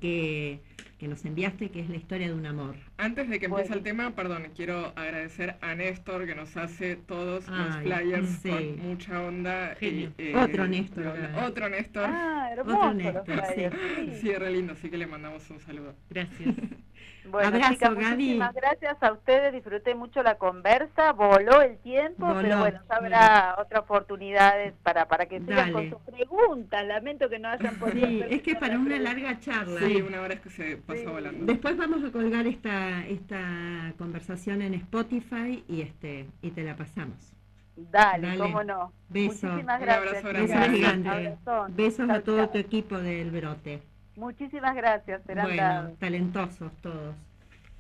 que, 0.02 0.60
que 1.00 1.08
nos 1.08 1.24
enviaste, 1.26 1.70
que 1.72 1.80
es 1.80 1.90
la 1.90 1.96
historia 1.96 2.28
de 2.28 2.34
un 2.34 2.46
amor. 2.46 2.76
Antes 2.98 3.30
de 3.30 3.40
que 3.40 3.46
empiece 3.46 3.70
Bueno. 3.70 3.76
el 3.78 3.84
tema, 3.84 4.12
perdón, 4.16 4.48
quiero 4.56 4.92
agradecer 4.98 5.56
a 5.62 5.74
Néstor 5.74 6.26
que 6.26 6.36
nos 6.36 6.56
hace 6.58 6.98
todos 6.98 7.48
los 7.48 7.76
flyers 7.78 8.30
sí. 8.44 8.50
con 8.50 8.80
mucha 8.90 9.22
onda. 9.24 9.76
Genio. 9.80 10.12
Otro 10.36 10.68
Néstor, 10.68 11.08
onda. 11.08 11.26
acá. 11.30 11.46
Otro 11.48 11.70
Néstor. 11.70 12.04
Ah, 12.06 12.50
Otro 12.52 12.62
hermoso. 12.74 12.94
Néstor, 12.94 13.24
flyers, 13.26 13.76
sí. 13.76 14.06
sí. 14.12 14.20
Sí, 14.22 14.34
re 14.36 14.52
lindo, 14.52 14.74
así 14.74 14.90
que 14.90 14.98
le 14.98 15.08
mandamos 15.08 15.50
un 15.50 15.60
saludo. 15.62 15.96
Gracias. 16.10 16.56
Bueno, 17.26 17.48
Abrazo, 17.50 17.74
chicas, 17.74 17.90
Gaby. 17.96 18.06
muchísimas 18.16 18.54
gracias 18.56 18.98
a 19.04 19.12
ustedes. 19.12 19.54
Disfruté 19.54 19.94
mucho 19.96 20.24
la 20.24 20.36
conversa. 20.36 21.12
Voló 21.14 21.62
el 21.62 21.78
tiempo, 21.80 22.26
Voló, 22.26 22.42
pero 22.42 22.60
bueno, 22.60 22.80
ya 22.90 22.96
habrá 22.96 23.56
otras 23.60 23.82
oportunidades 23.82 24.74
para, 24.84 25.08
para 25.08 25.26
que 25.28 25.40
sigan 25.40 25.72
Dale. 25.72 25.74
con 25.74 25.90
sus 25.90 26.02
preguntas. 26.16 26.86
Lamento 26.88 27.30
que 27.30 27.40
no 27.40 27.50
hayan 27.50 27.76
podido. 27.80 28.08
Sí, 28.08 28.24
es 28.30 28.42
que 28.42 28.56
para 28.56 28.78
una 28.80 28.98
larga 29.00 29.40
charla. 29.40 29.80
Sí, 29.82 30.02
una 30.02 30.22
hora 30.22 30.34
es 30.36 30.40
que 30.42 30.50
se 30.50 30.78
pasó 30.78 31.00
Sí. 31.02 31.06
volando. 31.06 31.46
Después 31.46 31.78
vamos 31.78 32.04
a 32.04 32.12
colgar 32.12 32.48
esta, 32.48 33.06
esta 33.08 33.94
conversación 33.98 34.62
en 34.62 34.74
Spotify 34.76 35.64
y 35.68 35.82
este 35.82 36.28
y 36.42 36.52
te 36.52 36.64
la 36.64 36.76
pasamos. 36.76 37.34
Dale, 37.76 38.28
Dale. 38.28 38.40
cómo 38.40 38.64
no. 38.64 38.92
Beso. 39.10 39.48
Muchísimas 39.48 39.80
Un 39.80 39.86
gracias. 39.86 40.26
abrazo 40.26 40.42
Besos 40.58 40.80
grande. 40.82 41.38
Besos 41.70 42.10
a 42.10 42.22
todo 42.22 42.50
tu 42.50 42.58
equipo 42.58 42.98
del 42.98 43.32
brote. 43.32 43.82
Muchísimas 44.20 44.76
gracias, 44.76 45.24
serán 45.24 45.46
Bueno, 45.46 45.62
dados. 45.64 45.98
talentosos 46.00 46.72
todos. 46.82 47.16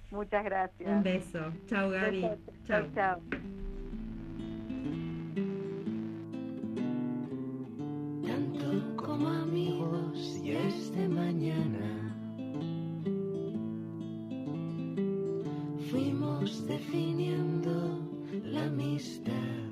Muchas 0.09 0.43
gracias. 0.43 0.89
Un 0.89 1.03
beso. 1.03 1.39
Chao 1.67 1.89
Gaby. 1.89 2.21
Chao. 2.21 2.37
Chau, 2.65 2.91
chau. 2.95 3.21
tanto 8.25 8.95
como 8.95 9.27
amigos 9.29 10.39
y 10.43 10.51
es 10.51 10.91
de 10.95 11.07
mañana. 11.07 12.15
Fuimos 15.89 16.65
definiendo 16.67 17.99
la 18.43 18.65
amistad 18.65 19.68